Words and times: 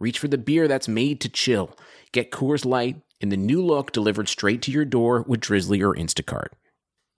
reach 0.00 0.18
for 0.18 0.26
the 0.26 0.38
beer 0.38 0.66
that's 0.66 0.88
made 0.88 1.20
to 1.20 1.28
chill. 1.28 1.78
Get 2.10 2.32
Coors 2.32 2.64
Light 2.64 3.00
in 3.20 3.28
the 3.28 3.36
new 3.36 3.64
look 3.64 3.92
delivered 3.92 4.28
straight 4.28 4.62
to 4.62 4.72
your 4.72 4.84
door 4.84 5.24
with 5.28 5.40
Drizzly 5.40 5.82
or 5.82 5.94
Instacart. 5.94 6.48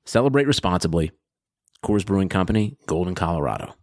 Celebrate 0.05 0.47
responsibly. 0.47 1.12
Coors 1.83 2.05
Brewing 2.05 2.28
Company, 2.28 2.77
Golden, 2.86 3.14
Colorado. 3.14 3.75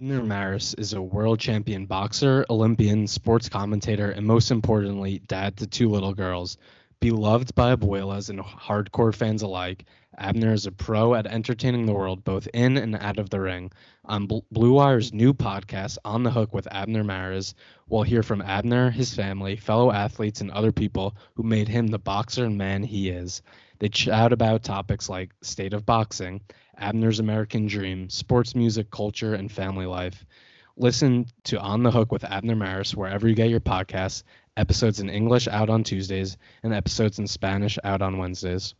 Abner 0.00 0.22
Mares 0.22 0.74
is 0.74 0.94
a 0.94 1.02
world 1.02 1.38
champion 1.38 1.84
boxer, 1.86 2.46
Olympian, 2.48 3.06
sports 3.06 3.48
commentator, 3.48 4.10
and 4.10 4.26
most 4.26 4.50
importantly, 4.50 5.20
dad 5.26 5.56
to 5.58 5.66
two 5.66 5.88
little 5.88 6.14
girls. 6.14 6.56
Beloved 7.00 7.54
by 7.54 7.74
abuelas 7.74 8.30
and 8.30 8.40
hardcore 8.40 9.14
fans 9.14 9.42
alike, 9.42 9.84
Abner 10.22 10.52
is 10.52 10.66
a 10.66 10.72
pro 10.72 11.14
at 11.14 11.26
entertaining 11.26 11.86
the 11.86 11.94
world 11.94 12.24
both 12.24 12.46
in 12.52 12.76
and 12.76 12.94
out 12.94 13.18
of 13.18 13.30
the 13.30 13.40
ring. 13.40 13.72
On 14.04 14.26
Blue 14.26 14.74
Wire's 14.74 15.14
new 15.14 15.32
podcast, 15.32 15.96
On 16.04 16.22
the 16.22 16.30
Hook 16.30 16.52
with 16.52 16.68
Abner 16.70 17.02
Mares, 17.02 17.54
we'll 17.88 18.02
hear 18.02 18.22
from 18.22 18.42
Abner, 18.42 18.90
his 18.90 19.14
family, 19.14 19.56
fellow 19.56 19.90
athletes, 19.90 20.42
and 20.42 20.50
other 20.50 20.72
people 20.72 21.16
who 21.32 21.42
made 21.42 21.68
him 21.68 21.86
the 21.86 21.98
boxer 21.98 22.44
and 22.44 22.58
man 22.58 22.82
he 22.82 23.08
is. 23.08 23.40
They 23.78 23.88
chat 23.88 24.34
about 24.34 24.62
topics 24.62 25.08
like 25.08 25.34
state 25.40 25.72
of 25.72 25.86
boxing, 25.86 26.42
Abner's 26.76 27.18
American 27.18 27.66
Dream, 27.66 28.10
sports 28.10 28.54
music, 28.54 28.90
culture, 28.90 29.32
and 29.32 29.50
family 29.50 29.86
life. 29.86 30.26
Listen 30.76 31.24
to 31.44 31.58
On 31.58 31.82
the 31.82 31.90
Hook 31.90 32.12
with 32.12 32.24
Abner 32.24 32.56
Mares 32.56 32.94
wherever 32.94 33.26
you 33.26 33.34
get 33.34 33.48
your 33.48 33.60
podcasts. 33.60 34.22
Episodes 34.54 35.00
in 35.00 35.08
English 35.08 35.48
out 35.48 35.70
on 35.70 35.82
Tuesdays 35.82 36.36
and 36.62 36.74
episodes 36.74 37.18
in 37.18 37.26
Spanish 37.26 37.78
out 37.84 38.02
on 38.02 38.18
Wednesdays. 38.18 38.74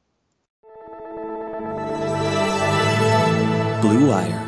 Blue 3.81 4.09
Wire. 4.09 4.47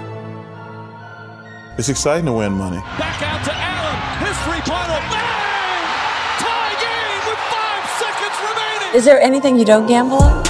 It's 1.78 1.88
exciting 1.88 2.26
to 2.26 2.32
win 2.32 2.53
money. 2.53 2.76
Back 2.98 3.22
out 3.22 3.43
to 3.47 3.53
Allen. 3.54 3.97
His 4.20 4.37
three-pointer. 4.44 5.00
Bang! 5.09 5.84
Tie 6.37 6.75
game 6.84 7.22
with 7.25 7.41
five 7.48 7.84
seconds 7.97 8.37
remaining. 8.44 8.94
Is 8.94 9.04
there 9.06 9.21
anything 9.21 9.59
you 9.59 9.65
don't 9.65 9.87
gamble 9.87 10.22
on? 10.22 10.44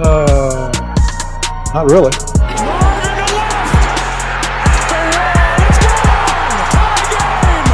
Uh, 0.00 0.72
not 1.74 1.90
really. 1.90 2.10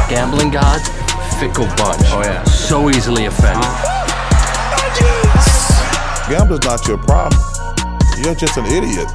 Gambling 0.09 0.51
gods, 0.51 0.89
fickle 1.39 1.65
bunch. 1.77 2.03
Oh 2.11 2.21
yeah. 2.23 2.43
So 2.43 2.89
easily 2.89 3.25
offended. 3.25 3.63
Gambling's 6.29 6.65
not 6.65 6.85
your 6.87 6.97
problem. 6.97 7.41
You're 8.17 8.35
just 8.35 8.57
an 8.57 8.65
idiot. 8.65 9.07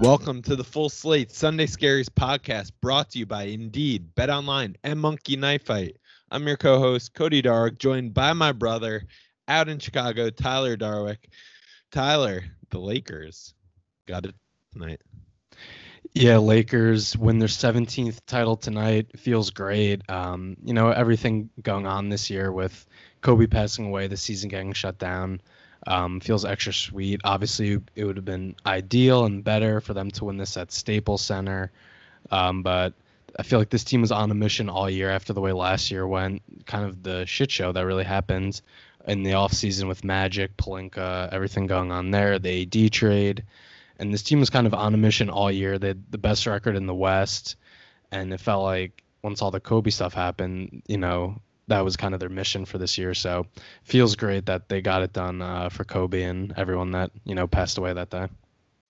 Welcome 0.00 0.40
to 0.44 0.56
the 0.56 0.64
Full 0.64 0.88
Slate 0.88 1.30
Sunday 1.30 1.66
Scaries 1.66 2.08
podcast 2.08 2.72
brought 2.80 3.10
to 3.10 3.18
you 3.18 3.26
by 3.26 3.42
Indeed, 3.42 4.14
Bet 4.14 4.30
Online, 4.30 4.74
and 4.82 4.98
Monkey 4.98 5.36
Knife 5.36 5.66
Fight. 5.66 5.98
I'm 6.30 6.46
your 6.46 6.56
co-host 6.56 7.12
Cody 7.12 7.42
Darwick, 7.42 7.76
joined 7.76 8.14
by 8.14 8.32
my 8.32 8.52
brother 8.52 9.04
out 9.46 9.68
in 9.68 9.78
Chicago, 9.78 10.30
Tyler 10.30 10.74
Darwick. 10.78 11.28
Tyler, 11.92 12.42
the 12.70 12.78
Lakers 12.78 13.52
got 14.06 14.24
it 14.24 14.34
tonight. 14.72 15.02
Yeah, 16.14 16.38
Lakers 16.38 17.14
win 17.14 17.38
their 17.38 17.48
17th 17.48 18.20
title 18.26 18.56
tonight. 18.56 19.20
Feels 19.20 19.50
great. 19.50 20.00
Um, 20.08 20.56
you 20.64 20.72
know, 20.72 20.88
everything 20.88 21.50
going 21.60 21.86
on 21.86 22.08
this 22.08 22.30
year 22.30 22.50
with 22.50 22.86
Kobe 23.20 23.46
passing 23.46 23.88
away, 23.88 24.06
the 24.06 24.16
season 24.16 24.48
getting 24.48 24.72
shut 24.72 24.98
down, 24.98 25.42
um, 25.86 26.20
feels 26.20 26.44
extra 26.44 26.72
sweet. 26.72 27.20
Obviously, 27.24 27.80
it 27.94 28.04
would 28.04 28.16
have 28.16 28.24
been 28.24 28.54
ideal 28.66 29.24
and 29.24 29.42
better 29.42 29.80
for 29.80 29.94
them 29.94 30.10
to 30.12 30.26
win 30.26 30.36
this 30.36 30.56
at 30.56 30.72
Staples 30.72 31.22
Center. 31.22 31.72
Um, 32.30 32.62
but 32.62 32.94
I 33.38 33.42
feel 33.42 33.58
like 33.58 33.70
this 33.70 33.84
team 33.84 34.00
was 34.00 34.12
on 34.12 34.30
a 34.30 34.34
mission 34.34 34.68
all 34.68 34.90
year 34.90 35.10
after 35.10 35.32
the 35.32 35.40
way 35.40 35.52
last 35.52 35.90
year 35.90 36.06
went, 36.06 36.42
kind 36.66 36.84
of 36.84 37.02
the 37.02 37.24
shit 37.26 37.50
show 37.50 37.72
that 37.72 37.86
really 37.86 38.04
happened 38.04 38.60
in 39.06 39.22
the 39.22 39.30
offseason 39.30 39.88
with 39.88 40.04
Magic, 40.04 40.56
Pelinka, 40.56 41.28
everything 41.32 41.66
going 41.66 41.90
on 41.90 42.10
there, 42.10 42.38
the 42.38 42.62
AD 42.62 42.92
trade. 42.92 43.44
And 43.98 44.12
this 44.12 44.22
team 44.22 44.40
was 44.40 44.50
kind 44.50 44.66
of 44.66 44.74
on 44.74 44.94
a 44.94 44.98
mission 44.98 45.30
all 45.30 45.50
year. 45.50 45.78
They 45.78 45.88
had 45.88 46.10
the 46.10 46.18
best 46.18 46.46
record 46.46 46.76
in 46.76 46.86
the 46.86 46.94
West. 46.94 47.56
And 48.10 48.32
it 48.32 48.40
felt 48.40 48.64
like 48.64 49.02
once 49.22 49.42
all 49.42 49.50
the 49.50 49.60
Kobe 49.60 49.90
stuff 49.90 50.14
happened, 50.14 50.82
you 50.86 50.98
know, 50.98 51.40
that 51.70 51.84
was 51.84 51.96
kind 51.96 52.14
of 52.14 52.20
their 52.20 52.28
mission 52.28 52.64
for 52.64 52.78
this 52.78 52.98
year. 52.98 53.14
So 53.14 53.46
feels 53.84 54.16
great 54.16 54.46
that 54.46 54.68
they 54.68 54.82
got 54.82 55.02
it 55.02 55.12
done 55.12 55.40
uh, 55.40 55.68
for 55.68 55.84
Kobe 55.84 56.22
and 56.22 56.52
everyone 56.56 56.90
that, 56.90 57.12
you 57.24 57.34
know, 57.34 57.46
passed 57.46 57.78
away 57.78 57.92
that 57.92 58.10
day. 58.10 58.26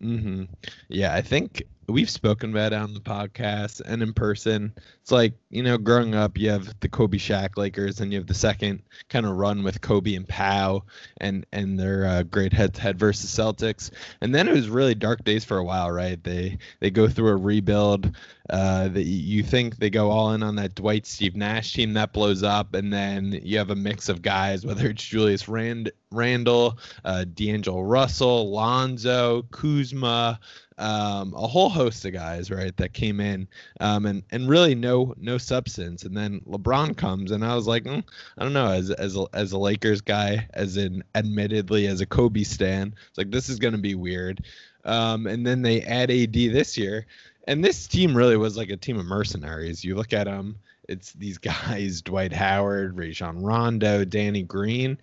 Mm-hmm. 0.02 0.44
Yeah, 0.88 1.14
I 1.14 1.20
think 1.20 1.62
we've 1.90 2.08
spoken 2.08 2.50
about 2.50 2.72
it 2.72 2.76
on 2.76 2.94
the 2.94 3.00
podcast 3.00 3.82
and 3.84 4.02
in 4.02 4.14
person. 4.14 4.72
It's 5.02 5.10
like, 5.10 5.34
you 5.50 5.62
know, 5.62 5.76
growing 5.76 6.14
up, 6.14 6.38
you 6.38 6.48
have 6.50 6.72
the 6.80 6.88
Kobe 6.88 7.18
Shaq 7.18 7.58
Lakers 7.58 8.00
and 8.00 8.12
you 8.12 8.18
have 8.18 8.26
the 8.26 8.34
second 8.34 8.82
kind 9.08 9.26
of 9.26 9.36
run 9.36 9.62
with 9.62 9.82
Kobe 9.82 10.14
and 10.14 10.26
Pau 10.26 10.84
and 11.18 11.44
and 11.52 11.78
their 11.78 12.06
uh, 12.06 12.22
great 12.22 12.52
head 12.52 12.74
to 12.74 12.80
head 12.80 12.98
versus 12.98 13.30
Celtics. 13.30 13.90
And 14.22 14.34
then 14.34 14.48
it 14.48 14.54
was 14.54 14.70
really 14.70 14.94
dark 14.94 15.22
days 15.24 15.44
for 15.44 15.58
a 15.58 15.64
while, 15.64 15.90
right? 15.90 16.22
They 16.22 16.56
they 16.80 16.90
go 16.90 17.08
through 17.08 17.28
a 17.28 17.36
rebuild. 17.36 18.16
Uh, 18.50 18.88
that 18.88 19.04
you 19.04 19.44
think 19.44 19.76
they 19.76 19.90
go 19.90 20.10
all 20.10 20.32
in 20.32 20.42
on 20.42 20.56
that 20.56 20.74
Dwight 20.74 21.06
Steve 21.06 21.36
Nash 21.36 21.72
team 21.72 21.92
that 21.92 22.12
blows 22.12 22.42
up, 22.42 22.74
and 22.74 22.92
then 22.92 23.40
you 23.44 23.58
have 23.58 23.70
a 23.70 23.76
mix 23.76 24.08
of 24.08 24.22
guys, 24.22 24.66
whether 24.66 24.88
it's 24.88 25.04
Julius 25.04 25.48
Rand, 25.48 25.92
Randle, 26.10 26.76
uh, 27.04 27.24
D'Angelo 27.32 27.82
Russell, 27.82 28.50
Lonzo, 28.50 29.42
Kuzma, 29.52 30.40
um, 30.80 31.34
a 31.34 31.46
whole 31.46 31.68
host 31.68 32.04
of 32.06 32.12
guys, 32.12 32.50
right, 32.50 32.74
that 32.78 32.94
came 32.94 33.20
in, 33.20 33.46
um, 33.80 34.06
and 34.06 34.22
and 34.30 34.48
really 34.48 34.74
no 34.74 35.14
no 35.18 35.38
substance. 35.38 36.04
And 36.04 36.16
then 36.16 36.40
LeBron 36.40 36.96
comes, 36.96 37.30
and 37.30 37.44
I 37.44 37.54
was 37.54 37.66
like, 37.66 37.84
mm, 37.84 38.02
I 38.38 38.42
don't 38.42 38.54
know, 38.54 38.72
as 38.72 38.90
as 38.90 39.16
a, 39.16 39.26
as 39.34 39.52
a 39.52 39.58
Lakers 39.58 40.00
guy, 40.00 40.48
as 40.54 40.76
in 40.76 41.04
admittedly 41.14 41.86
as 41.86 42.00
a 42.00 42.06
Kobe 42.06 42.42
stan, 42.42 42.94
it's 43.08 43.18
like 43.18 43.30
this 43.30 43.48
is 43.48 43.58
gonna 43.58 43.78
be 43.78 43.94
weird. 43.94 44.42
Um, 44.84 45.26
and 45.26 45.46
then 45.46 45.60
they 45.60 45.82
add 45.82 46.10
AD 46.10 46.32
this 46.32 46.78
year, 46.78 47.06
and 47.50 47.64
this 47.64 47.86
team 47.86 48.16
really 48.16 48.36
was 48.36 48.56
like 48.56 48.70
a 48.70 48.76
team 48.76 48.98
of 48.98 49.04
mercenaries. 49.04 49.84
You 49.84 49.94
look 49.96 50.12
at 50.12 50.24
them, 50.24 50.56
it's 50.88 51.12
these 51.12 51.38
guys: 51.52 52.00
Dwight 52.00 52.32
Howard, 52.32 52.96
Rajon 52.96 53.42
Rondo, 53.42 54.04
Danny 54.04 54.42
Green 54.42 54.98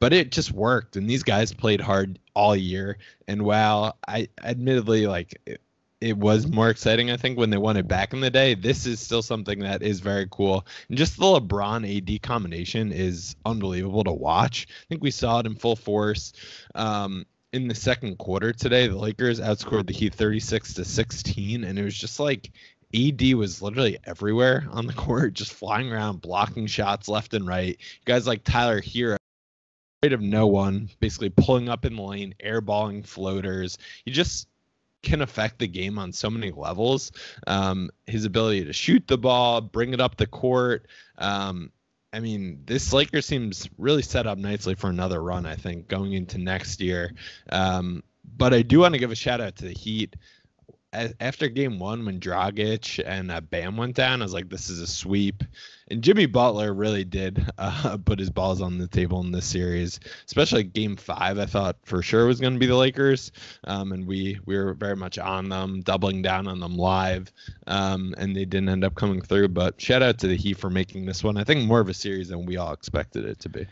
but 0.00 0.12
it 0.12 0.30
just 0.30 0.52
worked. 0.52 0.96
And 0.96 1.08
these 1.08 1.22
guys 1.22 1.52
played 1.52 1.80
hard 1.80 2.18
all 2.34 2.54
year. 2.54 2.98
And 3.26 3.42
while 3.42 3.98
I 4.06 4.28
admittedly 4.42 5.06
like 5.06 5.40
it, 5.46 5.60
it 6.00 6.16
was 6.16 6.46
more 6.46 6.70
exciting, 6.70 7.10
I 7.10 7.16
think, 7.16 7.38
when 7.38 7.50
they 7.50 7.56
won 7.56 7.76
it 7.76 7.88
back 7.88 8.12
in 8.12 8.20
the 8.20 8.30
day. 8.30 8.54
This 8.54 8.86
is 8.86 9.00
still 9.00 9.22
something 9.22 9.58
that 9.60 9.82
is 9.82 9.98
very 9.98 10.28
cool. 10.30 10.64
And 10.88 10.96
just 10.96 11.16
the 11.16 11.24
LeBron 11.24 12.14
AD 12.14 12.22
combination 12.22 12.92
is 12.92 13.34
unbelievable 13.44 14.04
to 14.04 14.12
watch. 14.12 14.68
I 14.70 14.84
think 14.88 15.02
we 15.02 15.10
saw 15.10 15.40
it 15.40 15.46
in 15.46 15.56
full 15.56 15.74
force. 15.74 16.32
Um, 16.76 17.26
in 17.52 17.68
the 17.68 17.74
second 17.74 18.18
quarter 18.18 18.52
today, 18.52 18.86
the 18.86 18.96
Lakers 18.96 19.40
outscored 19.40 19.86
the 19.86 19.92
Heat 19.92 20.14
36 20.14 20.74
to 20.74 20.84
16, 20.84 21.64
and 21.64 21.78
it 21.78 21.82
was 21.82 21.96
just 21.96 22.20
like 22.20 22.50
AD 22.94 23.34
was 23.34 23.62
literally 23.62 23.98
everywhere 24.04 24.66
on 24.70 24.86
the 24.86 24.92
court, 24.94 25.34
just 25.34 25.52
flying 25.52 25.92
around, 25.92 26.20
blocking 26.20 26.66
shots 26.66 27.08
left 27.08 27.34
and 27.34 27.46
right. 27.46 27.78
You 27.78 28.04
guys 28.04 28.26
like 28.26 28.44
Tyler 28.44 28.80
Herro, 28.80 29.16
afraid 30.02 30.12
of 30.12 30.20
no 30.20 30.46
one, 30.46 30.90
basically 31.00 31.30
pulling 31.30 31.68
up 31.68 31.84
in 31.84 31.96
the 31.96 32.02
lane, 32.02 32.34
airballing 32.44 33.06
floaters. 33.06 33.78
You 34.04 34.12
just 34.12 34.48
can 35.02 35.22
affect 35.22 35.58
the 35.58 35.68
game 35.68 35.98
on 35.98 36.12
so 36.12 36.28
many 36.28 36.50
levels. 36.50 37.12
Um, 37.46 37.90
his 38.06 38.24
ability 38.24 38.64
to 38.64 38.72
shoot 38.72 39.06
the 39.06 39.18
ball, 39.18 39.60
bring 39.60 39.94
it 39.94 40.00
up 40.00 40.16
the 40.16 40.26
court. 40.26 40.86
Um, 41.16 41.70
I 42.12 42.20
mean, 42.20 42.62
this 42.64 42.92
Lakers 42.92 43.26
seems 43.26 43.68
really 43.76 44.02
set 44.02 44.26
up 44.26 44.38
nicely 44.38 44.74
for 44.74 44.88
another 44.88 45.22
run, 45.22 45.44
I 45.44 45.56
think, 45.56 45.88
going 45.88 46.14
into 46.14 46.38
next 46.38 46.80
year. 46.80 47.12
Um, 47.50 48.02
but 48.36 48.54
I 48.54 48.62
do 48.62 48.80
want 48.80 48.94
to 48.94 48.98
give 48.98 49.10
a 49.10 49.16
shout 49.16 49.40
out 49.40 49.56
to 49.56 49.64
the 49.64 49.74
Heat 49.74 50.16
after 50.92 51.48
game 51.48 51.78
one 51.78 52.04
when 52.04 52.18
Dragic 52.18 53.02
and 53.04 53.30
uh, 53.30 53.40
Bam 53.40 53.76
went 53.76 53.94
down, 53.94 54.22
I 54.22 54.24
was 54.24 54.32
like, 54.32 54.48
this 54.48 54.70
is 54.70 54.80
a 54.80 54.86
sweep. 54.86 55.44
And 55.90 56.02
Jimmy 56.02 56.26
Butler 56.26 56.72
really 56.72 57.04
did 57.04 57.44
uh, 57.58 57.98
put 57.98 58.18
his 58.18 58.30
balls 58.30 58.60
on 58.62 58.78
the 58.78 58.88
table 58.88 59.20
in 59.20 59.30
this 59.30 59.46
series, 59.46 60.00
especially 60.26 60.64
game 60.64 60.96
five. 60.96 61.38
I 61.38 61.46
thought 61.46 61.76
for 61.84 62.02
sure 62.02 62.26
was 62.26 62.40
going 62.40 62.54
to 62.54 62.58
be 62.58 62.66
the 62.66 62.76
Lakers, 62.76 63.32
um, 63.64 63.92
and 63.92 64.06
we 64.06 64.38
we 64.46 64.56
were 64.56 64.74
very 64.74 64.96
much 64.96 65.18
on 65.18 65.48
them, 65.48 65.80
doubling 65.80 66.22
down 66.22 66.46
on 66.46 66.60
them 66.60 66.76
live, 66.76 67.30
um, 67.66 68.14
and 68.18 68.34
they 68.34 68.44
didn't 68.44 68.68
end 68.70 68.84
up 68.84 68.94
coming 68.94 69.20
through. 69.20 69.48
But 69.48 69.80
shout 69.80 70.02
out 70.02 70.18
to 70.18 70.28
the 70.28 70.36
Heat 70.36 70.58
for 70.58 70.70
making 70.70 71.04
this 71.04 71.22
one. 71.22 71.36
I 71.36 71.44
think 71.44 71.66
more 71.66 71.80
of 71.80 71.88
a 71.88 71.94
series 71.94 72.28
than 72.28 72.46
we 72.46 72.56
all 72.56 72.72
expected 72.72 73.24
it 73.24 73.40
to 73.40 73.48
be. 73.48 73.66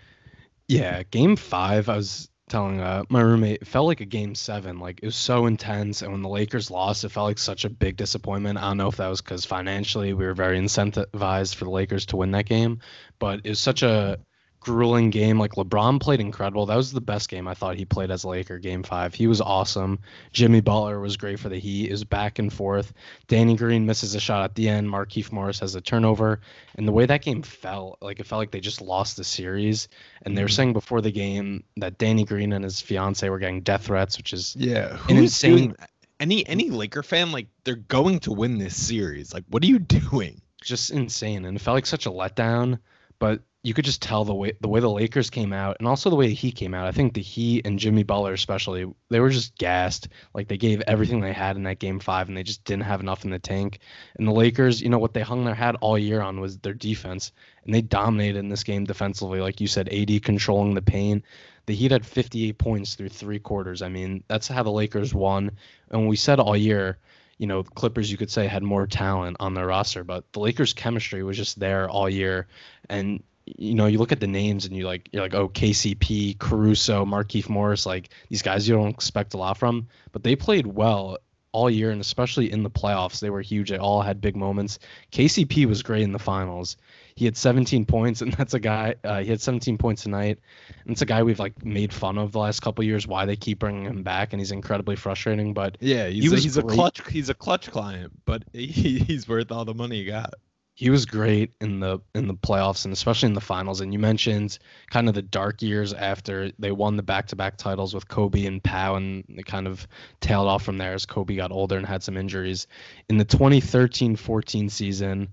Yeah, 0.68 1.02
game 1.04 1.36
five, 1.36 1.88
I 1.88 1.96
was 1.96 2.28
telling 2.48 2.80
uh, 2.80 3.04
my 3.08 3.20
roommate 3.20 3.62
it 3.62 3.66
felt 3.66 3.86
like 3.86 4.00
a 4.00 4.06
game 4.06 4.34
seven 4.34 4.78
like 4.78 5.00
it 5.02 5.06
was 5.06 5.16
so 5.16 5.46
intense 5.46 6.02
and 6.02 6.12
when 6.12 6.22
the 6.22 6.28
lakers 6.28 6.70
lost 6.70 7.04
it 7.04 7.08
felt 7.08 7.26
like 7.26 7.38
such 7.38 7.64
a 7.64 7.70
big 7.70 7.96
disappointment. 7.96 8.58
I 8.58 8.68
don't 8.68 8.76
know 8.76 8.88
if 8.88 8.96
that 8.96 9.08
was 9.08 9.20
because 9.20 9.44
financially 9.44 10.12
we 10.12 10.24
were 10.24 10.34
very 10.34 10.58
incentivized 10.58 11.54
for 11.56 11.64
the 11.64 11.70
lakers 11.70 12.06
to 12.06 12.16
win 12.16 12.30
that 12.32 12.46
game 12.46 12.80
but 13.18 13.40
it 13.44 13.48
was 13.48 13.60
such 13.60 13.82
a 13.82 14.18
grueling 14.60 15.10
game. 15.10 15.38
Like 15.38 15.52
LeBron 15.52 16.00
played 16.00 16.20
incredible. 16.20 16.66
That 16.66 16.76
was 16.76 16.92
the 16.92 17.00
best 17.00 17.28
game 17.28 17.46
I 17.46 17.54
thought 17.54 17.76
he 17.76 17.84
played 17.84 18.10
as 18.10 18.24
a 18.24 18.28
Laker. 18.28 18.58
Game 18.58 18.82
five, 18.82 19.14
he 19.14 19.26
was 19.26 19.40
awesome. 19.40 19.98
Jimmy 20.32 20.60
Butler 20.60 21.00
was 21.00 21.16
great 21.16 21.38
for 21.38 21.48
the 21.48 21.58
Heat. 21.58 21.88
It 21.88 21.92
was 21.92 22.04
back 22.04 22.38
and 22.38 22.52
forth. 22.52 22.92
Danny 23.28 23.56
Green 23.56 23.86
misses 23.86 24.14
a 24.14 24.20
shot 24.20 24.44
at 24.44 24.54
the 24.54 24.68
end. 24.68 24.88
Markieff 24.88 25.32
Morris 25.32 25.60
has 25.60 25.74
a 25.74 25.80
turnover, 25.80 26.40
and 26.74 26.86
the 26.86 26.92
way 26.92 27.06
that 27.06 27.22
game 27.22 27.42
felt, 27.42 27.98
like 28.00 28.20
it 28.20 28.26
felt 28.26 28.40
like 28.40 28.50
they 28.50 28.60
just 28.60 28.80
lost 28.80 29.16
the 29.16 29.24
series. 29.24 29.88
And 30.22 30.36
they 30.36 30.42
were 30.42 30.48
mm-hmm. 30.48 30.54
saying 30.54 30.72
before 30.72 31.00
the 31.00 31.12
game 31.12 31.62
that 31.76 31.98
Danny 31.98 32.24
Green 32.24 32.52
and 32.52 32.64
his 32.64 32.80
fiance 32.80 33.28
were 33.28 33.38
getting 33.38 33.60
death 33.60 33.86
threats, 33.86 34.18
which 34.18 34.32
is 34.32 34.56
yeah, 34.58 34.96
who's 34.96 35.18
insane. 35.18 35.56
Doing, 35.56 35.76
any 36.20 36.46
any 36.46 36.70
Laker 36.70 37.02
fan 37.02 37.32
like 37.32 37.46
they're 37.64 37.76
going 37.76 38.18
to 38.20 38.32
win 38.32 38.58
this 38.58 38.76
series. 38.76 39.32
Like, 39.32 39.44
what 39.48 39.62
are 39.62 39.66
you 39.66 39.78
doing? 39.78 40.40
Just 40.62 40.90
insane, 40.90 41.44
and 41.44 41.56
it 41.56 41.60
felt 41.60 41.76
like 41.76 41.86
such 41.86 42.06
a 42.06 42.10
letdown. 42.10 42.78
But 43.18 43.42
you 43.66 43.74
could 43.74 43.84
just 43.84 44.00
tell 44.00 44.24
the 44.24 44.32
way 44.32 44.52
the 44.60 44.68
way 44.68 44.78
the 44.78 44.88
Lakers 44.88 45.28
came 45.28 45.52
out 45.52 45.78
and 45.80 45.88
also 45.88 46.08
the 46.08 46.14
way 46.14 46.32
he 46.32 46.52
came 46.52 46.72
out. 46.72 46.86
I 46.86 46.92
think 46.92 47.14
the 47.14 47.20
Heat 47.20 47.66
and 47.66 47.80
Jimmy 47.80 48.04
Butler 48.04 48.32
especially, 48.32 48.86
they 49.10 49.18
were 49.18 49.28
just 49.28 49.58
gassed. 49.58 50.06
Like 50.34 50.46
they 50.46 50.56
gave 50.56 50.82
everything 50.82 51.20
they 51.20 51.32
had 51.32 51.56
in 51.56 51.64
that 51.64 51.80
game 51.80 51.98
5 51.98 52.28
and 52.28 52.36
they 52.36 52.44
just 52.44 52.62
didn't 52.62 52.84
have 52.84 53.00
enough 53.00 53.24
in 53.24 53.30
the 53.30 53.40
tank. 53.40 53.80
And 54.14 54.28
the 54.28 54.32
Lakers, 54.32 54.80
you 54.80 54.88
know 54.88 55.00
what 55.00 55.14
they 55.14 55.20
hung 55.20 55.44
their 55.44 55.56
hat 55.56 55.74
all 55.80 55.98
year 55.98 56.20
on 56.20 56.38
was 56.40 56.58
their 56.58 56.74
defense 56.74 57.32
and 57.64 57.74
they 57.74 57.82
dominated 57.82 58.38
in 58.38 58.48
this 58.48 58.62
game 58.62 58.84
defensively. 58.84 59.40
Like 59.40 59.60
you 59.60 59.66
said, 59.66 59.92
AD 59.92 60.22
controlling 60.22 60.74
the 60.74 60.82
paint. 60.82 61.24
The 61.66 61.74
Heat 61.74 61.90
had 61.90 62.06
58 62.06 62.58
points 62.58 62.94
through 62.94 63.08
3 63.08 63.40
quarters. 63.40 63.82
I 63.82 63.88
mean, 63.88 64.22
that's 64.28 64.46
how 64.46 64.62
the 64.62 64.70
Lakers 64.70 65.12
won. 65.12 65.50
And 65.90 66.06
we 66.06 66.14
said 66.14 66.38
all 66.38 66.56
year 66.56 66.98
you 67.38 67.46
know, 67.46 67.62
Clippers, 67.62 68.10
you 68.10 68.16
could 68.16 68.30
say, 68.30 68.46
had 68.46 68.62
more 68.62 68.86
talent 68.86 69.36
on 69.40 69.52
their 69.52 69.66
roster, 69.66 70.04
but 70.04 70.24
the 70.32 70.40
Lakers' 70.40 70.72
chemistry 70.72 71.22
was 71.22 71.36
just 71.36 71.60
there 71.60 71.86
all 71.86 72.08
year. 72.08 72.46
And 72.88 73.22
you 73.46 73.74
know, 73.74 73.86
you 73.86 73.98
look 73.98 74.12
at 74.12 74.20
the 74.20 74.26
names 74.26 74.66
and 74.66 74.76
you 74.76 74.86
like 74.86 75.08
you're 75.12 75.22
like, 75.22 75.34
oh, 75.34 75.48
KCP, 75.48 76.38
Caruso, 76.38 77.04
Markieff 77.04 77.48
Morris, 77.48 77.86
like 77.86 78.10
these 78.28 78.42
guys 78.42 78.68
you 78.68 78.74
don't 78.74 78.88
expect 78.88 79.34
a 79.34 79.36
lot 79.36 79.56
from, 79.56 79.86
but 80.12 80.22
they 80.22 80.34
played 80.34 80.66
well 80.66 81.18
all 81.52 81.70
year 81.70 81.90
and 81.90 82.00
especially 82.00 82.52
in 82.52 82.62
the 82.62 82.70
playoffs. 82.70 83.20
They 83.20 83.30
were 83.30 83.40
huge. 83.40 83.70
They 83.70 83.78
all 83.78 84.02
had 84.02 84.20
big 84.20 84.36
moments. 84.36 84.78
KCP 85.12 85.64
was 85.66 85.82
great 85.82 86.02
in 86.02 86.12
the 86.12 86.18
finals. 86.18 86.76
He 87.14 87.24
had 87.24 87.34
17 87.34 87.86
points, 87.86 88.20
and 88.20 88.32
that's 88.34 88.52
a 88.52 88.60
guy. 88.60 88.96
Uh, 89.02 89.20
he 89.20 89.30
had 89.30 89.40
17 89.40 89.78
points 89.78 90.02
tonight, 90.02 90.38
and 90.84 90.92
it's 90.92 91.00
a 91.00 91.06
guy 91.06 91.22
we've 91.22 91.38
like 91.38 91.64
made 91.64 91.94
fun 91.94 92.18
of 92.18 92.32
the 92.32 92.40
last 92.40 92.60
couple 92.60 92.84
years. 92.84 93.06
Why 93.06 93.24
they 93.24 93.36
keep 93.36 93.60
bringing 93.60 93.84
him 93.84 94.02
back, 94.02 94.32
and 94.32 94.40
he's 94.40 94.52
incredibly 94.52 94.96
frustrating. 94.96 95.54
But 95.54 95.78
yeah, 95.80 96.08
he's, 96.08 96.30
he 96.30 96.36
a, 96.36 96.40
he's 96.40 96.56
a 96.58 96.62
clutch. 96.62 97.00
He's 97.08 97.30
a 97.30 97.34
clutch 97.34 97.70
client, 97.70 98.12
but 98.26 98.42
he, 98.52 98.98
he's 98.98 99.26
worth 99.26 99.50
all 99.50 99.64
the 99.64 99.72
money 99.72 100.00
he 100.00 100.04
got 100.04 100.34
he 100.76 100.90
was 100.90 101.06
great 101.06 101.52
in 101.62 101.80
the 101.80 101.98
in 102.14 102.28
the 102.28 102.34
playoffs 102.34 102.84
and 102.84 102.92
especially 102.92 103.28
in 103.28 103.32
the 103.32 103.40
finals. 103.40 103.80
And 103.80 103.94
you 103.94 103.98
mentioned 103.98 104.58
kind 104.90 105.08
of 105.08 105.14
the 105.14 105.22
dark 105.22 105.62
years 105.62 105.94
after 105.94 106.52
they 106.58 106.70
won 106.70 106.96
the 106.96 107.02
back-to-back 107.02 107.56
titles 107.56 107.94
with 107.94 108.06
Kobe 108.08 108.44
and 108.44 108.62
Pau, 108.62 108.94
and 108.96 109.24
it 109.26 109.46
kind 109.46 109.66
of 109.66 109.88
tailed 110.20 110.46
off 110.46 110.62
from 110.62 110.76
there 110.76 110.92
as 110.92 111.06
Kobe 111.06 111.34
got 111.34 111.50
older 111.50 111.78
and 111.78 111.86
had 111.86 112.02
some 112.02 112.18
injuries. 112.18 112.66
In 113.08 113.16
the 113.16 113.24
2013-14 113.24 114.70
season, 114.70 115.28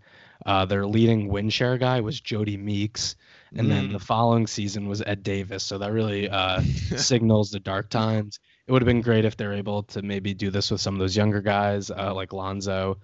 uh, 0.45 0.63
their 0.63 0.87
leading 0.87 1.27
win 1.27 1.49
share 1.49 1.77
guy 1.77 1.99
was 1.99 2.21
Jody 2.21 2.55
Meeks, 2.55 3.17
and 3.53 3.67
mm. 3.67 3.69
then 3.69 3.91
the 3.91 3.99
following 3.99 4.47
season 4.47 4.87
was 4.87 5.01
Ed 5.01 5.23
Davis. 5.23 5.63
So 5.63 5.77
that 5.77 5.91
really 5.91 6.29
uh, 6.29 6.61
signals 6.95 7.51
the 7.51 7.59
dark 7.59 7.89
times. 7.89 8.39
It 8.65 8.71
would 8.71 8.81
have 8.81 8.87
been 8.87 9.01
great 9.01 9.25
if 9.25 9.35
they're 9.35 9.53
able 9.53 9.83
to 9.83 10.01
maybe 10.01 10.33
do 10.33 10.49
this 10.51 10.71
with 10.71 10.79
some 10.79 10.95
of 10.95 11.01
those 11.01 11.17
younger 11.17 11.41
guys 11.41 11.91
uh, 11.91 12.13
like 12.13 12.31
Lonzo 12.31 12.99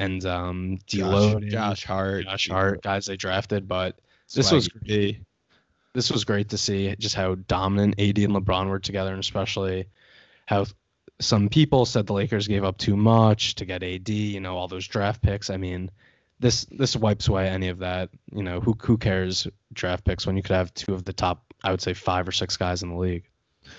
and 0.00 0.24
um 0.24 0.78
Josh, 0.86 1.34
Josh 1.48 1.84
Hart, 1.84 2.24
Josh 2.24 2.48
Hart, 2.48 2.82
guys 2.82 3.06
they 3.06 3.16
drafted. 3.16 3.68
But 3.68 3.98
this 4.34 4.50
was 4.50 4.68
great. 4.68 5.22
This 5.92 6.10
was 6.10 6.24
great 6.24 6.48
to 6.50 6.58
see 6.58 6.94
just 6.98 7.14
how 7.14 7.34
dominant 7.34 8.00
AD 8.00 8.18
and 8.18 8.34
LeBron 8.34 8.68
were 8.68 8.78
together, 8.78 9.10
and 9.10 9.20
especially 9.20 9.86
how 10.46 10.66
some 11.20 11.48
people 11.48 11.84
said 11.84 12.06
the 12.06 12.14
Lakers 12.14 12.48
gave 12.48 12.64
up 12.64 12.78
too 12.78 12.96
much 12.96 13.56
to 13.56 13.64
get 13.66 13.82
AD. 13.82 14.08
You 14.08 14.40
know, 14.40 14.56
all 14.56 14.68
those 14.68 14.88
draft 14.88 15.20
picks. 15.20 15.50
I 15.50 15.58
mean, 15.58 15.90
this 16.40 16.64
this 16.70 16.96
wipes 16.96 17.28
away 17.28 17.48
any 17.48 17.68
of 17.68 17.80
that. 17.80 18.08
You 18.32 18.42
know, 18.42 18.60
who 18.60 18.76
who 18.80 18.96
cares 18.96 19.46
draft 19.72 20.04
picks 20.04 20.26
when 20.26 20.36
you 20.36 20.42
could 20.42 20.56
have 20.56 20.72
two 20.72 20.94
of 20.94 21.04
the 21.04 21.12
top, 21.12 21.44
I 21.62 21.70
would 21.70 21.82
say 21.82 21.92
five 21.92 22.26
or 22.26 22.32
six 22.32 22.56
guys 22.56 22.82
in 22.82 22.88
the 22.88 22.96
league. 22.96 23.28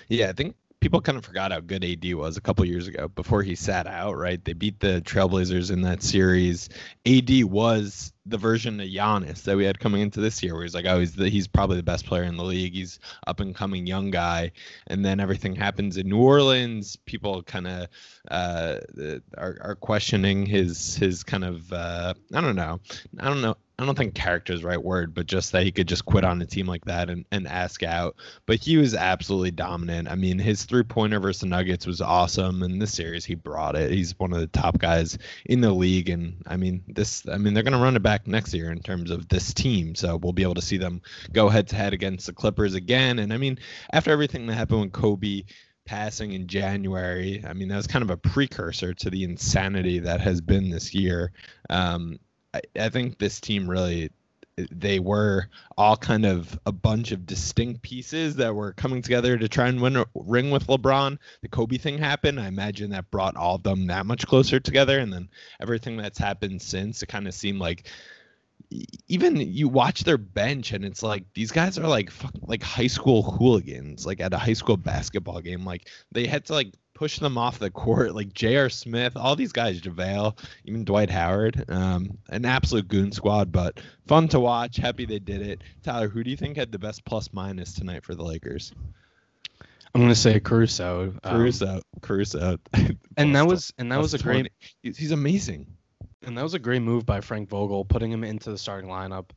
Yeah, 0.08 0.28
I 0.28 0.32
think 0.32 0.54
people 0.82 1.00
kind 1.00 1.16
of 1.16 1.24
forgot 1.24 1.52
how 1.52 1.60
good 1.60 1.84
AD 1.84 2.12
was 2.14 2.36
a 2.36 2.40
couple 2.40 2.64
years 2.64 2.88
ago 2.88 3.06
before 3.06 3.42
he 3.42 3.54
sat 3.54 3.86
out, 3.86 4.16
right? 4.16 4.44
They 4.44 4.52
beat 4.52 4.80
the 4.80 5.00
Trailblazers 5.00 5.70
in 5.70 5.82
that 5.82 6.02
series. 6.02 6.68
AD 7.06 7.44
was 7.44 8.12
the 8.26 8.38
version 8.38 8.80
of 8.80 8.86
Giannis 8.86 9.42
that 9.42 9.56
we 9.56 9.64
had 9.64 9.80
coming 9.80 10.00
into 10.00 10.20
this 10.20 10.42
year, 10.42 10.54
where 10.54 10.62
he's 10.62 10.74
like, 10.74 10.86
oh, 10.86 11.00
he's 11.00 11.14
the, 11.14 11.28
he's 11.28 11.48
probably 11.48 11.76
the 11.76 11.82
best 11.82 12.06
player 12.06 12.22
in 12.22 12.36
the 12.36 12.44
league. 12.44 12.74
He's 12.74 13.00
up 13.26 13.40
and 13.40 13.54
coming 13.54 13.86
young 13.86 14.10
guy, 14.10 14.52
and 14.86 15.04
then 15.04 15.20
everything 15.20 15.54
happens 15.54 15.96
in 15.96 16.08
New 16.08 16.20
Orleans. 16.20 16.96
People 17.04 17.42
kind 17.42 17.66
of 17.66 17.88
uh, 18.30 18.78
are, 19.36 19.58
are 19.60 19.76
questioning 19.76 20.46
his 20.46 20.96
his 20.96 21.22
kind 21.22 21.44
of 21.44 21.72
uh, 21.72 22.14
I 22.34 22.40
don't 22.40 22.56
know, 22.56 22.80
I 23.18 23.28
don't 23.28 23.42
know. 23.42 23.56
I 23.78 23.84
don't 23.84 23.98
think 23.98 24.14
character 24.14 24.52
is 24.52 24.60
the 24.60 24.68
right 24.68 24.82
word, 24.82 25.12
but 25.12 25.26
just 25.26 25.50
that 25.52 25.64
he 25.64 25.72
could 25.72 25.88
just 25.88 26.04
quit 26.04 26.24
on 26.24 26.40
a 26.40 26.46
team 26.46 26.66
like 26.66 26.84
that 26.84 27.10
and, 27.10 27.24
and 27.32 27.48
ask 27.48 27.82
out. 27.82 28.14
But 28.46 28.60
he 28.60 28.76
was 28.76 28.94
absolutely 28.94 29.50
dominant. 29.50 30.08
I 30.08 30.14
mean, 30.14 30.38
his 30.38 30.64
three 30.64 30.84
pointer 30.84 31.18
versus 31.18 31.40
the 31.40 31.48
Nuggets 31.48 31.84
was 31.84 32.00
awesome. 32.00 32.62
In 32.62 32.78
this 32.78 32.92
series, 32.92 33.24
he 33.24 33.34
brought 33.34 33.74
it. 33.74 33.90
He's 33.90 34.16
one 34.20 34.32
of 34.32 34.38
the 34.38 34.46
top 34.46 34.78
guys 34.78 35.18
in 35.46 35.62
the 35.62 35.72
league. 35.72 36.10
And 36.10 36.44
I 36.46 36.56
mean, 36.56 36.84
this, 36.86 37.26
I 37.28 37.38
mean, 37.38 37.54
they're 37.54 37.64
going 37.64 37.72
to 37.72 37.78
run 37.80 37.96
it 37.96 38.02
back 38.04 38.11
next 38.26 38.54
year 38.54 38.70
in 38.70 38.80
terms 38.80 39.10
of 39.10 39.28
this 39.28 39.52
team. 39.54 39.94
So 39.94 40.16
we'll 40.16 40.32
be 40.32 40.42
able 40.42 40.54
to 40.54 40.62
see 40.62 40.78
them 40.78 41.02
go 41.32 41.48
head 41.48 41.68
to 41.68 41.76
head 41.76 41.92
against 41.92 42.26
the 42.26 42.32
Clippers 42.32 42.74
again. 42.74 43.18
And 43.18 43.32
I 43.32 43.36
mean, 43.36 43.58
after 43.92 44.10
everything 44.10 44.46
that 44.46 44.54
happened 44.54 44.80
with 44.80 44.92
Kobe, 44.92 45.44
passing 45.84 46.32
in 46.32 46.46
January. 46.46 47.44
I 47.46 47.54
mean, 47.54 47.68
that 47.68 47.76
was 47.76 47.86
kind 47.86 48.02
of 48.02 48.10
a 48.10 48.16
precursor 48.16 48.94
to 48.94 49.10
the 49.10 49.24
insanity 49.24 50.00
that 50.00 50.20
has 50.20 50.40
been 50.40 50.70
this 50.70 50.94
year. 50.94 51.32
Um, 51.68 52.18
I, 52.54 52.60
I 52.78 52.88
think 52.88 53.18
this 53.18 53.40
team 53.40 53.68
really 53.68 54.10
they 54.70 54.98
were 54.98 55.48
all 55.76 55.96
kind 55.96 56.26
of 56.26 56.58
a 56.66 56.72
bunch 56.72 57.12
of 57.12 57.26
distinct 57.26 57.82
pieces 57.82 58.36
that 58.36 58.54
were 58.54 58.72
coming 58.72 59.02
together 59.02 59.36
to 59.36 59.48
try 59.48 59.68
and 59.68 59.80
win 59.80 59.96
a 59.96 60.06
ring 60.14 60.50
with 60.50 60.66
LeBron. 60.66 61.18
The 61.40 61.48
Kobe 61.48 61.78
thing 61.78 61.98
happened. 61.98 62.38
I 62.40 62.48
imagine 62.48 62.90
that 62.90 63.10
brought 63.10 63.36
all 63.36 63.56
of 63.56 63.62
them 63.62 63.86
that 63.86 64.06
much 64.06 64.26
closer 64.26 64.60
together. 64.60 64.98
And 64.98 65.12
then 65.12 65.28
everything 65.60 65.96
that's 65.96 66.18
happened 66.18 66.62
since, 66.62 67.02
it 67.02 67.06
kind 67.06 67.26
of 67.26 67.34
seemed 67.34 67.58
like 67.58 67.88
even 69.08 69.36
you 69.36 69.68
watch 69.68 70.04
their 70.04 70.18
bench 70.18 70.72
and 70.72 70.84
it's 70.84 71.02
like 71.02 71.24
these 71.34 71.50
guys 71.50 71.78
are 71.78 71.88
like 71.88 72.10
like 72.42 72.62
high 72.62 72.86
school 72.86 73.22
hooligans 73.22 74.06
like 74.06 74.20
at 74.20 74.32
a 74.32 74.38
high 74.38 74.52
school 74.52 74.76
basketball 74.76 75.40
game 75.40 75.64
like 75.64 75.88
they 76.12 76.26
had 76.26 76.44
to 76.44 76.54
like 76.54 76.72
push 77.02 77.18
them 77.18 77.36
off 77.36 77.58
the 77.58 77.68
court 77.68 78.14
like 78.14 78.32
J.R. 78.32 78.68
Smith 78.68 79.16
all 79.16 79.34
these 79.34 79.50
guys 79.50 79.80
JaVale 79.80 80.38
even 80.64 80.84
Dwight 80.84 81.10
Howard 81.10 81.64
um 81.68 82.16
an 82.28 82.44
absolute 82.44 82.86
goon 82.86 83.10
squad 83.10 83.50
but 83.50 83.80
fun 84.06 84.28
to 84.28 84.38
watch 84.38 84.76
happy 84.76 85.04
they 85.04 85.18
did 85.18 85.42
it 85.42 85.62
Tyler 85.82 86.08
who 86.08 86.22
do 86.22 86.30
you 86.30 86.36
think 86.36 86.56
had 86.56 86.70
the 86.70 86.78
best 86.78 87.04
plus 87.04 87.32
minus 87.32 87.74
tonight 87.74 88.04
for 88.04 88.14
the 88.14 88.22
Lakers 88.22 88.72
I'm 89.92 90.00
gonna 90.00 90.14
say 90.14 90.38
Caruso. 90.38 91.12
Caruso, 91.22 91.66
um, 91.66 91.82
Caruso, 92.00 92.56
and 93.16 93.34
that 93.34 93.46
was 93.48 93.74
and 93.78 93.90
that 93.90 93.98
was 93.98 94.14
a 94.14 94.18
20. 94.18 94.42
great. 94.42 94.96
He's 94.96 95.10
amazing 95.10 95.66
and 96.24 96.38
that 96.38 96.42
was 96.42 96.54
a 96.54 96.58
great 96.60 96.82
move 96.82 97.04
by 97.04 97.20
Frank 97.20 97.48
Vogel, 97.48 97.84
putting 97.84 98.12
him 98.12 98.22
into 98.22 98.50
the 98.50 98.58
starting 98.58 98.88
lineup. 98.88 99.30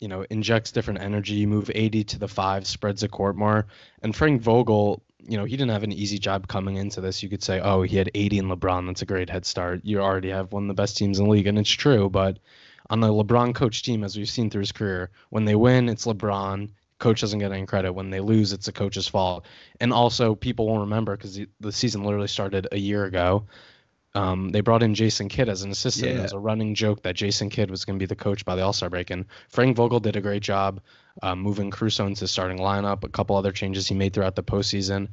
You 0.00 0.08
know, 0.08 0.24
injects 0.30 0.72
different 0.72 1.02
energy, 1.02 1.44
move 1.44 1.70
AD 1.74 2.08
to 2.08 2.18
the 2.18 2.28
five, 2.28 2.66
spreads 2.66 3.00
the 3.00 3.08
court 3.08 3.36
more. 3.36 3.66
And 4.00 4.14
Frank 4.14 4.40
Vogel, 4.42 5.02
you 5.26 5.36
know, 5.36 5.44
he 5.44 5.56
didn't 5.56 5.72
have 5.72 5.82
an 5.82 5.92
easy 5.92 6.18
job 6.18 6.48
coming 6.48 6.76
into 6.76 7.00
this. 7.00 7.22
You 7.22 7.28
could 7.28 7.42
say, 7.42 7.60
oh, 7.60 7.82
he 7.82 7.96
had 7.96 8.08
AD 8.08 8.32
and 8.32 8.50
LeBron. 8.50 8.86
That's 8.86 9.02
a 9.02 9.06
great 9.06 9.30
head 9.30 9.44
start. 9.44 9.80
You 9.84 10.00
already 10.00 10.30
have 10.30 10.52
one 10.52 10.64
of 10.64 10.68
the 10.68 10.80
best 10.80 10.96
teams 10.96 11.18
in 11.18 11.24
the 11.24 11.30
league, 11.30 11.46
and 11.46 11.58
it's 11.58 11.70
true. 11.70 12.08
But 12.08 12.38
on 12.90 13.00
the 13.00 13.08
LeBron 13.08 13.54
coach 13.54 13.82
team, 13.82 14.04
as 14.04 14.16
we've 14.16 14.28
seen 14.28 14.50
through 14.50 14.60
his 14.60 14.72
career, 14.72 15.10
when 15.30 15.44
they 15.44 15.54
win, 15.54 15.88
it's 15.88 16.06
LeBron. 16.06 16.70
Coach 16.98 17.20
doesn't 17.20 17.38
get 17.38 17.52
any 17.52 17.66
credit. 17.66 17.92
When 17.92 18.10
they 18.10 18.20
lose, 18.20 18.52
it's 18.52 18.66
the 18.66 18.72
coach's 18.72 19.06
fault. 19.06 19.46
And 19.80 19.92
also, 19.92 20.34
people 20.34 20.66
won't 20.66 20.80
remember 20.80 21.16
because 21.16 21.40
the 21.60 21.72
season 21.72 22.04
literally 22.04 22.28
started 22.28 22.68
a 22.72 22.78
year 22.78 23.04
ago. 23.04 23.44
Um, 24.14 24.50
they 24.50 24.60
brought 24.60 24.82
in 24.82 24.94
Jason 24.94 25.28
Kidd 25.28 25.48
as 25.48 25.62
an 25.62 25.70
assistant. 25.70 26.12
Yeah. 26.12 26.20
It 26.20 26.22
was 26.22 26.32
a 26.32 26.38
running 26.38 26.74
joke 26.74 27.02
that 27.02 27.14
Jason 27.14 27.50
Kidd 27.50 27.70
was 27.70 27.84
going 27.84 27.98
to 27.98 28.02
be 28.02 28.06
the 28.06 28.16
coach 28.16 28.44
by 28.44 28.56
the 28.56 28.62
All 28.62 28.72
Star 28.72 28.90
break. 28.90 29.10
And 29.10 29.26
Frank 29.48 29.76
Vogel 29.76 30.00
did 30.00 30.16
a 30.16 30.20
great 30.20 30.42
job 30.42 30.80
uh, 31.22 31.34
moving 31.34 31.70
Caruso 31.70 32.06
into 32.06 32.26
starting 32.26 32.58
lineup. 32.58 33.04
A 33.04 33.08
couple 33.08 33.36
other 33.36 33.52
changes 33.52 33.86
he 33.86 33.94
made 33.94 34.14
throughout 34.14 34.34
the 34.36 34.42
postseason. 34.42 35.08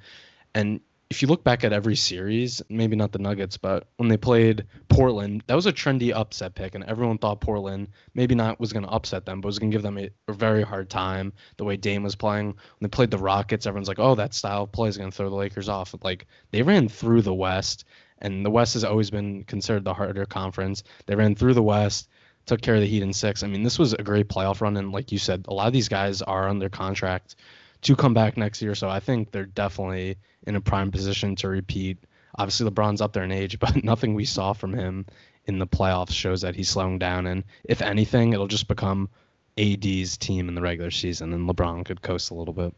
And 0.54 0.80
if 1.10 1.22
you 1.22 1.28
look 1.28 1.44
back 1.44 1.64
at 1.64 1.72
every 1.72 1.96
series, 1.96 2.62
maybe 2.68 2.96
not 2.96 3.12
the 3.12 3.20
Nuggets, 3.20 3.58
but 3.58 3.88
when 3.98 4.10
they 4.10 4.18
played 4.18 4.66
Portland, 4.90 5.44
that 5.46 5.54
was 5.54 5.68
a 5.68 5.74
trendy 5.74 6.12
upset 6.12 6.56
pick, 6.56 6.74
and 6.74 6.84
everyone 6.86 7.20
thought 7.20 7.42
Portland 7.42 7.90
maybe 8.16 8.34
not 8.34 8.60
was 8.60 8.74
going 8.74 8.86
to 8.86 8.92
upset 8.92 9.26
them, 9.26 9.40
but 9.40 9.48
was 9.48 9.60
going 9.60 9.70
to 9.70 9.76
give 9.76 9.84
them 9.84 10.00
a, 10.00 10.10
a, 10.28 10.34
very 10.34 10.64
hard 10.64 10.90
time. 10.90 11.32
The 11.58 11.64
way 11.64 11.78
Dame 11.78 12.02
was 12.02 12.16
playing 12.16 12.48
when 12.48 12.56
they 12.82 12.88
played 12.88 13.12
the 13.12 13.20
Rockets, 13.20 13.68
everyone's 13.68 13.88
like, 13.88 14.00
"Oh, 14.00 14.16
that 14.16 14.34
style 14.34 14.64
of 14.64 14.72
play 14.72 14.90
is 14.90 14.98
going 14.98 15.12
to 15.12 15.16
throw 15.16 15.30
the 15.30 15.36
Lakers 15.36 15.70
off." 15.70 15.94
Like 16.02 16.26
they 16.52 16.64
ran 16.64 16.90
through 16.90 17.22
the 17.22 17.34
West, 17.34 17.86
and 18.20 18.46
the 18.46 18.52
West 18.52 18.74
has 18.74 18.84
always 18.84 19.10
been 19.10 19.44
considered 19.44 19.84
the 19.84 19.94
harder 19.94 20.26
conference. 20.26 20.84
They 21.06 21.16
ran 21.16 21.36
through 21.36 21.54
the 21.54 21.64
West, 21.64 22.10
took 22.46 22.62
care 22.62 22.76
of 22.76 22.82
the 22.82 22.88
Heat 22.88 23.04
in 23.04 23.14
six. 23.14 23.44
I 23.44 23.48
mean, 23.48 23.64
this 23.64 23.80
was 23.80 23.94
a 23.94 24.04
great 24.04 24.30
playoff 24.30 24.62
run, 24.62 24.78
and 24.78 24.92
like 24.92 25.12
you 25.12 25.18
said, 25.18 25.46
a 25.48 25.54
lot 25.54 25.68
of 25.68 25.74
these 25.74 25.90
guys 25.90 26.22
are 26.22 26.48
under 26.48 26.70
contract 26.70 27.36
to 27.82 27.96
come 27.96 28.14
back 28.14 28.38
next 28.38 28.62
year, 28.62 28.76
so 28.76 28.90
I 28.90 29.00
think 29.00 29.32
they're 29.32 29.46
definitely 29.46 30.18
in 30.48 30.56
a 30.56 30.62
prime 30.62 30.92
position 30.92 31.36
to 31.38 31.50
repeat. 31.50 31.98
Obviously, 32.38 32.70
LeBron's 32.70 33.02
up 33.02 33.14
there 33.14 33.24
in 33.24 33.32
age, 33.32 33.60
but 33.60 33.84
nothing 33.84 34.14
we 34.14 34.26
saw 34.26 34.54
from 34.54 34.74
him 34.74 35.06
in 35.46 35.60
the 35.60 35.68
playoffs 35.68 36.12
shows 36.12 36.42
that 36.42 36.56
he's 36.56 36.70
slowing 36.70 36.98
down. 36.98 37.28
And 37.28 37.44
if 37.64 37.82
anything, 37.82 38.34
it'll 38.34 38.48
just 38.48 38.68
become 38.68 39.10
AD's 39.58 40.18
team 40.18 40.50
in 40.50 40.56
the 40.56 40.62
regular 40.62 40.92
season, 40.92 41.34
and 41.34 41.50
LeBron 41.50 41.86
could 41.86 42.02
coast 42.02 42.32
a 42.32 42.34
little 42.34 42.54
bit. 42.54 42.74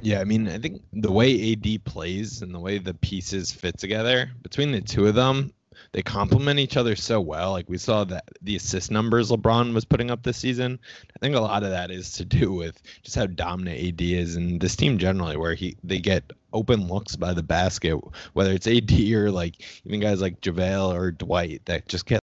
Yeah, 0.00 0.20
I 0.20 0.24
mean, 0.24 0.48
I 0.48 0.58
think 0.58 0.82
the 0.92 1.12
way 1.12 1.52
AD 1.52 1.84
plays 1.84 2.42
and 2.42 2.54
the 2.54 2.60
way 2.60 2.78
the 2.78 2.94
pieces 2.94 3.52
fit 3.52 3.78
together 3.78 4.30
between 4.42 4.72
the 4.72 4.80
two 4.80 5.06
of 5.06 5.14
them, 5.14 5.52
they 5.92 6.02
complement 6.02 6.58
each 6.58 6.76
other 6.76 6.96
so 6.96 7.20
well. 7.20 7.52
Like 7.52 7.68
we 7.68 7.78
saw 7.78 8.04
that 8.04 8.24
the 8.40 8.56
assist 8.56 8.90
numbers 8.90 9.30
LeBron 9.30 9.74
was 9.74 9.84
putting 9.84 10.10
up 10.10 10.22
this 10.22 10.36
season. 10.36 10.78
I 11.14 11.18
think 11.18 11.34
a 11.34 11.40
lot 11.40 11.62
of 11.62 11.70
that 11.70 11.90
is 11.90 12.12
to 12.14 12.24
do 12.24 12.52
with 12.52 12.82
just 13.02 13.16
how 13.16 13.26
dominant 13.26 13.78
AD 13.78 14.00
is 14.00 14.36
and 14.36 14.60
this 14.60 14.76
team 14.76 14.98
generally, 14.98 15.36
where 15.36 15.54
he 15.54 15.76
they 15.84 15.98
get 15.98 16.32
open 16.52 16.88
looks 16.88 17.16
by 17.16 17.32
the 17.32 17.42
basket, 17.42 17.98
whether 18.32 18.52
it's 18.52 18.66
AD 18.66 18.92
or 19.12 19.30
like 19.30 19.62
even 19.84 20.00
guys 20.00 20.20
like 20.20 20.40
JaVale 20.40 20.94
or 20.94 21.10
Dwight 21.10 21.62
that 21.66 21.88
just 21.88 22.06
get 22.06 22.20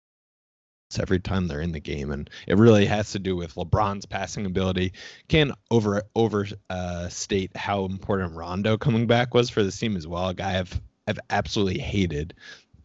every 0.98 1.18
time 1.18 1.46
they're 1.46 1.60
in 1.60 1.72
the 1.72 1.80
game, 1.80 2.10
and 2.10 2.30
it 2.46 2.56
really 2.56 2.86
has 2.86 3.12
to 3.12 3.18
do 3.18 3.36
with 3.36 3.54
LeBron's 3.54 4.06
passing 4.06 4.46
ability. 4.46 4.92
Can't 5.28 5.52
over 5.70 6.02
over 6.14 6.46
uh, 6.70 7.08
state 7.08 7.56
how 7.56 7.84
important 7.84 8.34
Rondo 8.34 8.78
coming 8.78 9.06
back 9.06 9.34
was 9.34 9.50
for 9.50 9.62
this 9.62 9.78
team 9.78 9.96
as 9.96 10.06
well. 10.06 10.28
A 10.28 10.34
guy 10.34 10.58
I've 10.58 10.80
I've 11.06 11.20
absolutely 11.30 11.80
hated 11.80 12.34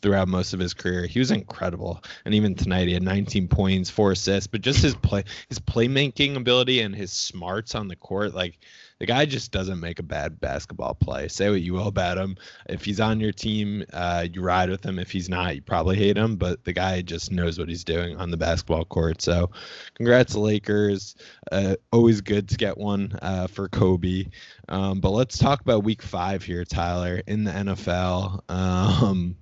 throughout 0.01 0.27
most 0.27 0.53
of 0.53 0.59
his 0.59 0.73
career. 0.73 1.05
He 1.05 1.19
was 1.19 1.31
incredible, 1.31 2.03
and 2.25 2.33
even 2.33 2.55
tonight 2.55 2.87
he 2.87 2.93
had 2.93 3.03
19 3.03 3.47
points, 3.47 3.89
four 3.89 4.11
assists. 4.11 4.47
But 4.47 4.61
just 4.61 4.81
his 4.81 4.95
play, 4.95 5.23
his 5.49 5.59
playmaking 5.59 6.35
ability, 6.35 6.81
and 6.81 6.95
his 6.95 7.11
smarts 7.11 7.75
on 7.75 7.87
the 7.87 7.95
court, 7.95 8.33
like 8.33 8.59
the 9.01 9.07
guy 9.07 9.25
just 9.25 9.51
doesn't 9.51 9.79
make 9.79 9.97
a 9.97 10.03
bad 10.03 10.39
basketball 10.39 10.93
play. 10.93 11.27
Say 11.27 11.49
what 11.49 11.63
you 11.63 11.73
will 11.73 11.87
about 11.87 12.19
him. 12.19 12.37
If 12.69 12.85
he's 12.85 12.99
on 12.99 13.19
your 13.19 13.31
team, 13.31 13.83
uh, 13.91 14.27
you 14.31 14.43
ride 14.43 14.69
with 14.69 14.85
him. 14.85 14.99
If 14.99 15.09
he's 15.09 15.27
not, 15.27 15.55
you 15.55 15.63
probably 15.63 15.95
hate 15.95 16.17
him. 16.17 16.35
But 16.35 16.63
the 16.65 16.71
guy 16.71 17.01
just 17.01 17.31
knows 17.31 17.57
what 17.57 17.67
he's 17.67 17.83
doing 17.83 18.17
on 18.17 18.29
the 18.29 18.37
basketball 18.37 18.85
court. 18.85 19.19
So, 19.19 19.49
congrats, 19.95 20.35
Lakers. 20.35 21.15
Uh, 21.51 21.77
always 21.91 22.21
good 22.21 22.47
to 22.49 22.57
get 22.57 22.77
one 22.77 23.17
uh, 23.23 23.47
for 23.47 23.67
Kobe. 23.69 24.25
Um, 24.69 24.99
but 24.99 25.09
let's 25.09 25.39
talk 25.39 25.61
about 25.61 25.83
Week 25.83 26.03
Five 26.03 26.43
here, 26.43 26.63
Tyler, 26.63 27.23
in 27.25 27.43
the 27.43 27.51
NFL. 27.51 28.51
Um, 28.51 29.35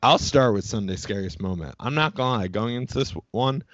I'll 0.00 0.18
start 0.18 0.54
with 0.54 0.64
Sunday 0.64 0.94
scariest 0.94 1.40
moment. 1.40 1.74
I'm 1.80 1.96
not 1.96 2.14
gonna 2.14 2.38
lie, 2.38 2.48
going 2.48 2.76
into 2.76 2.94
this 2.94 3.12
one, 3.32 3.64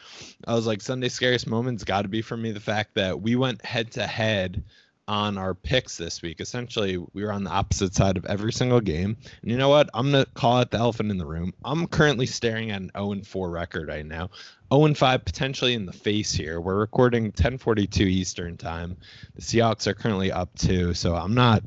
I 0.46 0.54
was 0.54 0.66
like, 0.66 0.80
Sunday 0.80 1.10
scariest 1.10 1.46
moment's 1.46 1.84
got 1.84 2.02
to 2.02 2.08
be 2.08 2.22
for 2.22 2.36
me 2.36 2.52
the 2.52 2.60
fact 2.60 2.94
that 2.94 3.20
we 3.20 3.36
went 3.36 3.62
head 3.62 3.90
to 3.92 4.06
head 4.06 4.64
on 5.06 5.36
our 5.36 5.52
picks 5.52 5.98
this 5.98 6.22
week. 6.22 6.40
Essentially, 6.40 6.96
we 6.96 7.22
were 7.22 7.30
on 7.30 7.44
the 7.44 7.50
opposite 7.50 7.94
side 7.94 8.16
of 8.16 8.24
every 8.24 8.54
single 8.54 8.80
game. 8.80 9.18
And 9.42 9.50
you 9.50 9.58
know 9.58 9.68
what? 9.68 9.90
I'm 9.92 10.12
to 10.12 10.26
call 10.32 10.60
it 10.60 10.70
the 10.70 10.78
elephant 10.78 11.10
in 11.10 11.18
the 11.18 11.26
room. 11.26 11.52
I'm 11.62 11.86
currently 11.86 12.24
staring 12.24 12.70
at 12.70 12.80
an 12.80 12.90
0 12.96 13.20
4 13.22 13.50
record 13.50 13.88
right 13.88 14.06
now. 14.06 14.30
0 14.72 14.94
5 14.94 15.24
potentially 15.26 15.74
in 15.74 15.84
the 15.84 15.92
face 15.92 16.32
here. 16.32 16.58
We're 16.58 16.78
recording 16.78 17.24
1042 17.24 18.02
Eastern 18.04 18.56
time. 18.56 18.96
The 19.34 19.42
Seahawks 19.42 19.86
are 19.86 19.94
currently 19.94 20.32
up 20.32 20.56
two, 20.56 20.94
so 20.94 21.14
I'm 21.14 21.34
not 21.34 21.62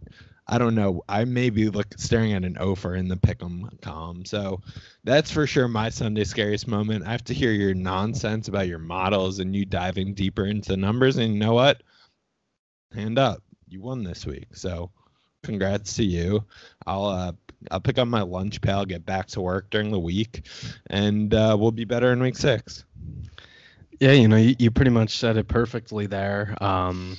I 0.48 0.58
don't 0.58 0.76
know. 0.76 1.04
I 1.10 1.26
may 1.26 1.50
be 1.50 1.70
look 1.70 1.88
staring 1.98 2.34
at 2.34 2.46
an 2.46 2.58
offer 2.58 2.96
in 2.96 3.10
the 3.10 3.18
pick'em 3.18 3.82
column. 3.82 4.26
So 4.26 4.62
that's 5.04 5.30
for 5.32 5.46
sure 5.46 5.68
my 5.68 5.90
Sunday 5.90 6.24
scariest 6.24 6.68
moment. 6.68 7.06
I 7.06 7.12
have 7.12 7.24
to 7.26 7.34
hear 7.34 7.52
your 7.52 7.74
nonsense 7.74 8.48
about 8.48 8.68
your 8.68 8.80
models 8.80 9.40
and 9.40 9.56
you 9.56 9.66
diving 9.66 10.14
deeper 10.14 10.46
into 10.46 10.78
numbers. 10.78 11.18
And 11.18 11.34
you 11.34 11.40
know 11.40 11.54
what? 11.54 11.82
hand 12.94 13.20
up. 13.20 13.42
You 13.68 13.82
won 13.82 14.04
this 14.04 14.26
week. 14.26 14.56
So 14.56 14.92
congrats 15.44 15.96
to 15.96 16.04
you. 16.04 16.44
I'll 16.86 17.06
uh, 17.06 17.32
I'll 17.72 17.80
pick 17.80 17.98
up 17.98 18.08
my 18.08 18.22
lunch 18.22 18.62
pail, 18.62 18.86
get 18.86 19.06
back 19.06 19.28
to 19.28 19.42
work 19.42 19.70
during 19.70 19.92
the 19.92 20.00
week, 20.00 20.48
and 20.90 21.34
uh, 21.34 21.58
we'll 21.60 21.72
be 21.72 21.86
better 21.86 22.14
in 22.14 22.22
week 22.22 22.38
six. 22.38 22.86
Yeah, 24.00 24.12
you 24.12 24.28
know, 24.28 24.36
you, 24.36 24.56
you 24.60 24.72
pretty 24.72 24.92
much 24.92 25.18
said 25.18 25.38
it 25.38 25.48
perfectly 25.48 26.06
there. 26.06 26.56
Um, 26.62 27.18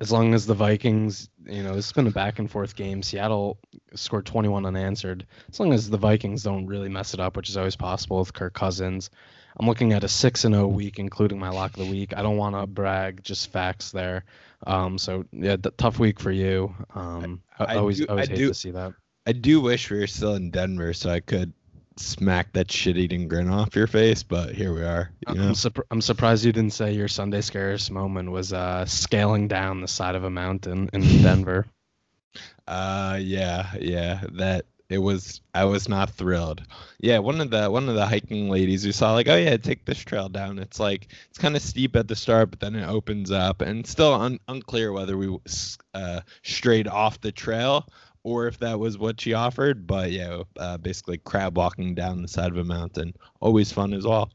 as 0.00 0.12
long 0.12 0.34
as 0.34 0.46
the 0.46 0.54
Vikings, 0.54 1.28
you 1.44 1.62
know, 1.62 1.74
it's 1.74 1.92
been 1.92 2.06
a 2.06 2.12
back 2.12 2.38
and 2.38 2.50
forth 2.50 2.76
game. 2.76 3.02
Seattle 3.02 3.58
scored 3.94 4.24
21 4.26 4.66
unanswered. 4.66 5.26
As 5.50 5.58
long 5.58 5.72
as 5.72 5.90
the 5.90 5.96
Vikings 5.96 6.44
don't 6.44 6.66
really 6.66 6.88
mess 6.88 7.12
it 7.12 7.20
up, 7.20 7.36
which 7.36 7.48
is 7.48 7.56
always 7.56 7.76
possible 7.76 8.20
with 8.20 8.32
Kirk 8.32 8.54
Cousins. 8.54 9.10
I'm 9.58 9.66
looking 9.66 9.92
at 9.94 10.04
a 10.04 10.08
6 10.08 10.44
and 10.44 10.54
0 10.54 10.68
week, 10.68 10.98
including 10.98 11.38
my 11.38 11.48
lock 11.48 11.76
of 11.76 11.84
the 11.84 11.90
week. 11.90 12.12
I 12.16 12.22
don't 12.22 12.36
want 12.36 12.54
to 12.54 12.66
brag, 12.66 13.22
just 13.24 13.50
facts 13.50 13.90
there. 13.90 14.24
Um, 14.66 14.98
so 14.98 15.24
yeah, 15.32 15.56
the, 15.56 15.70
tough 15.72 15.98
week 15.98 16.20
for 16.20 16.30
you. 16.30 16.74
Um, 16.94 17.42
I, 17.58 17.64
I, 17.64 17.74
I 17.74 17.76
always, 17.78 17.98
do, 17.98 18.06
always 18.08 18.28
I 18.28 18.32
hate 18.32 18.38
do, 18.38 18.48
to 18.48 18.54
see 18.54 18.70
that. 18.72 18.92
I 19.26 19.32
do 19.32 19.60
wish 19.60 19.90
we 19.90 19.98
were 19.98 20.06
still 20.06 20.34
in 20.34 20.50
Denver 20.50 20.92
so 20.92 21.10
I 21.10 21.20
could 21.20 21.52
smack 21.96 22.52
that 22.52 22.70
shit-eating 22.70 23.28
grin 23.28 23.48
off 23.48 23.74
your 23.74 23.86
face, 23.86 24.22
but 24.22 24.54
here 24.54 24.74
we 24.74 24.82
are. 24.82 25.10
You? 25.28 25.40
I'm, 25.40 25.54
I'm 25.90 26.00
surprised 26.00 26.44
you 26.44 26.52
didn't 26.52 26.72
say 26.72 26.92
your 26.92 27.08
Sunday 27.08 27.40
scariest 27.40 27.90
moment 27.90 28.30
was 28.30 28.52
uh, 28.52 28.84
scaling 28.86 29.48
down 29.48 29.80
the 29.80 29.88
side 29.88 30.14
of 30.14 30.24
a 30.24 30.30
mountain 30.30 30.90
in 30.92 31.00
Denver. 31.22 31.66
Uh, 32.66 33.18
yeah, 33.20 33.74
yeah, 33.80 34.24
that 34.32 34.66
it 34.88 34.98
was 34.98 35.40
I 35.54 35.64
was 35.64 35.88
not 35.88 36.10
thrilled. 36.10 36.62
Yeah, 37.00 37.18
one 37.18 37.40
of 37.40 37.50
the 37.50 37.70
one 37.70 37.88
of 37.88 37.94
the 37.94 38.06
hiking 38.06 38.48
ladies 38.48 38.84
who 38.84 38.92
saw 38.92 39.12
like, 39.12 39.28
oh 39.28 39.36
yeah, 39.36 39.56
take 39.56 39.84
this 39.84 39.98
trail 39.98 40.28
down. 40.28 40.58
It's 40.58 40.78
like 40.78 41.08
it's 41.28 41.38
kind 41.38 41.56
of 41.56 41.62
steep 41.62 41.96
at 41.96 42.08
the 42.08 42.16
start, 42.16 42.50
but 42.50 42.60
then 42.60 42.76
it 42.76 42.86
opens 42.86 43.30
up, 43.30 43.62
and 43.62 43.86
still 43.86 44.14
un- 44.14 44.40
unclear 44.48 44.92
whether 44.92 45.16
we 45.16 45.36
uh, 45.94 46.20
strayed 46.42 46.88
off 46.88 47.20
the 47.20 47.32
trail 47.32 47.88
or 48.26 48.48
if 48.48 48.58
that 48.58 48.80
was 48.80 48.98
what 48.98 49.20
she 49.20 49.34
offered. 49.34 49.86
But 49.86 50.10
yeah, 50.10 50.42
uh, 50.58 50.78
basically 50.78 51.18
crab 51.18 51.56
walking 51.56 51.94
down 51.94 52.22
the 52.22 52.28
side 52.28 52.50
of 52.50 52.56
a 52.56 52.64
mountain, 52.64 53.14
always 53.40 53.70
fun 53.72 53.94
as 53.94 54.04
well. 54.04 54.30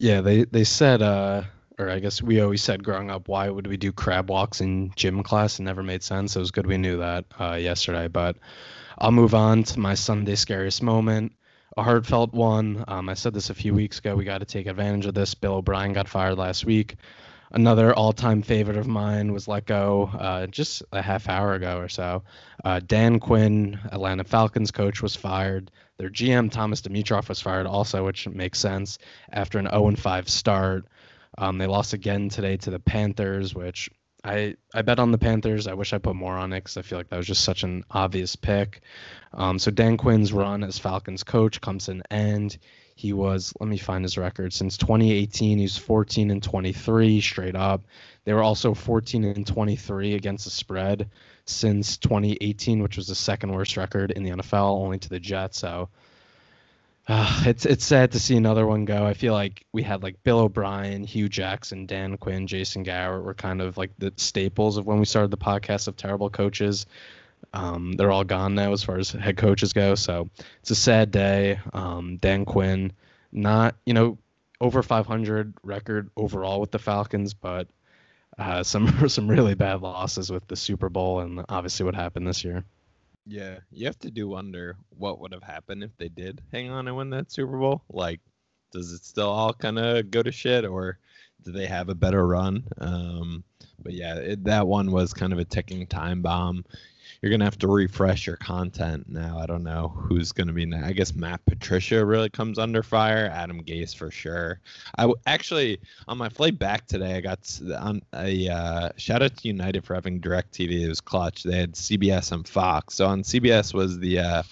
Yeah, 0.00 0.22
they 0.22 0.44
they 0.44 0.64
said, 0.64 1.02
uh, 1.02 1.44
or 1.78 1.88
I 1.88 2.00
guess 2.00 2.20
we 2.20 2.40
always 2.40 2.62
said 2.62 2.82
growing 2.82 3.10
up, 3.10 3.28
why 3.28 3.48
would 3.48 3.68
we 3.68 3.76
do 3.76 3.92
crab 3.92 4.28
walks 4.28 4.60
in 4.60 4.92
gym 4.96 5.22
class? 5.22 5.60
It 5.60 5.62
never 5.62 5.84
made 5.84 6.02
sense. 6.02 6.34
It 6.34 6.40
was 6.40 6.50
good 6.50 6.66
we 6.66 6.78
knew 6.78 6.98
that 6.98 7.26
uh, 7.38 7.54
yesterday, 7.54 8.08
but 8.08 8.36
I'll 8.98 9.12
move 9.12 9.34
on 9.34 9.62
to 9.64 9.78
my 9.78 9.94
Sunday 9.94 10.34
scariest 10.34 10.82
moment. 10.82 11.32
a 11.78 11.82
heartfelt 11.82 12.32
one. 12.32 12.84
Um, 12.88 13.08
I 13.08 13.14
said 13.14 13.34
this 13.34 13.50
a 13.50 13.54
few 13.54 13.72
weeks 13.72 14.00
ago. 14.00 14.16
We 14.16 14.24
got 14.24 14.38
to 14.38 14.44
take 14.44 14.66
advantage 14.66 15.06
of 15.06 15.14
this. 15.14 15.34
Bill 15.34 15.54
O'Brien 15.54 15.92
got 15.92 16.08
fired 16.08 16.36
last 16.36 16.64
week. 16.64 16.96
Another 17.50 17.94
all-time 17.94 18.42
favorite 18.42 18.76
of 18.76 18.86
mine 18.86 19.32
was 19.32 19.48
let 19.48 19.66
go 19.66 20.10
uh, 20.18 20.46
just 20.46 20.82
a 20.92 21.00
half 21.00 21.28
hour 21.28 21.54
ago 21.54 21.78
or 21.78 21.88
so. 21.88 22.22
Uh, 22.64 22.80
Dan 22.84 23.20
Quinn, 23.20 23.78
Atlanta 23.90 24.24
Falcons 24.24 24.70
coach, 24.70 25.02
was 25.02 25.16
fired. 25.16 25.70
Their 25.96 26.10
GM 26.10 26.50
Thomas 26.50 26.82
Dimitroff 26.82 27.28
was 27.28 27.40
fired 27.40 27.66
also, 27.66 28.04
which 28.04 28.28
makes 28.28 28.58
sense 28.58 28.98
after 29.32 29.58
an 29.58 29.66
0-5 29.66 30.28
start. 30.28 30.84
Um, 31.38 31.58
they 31.58 31.66
lost 31.66 31.94
again 31.94 32.28
today 32.28 32.56
to 32.58 32.70
the 32.70 32.80
Panthers, 32.80 33.54
which 33.54 33.88
I 34.24 34.56
I 34.74 34.82
bet 34.82 34.98
on 34.98 35.12
the 35.12 35.18
Panthers. 35.18 35.66
I 35.66 35.74
wish 35.74 35.92
I 35.92 35.98
put 35.98 36.16
more 36.16 36.36
on 36.36 36.52
it 36.52 36.60
because 36.64 36.76
I 36.76 36.82
feel 36.82 36.98
like 36.98 37.08
that 37.10 37.16
was 37.16 37.26
just 37.26 37.44
such 37.44 37.62
an 37.62 37.84
obvious 37.90 38.36
pick. 38.36 38.80
Um, 39.32 39.58
so 39.58 39.70
Dan 39.70 39.96
Quinn's 39.96 40.32
run 40.32 40.64
as 40.64 40.78
Falcons 40.78 41.22
coach 41.22 41.60
comes 41.60 41.86
to 41.86 41.92
an 41.92 42.02
end. 42.10 42.58
He 42.96 43.12
was 43.12 43.54
let 43.60 43.68
me 43.68 43.78
find 43.78 44.04
his 44.04 44.18
record 44.18 44.52
since 44.52 44.76
2018. 44.76 45.58
He's 45.58 45.76
14 45.76 46.30
and 46.32 46.42
23 46.42 47.20
straight 47.20 47.54
up. 47.54 47.84
They 48.24 48.32
were 48.32 48.42
also 48.42 48.74
14 48.74 49.24
and 49.24 49.46
23 49.46 50.14
against 50.14 50.44
the 50.44 50.50
spread 50.50 51.08
since 51.44 51.96
2018, 51.96 52.82
which 52.82 52.96
was 52.96 53.06
the 53.06 53.14
second 53.14 53.52
worst 53.52 53.76
record 53.76 54.10
in 54.10 54.24
the 54.24 54.30
NFL, 54.30 54.80
only 54.82 54.98
to 54.98 55.08
the 55.08 55.20
Jets. 55.20 55.58
So 55.58 55.88
uh, 57.08 57.42
it's 57.46 57.64
it's 57.64 57.86
sad 57.86 58.12
to 58.12 58.20
see 58.20 58.36
another 58.36 58.66
one 58.66 58.84
go. 58.84 59.06
I 59.06 59.14
feel 59.14 59.32
like 59.32 59.64
we 59.72 59.82
had 59.82 60.02
like 60.02 60.22
Bill 60.24 60.40
O'Brien, 60.40 61.04
Hue 61.04 61.28
Jackson, 61.28 61.86
Dan 61.86 62.18
Quinn, 62.18 62.46
Jason 62.46 62.82
Garrett 62.82 63.24
were 63.24 63.32
kind 63.32 63.62
of 63.62 63.78
like 63.78 63.92
the 63.96 64.12
staples 64.16 64.76
of 64.76 64.86
when 64.86 64.98
we 64.98 65.06
started 65.06 65.30
the 65.30 65.38
podcast 65.38 65.88
of 65.88 65.96
terrible 65.96 66.28
coaches. 66.28 66.84
Um, 67.54 67.92
they're 67.92 68.10
all 68.10 68.24
gone 68.24 68.54
now 68.54 68.72
as 68.72 68.82
far 68.84 68.98
as 68.98 69.10
head 69.10 69.38
coaches 69.38 69.72
go. 69.72 69.94
So 69.94 70.28
it's 70.60 70.70
a 70.70 70.74
sad 70.74 71.10
day. 71.10 71.58
Um, 71.72 72.18
Dan 72.18 72.44
Quinn, 72.44 72.92
not 73.32 73.76
you 73.86 73.94
know 73.94 74.18
over 74.60 74.82
500 74.82 75.54
record 75.62 76.10
overall 76.14 76.60
with 76.60 76.72
the 76.72 76.78
Falcons, 76.78 77.32
but 77.32 77.68
uh, 78.38 78.62
some 78.64 79.08
some 79.08 79.28
really 79.28 79.54
bad 79.54 79.80
losses 79.80 80.30
with 80.30 80.46
the 80.46 80.56
Super 80.56 80.90
Bowl 80.90 81.20
and 81.20 81.42
obviously 81.48 81.86
what 81.86 81.94
happened 81.94 82.26
this 82.26 82.44
year. 82.44 82.64
Yeah, 83.30 83.58
you 83.70 83.84
have 83.84 83.98
to 84.00 84.10
do 84.10 84.26
wonder 84.26 84.76
what 84.88 85.20
would 85.20 85.34
have 85.34 85.42
happened 85.42 85.84
if 85.84 85.94
they 85.98 86.08
did 86.08 86.40
hang 86.50 86.70
on 86.70 86.88
and 86.88 86.96
win 86.96 87.10
that 87.10 87.30
Super 87.30 87.58
Bowl. 87.58 87.82
Like, 87.90 88.20
does 88.72 88.90
it 88.90 89.04
still 89.04 89.28
all 89.28 89.52
kind 89.52 89.78
of 89.78 90.10
go 90.10 90.22
to 90.22 90.32
shit, 90.32 90.64
or 90.64 90.98
do 91.44 91.52
they 91.52 91.66
have 91.66 91.90
a 91.90 91.94
better 91.94 92.26
run? 92.26 92.66
Um, 92.78 93.44
but 93.82 93.92
yeah, 93.92 94.14
it, 94.14 94.44
that 94.44 94.66
one 94.66 94.90
was 94.92 95.12
kind 95.12 95.34
of 95.34 95.38
a 95.38 95.44
ticking 95.44 95.86
time 95.86 96.22
bomb 96.22 96.64
you're 97.20 97.30
gonna 97.30 97.44
have 97.44 97.58
to 97.58 97.66
refresh 97.66 98.26
your 98.26 98.36
content 98.36 99.08
now. 99.08 99.38
I 99.38 99.46
don't 99.46 99.64
know 99.64 99.88
who's 99.88 100.32
gonna 100.32 100.52
be 100.52 100.66
next. 100.66 100.86
I 100.86 100.92
guess 100.92 101.14
Matt 101.14 101.44
Patricia 101.46 102.04
really 102.04 102.30
comes 102.30 102.58
under 102.58 102.82
fire. 102.82 103.30
Adam 103.32 103.62
Gase 103.64 103.94
for 103.94 104.10
sure. 104.10 104.60
I 104.96 105.02
w- 105.02 105.20
actually 105.26 105.80
on 106.06 106.16
my 106.18 106.28
flight 106.28 106.58
back 106.58 106.86
today, 106.86 107.16
I 107.16 107.20
got 107.20 107.60
on 107.76 108.02
a 108.14 108.48
uh, 108.48 108.90
shout 108.96 109.22
out 109.22 109.36
to 109.36 109.48
United 109.48 109.84
for 109.84 109.94
having 109.94 110.20
DirecTV. 110.20 110.82
It 110.84 110.88
was 110.88 111.00
clutch. 111.00 111.42
They 111.42 111.58
had 111.58 111.72
CBS 111.72 112.30
and 112.30 112.46
Fox. 112.46 112.94
So 112.94 113.06
on 113.06 113.22
CBS 113.22 113.74
was 113.74 113.98
the 113.98 114.20
uh, 114.20 114.42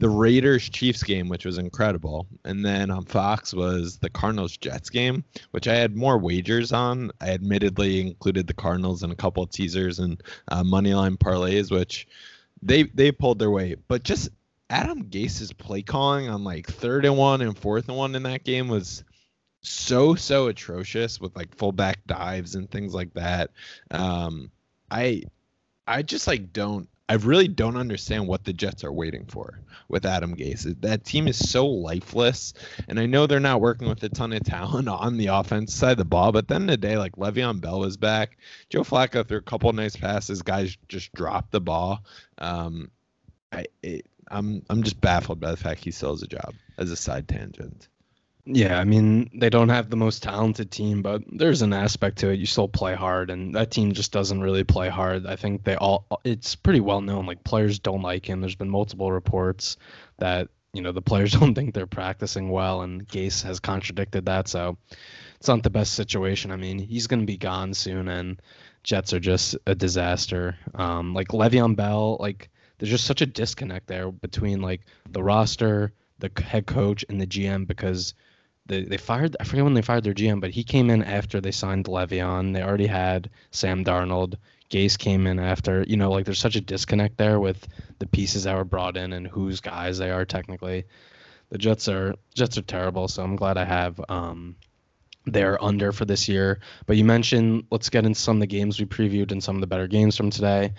the 0.00 0.08
Raiders 0.08 0.70
Chiefs 0.70 1.02
game, 1.02 1.28
which 1.28 1.44
was 1.44 1.58
incredible. 1.58 2.26
And 2.46 2.64
then 2.64 2.90
on 2.90 3.04
Fox 3.04 3.52
was 3.52 3.98
the 3.98 4.08
Cardinals 4.08 4.56
Jets 4.56 4.88
game, 4.88 5.22
which 5.50 5.68
I 5.68 5.74
had 5.74 5.94
more 5.94 6.16
wagers 6.16 6.72
on. 6.72 7.12
I 7.20 7.28
admittedly 7.30 8.00
included 8.00 8.46
the 8.46 8.54
Cardinals 8.54 9.02
in 9.02 9.10
a 9.10 9.14
couple 9.14 9.42
of 9.42 9.50
teasers 9.50 9.98
and 9.98 10.20
uh, 10.48 10.62
moneyline 10.62 11.18
parlays, 11.18 11.70
which 11.70 12.08
they 12.62 12.84
they 12.84 13.12
pulled 13.12 13.38
their 13.38 13.50
weight. 13.50 13.78
But 13.88 14.02
just 14.02 14.30
Adam 14.70 15.02
Gase's 15.02 15.52
play 15.52 15.82
calling 15.82 16.30
on 16.30 16.44
like 16.44 16.66
third 16.66 17.04
and 17.04 17.18
one 17.18 17.42
and 17.42 17.56
fourth 17.56 17.88
and 17.88 17.96
one 17.96 18.14
in 18.14 18.22
that 18.22 18.44
game 18.44 18.68
was 18.68 19.04
so 19.60 20.14
so 20.14 20.46
atrocious 20.46 21.20
with 21.20 21.36
like 21.36 21.54
fullback 21.54 22.06
dives 22.06 22.54
and 22.54 22.70
things 22.70 22.94
like 22.94 23.12
that. 23.12 23.50
Um, 23.90 24.50
I 24.90 25.24
I 25.86 26.00
just 26.00 26.26
like 26.26 26.54
don't 26.54 26.88
I 27.10 27.14
really 27.14 27.48
don't 27.48 27.76
understand 27.76 28.28
what 28.28 28.44
the 28.44 28.52
Jets 28.52 28.84
are 28.84 28.92
waiting 28.92 29.24
for 29.26 29.58
with 29.88 30.06
Adam 30.06 30.36
Gase. 30.36 30.80
That 30.80 31.04
team 31.04 31.26
is 31.26 31.36
so 31.36 31.66
lifeless, 31.66 32.54
and 32.86 33.00
I 33.00 33.06
know 33.06 33.26
they're 33.26 33.40
not 33.40 33.60
working 33.60 33.88
with 33.88 34.00
a 34.04 34.08
ton 34.08 34.32
of 34.32 34.44
talent 34.44 34.88
on 34.88 35.16
the 35.16 35.26
offense 35.26 35.74
side 35.74 35.90
of 35.90 35.98
the 35.98 36.04
ball. 36.04 36.30
But 36.30 36.46
then 36.46 36.68
the 36.68 36.76
day, 36.76 36.96
like 36.96 37.16
Le'Veon 37.16 37.60
Bell 37.60 37.80
was 37.80 37.96
back, 37.96 38.38
Joe 38.68 38.84
Flacco 38.84 39.26
threw 39.26 39.38
a 39.38 39.42
couple 39.42 39.72
nice 39.72 39.96
passes. 39.96 40.42
Guys 40.42 40.78
just 40.86 41.12
dropped 41.12 41.50
the 41.50 41.60
ball. 41.60 42.04
Um, 42.38 42.92
I, 43.50 43.66
it, 43.82 44.06
I'm 44.28 44.62
I'm 44.70 44.84
just 44.84 45.00
baffled 45.00 45.40
by 45.40 45.50
the 45.50 45.56
fact 45.56 45.82
he 45.82 45.90
still 45.90 46.12
has 46.12 46.22
a 46.22 46.28
job 46.28 46.54
as 46.78 46.92
a 46.92 46.96
side 46.96 47.26
tangent. 47.26 47.88
Yeah, 48.52 48.80
I 48.80 48.84
mean, 48.84 49.30
they 49.32 49.48
don't 49.48 49.68
have 49.68 49.90
the 49.90 49.96
most 49.96 50.24
talented 50.24 50.72
team, 50.72 51.02
but 51.02 51.22
there's 51.30 51.62
an 51.62 51.72
aspect 51.72 52.18
to 52.18 52.30
it. 52.30 52.40
You 52.40 52.46
still 52.46 52.66
play 52.66 52.94
hard, 52.94 53.30
and 53.30 53.54
that 53.54 53.70
team 53.70 53.92
just 53.92 54.10
doesn't 54.10 54.40
really 54.40 54.64
play 54.64 54.88
hard. 54.88 55.24
I 55.24 55.36
think 55.36 55.62
they 55.62 55.76
all, 55.76 56.06
it's 56.24 56.56
pretty 56.56 56.80
well 56.80 57.00
known. 57.00 57.26
Like, 57.26 57.44
players 57.44 57.78
don't 57.78 58.02
like 58.02 58.28
him. 58.28 58.40
There's 58.40 58.56
been 58.56 58.70
multiple 58.70 59.12
reports 59.12 59.76
that, 60.18 60.48
you 60.72 60.82
know, 60.82 60.90
the 60.90 61.02
players 61.02 61.32
don't 61.38 61.54
think 61.54 61.74
they're 61.74 61.86
practicing 61.86 62.50
well, 62.50 62.82
and 62.82 63.06
Gase 63.06 63.44
has 63.44 63.60
contradicted 63.60 64.26
that. 64.26 64.48
So 64.48 64.78
it's 65.36 65.48
not 65.48 65.62
the 65.62 65.70
best 65.70 65.92
situation. 65.92 66.50
I 66.50 66.56
mean, 66.56 66.78
he's 66.80 67.06
going 67.06 67.20
to 67.20 67.26
be 67.26 67.36
gone 67.36 67.72
soon, 67.72 68.08
and 68.08 68.42
Jets 68.82 69.12
are 69.12 69.20
just 69.20 69.56
a 69.66 69.76
disaster. 69.76 70.56
Um, 70.74 71.14
like, 71.14 71.28
Le'Veon 71.28 71.76
Bell, 71.76 72.16
like, 72.18 72.50
there's 72.78 72.90
just 72.90 73.06
such 73.06 73.22
a 73.22 73.26
disconnect 73.26 73.86
there 73.86 74.10
between, 74.10 74.60
like, 74.60 74.80
the 75.08 75.22
roster, 75.22 75.92
the 76.18 76.32
head 76.42 76.66
coach, 76.66 77.04
and 77.08 77.20
the 77.20 77.28
GM 77.28 77.68
because– 77.68 78.14
they, 78.70 78.84
they 78.84 78.96
fired 78.96 79.36
I 79.40 79.44
forget 79.44 79.64
when 79.64 79.74
they 79.74 79.82
fired 79.82 80.04
their 80.04 80.14
GM, 80.14 80.40
but 80.40 80.50
he 80.50 80.62
came 80.62 80.90
in 80.90 81.02
after 81.02 81.40
they 81.40 81.50
signed 81.50 81.86
Le'Veon. 81.86 82.54
They 82.54 82.62
already 82.62 82.86
had 82.86 83.28
Sam 83.50 83.84
Darnold. 83.84 84.36
Gase 84.70 84.96
came 84.96 85.26
in 85.26 85.40
after. 85.40 85.84
You 85.86 85.96
know, 85.96 86.10
like 86.10 86.24
there's 86.24 86.38
such 86.38 86.54
a 86.54 86.60
disconnect 86.60 87.18
there 87.18 87.40
with 87.40 87.66
the 87.98 88.06
pieces 88.06 88.44
that 88.44 88.56
were 88.56 88.64
brought 88.64 88.96
in 88.96 89.12
and 89.12 89.26
whose 89.26 89.60
guys 89.60 89.98
they 89.98 90.10
are 90.10 90.24
technically. 90.24 90.84
The 91.50 91.58
Jets 91.58 91.88
are 91.88 92.14
Jets 92.34 92.56
are 92.58 92.62
terrible, 92.62 93.08
so 93.08 93.24
I'm 93.24 93.36
glad 93.36 93.58
I 93.58 93.64
have 93.64 94.00
um 94.08 94.54
they're 95.26 95.62
under 95.62 95.90
for 95.90 96.04
this 96.04 96.28
year. 96.28 96.60
But 96.86 96.96
you 96.96 97.04
mentioned 97.04 97.64
let's 97.72 97.90
get 97.90 98.06
into 98.06 98.20
some 98.20 98.36
of 98.36 98.40
the 98.40 98.46
games 98.46 98.78
we 98.78 98.86
previewed 98.86 99.32
and 99.32 99.42
some 99.42 99.56
of 99.56 99.60
the 99.60 99.66
better 99.66 99.88
games 99.88 100.16
from 100.16 100.30
today. 100.30 100.74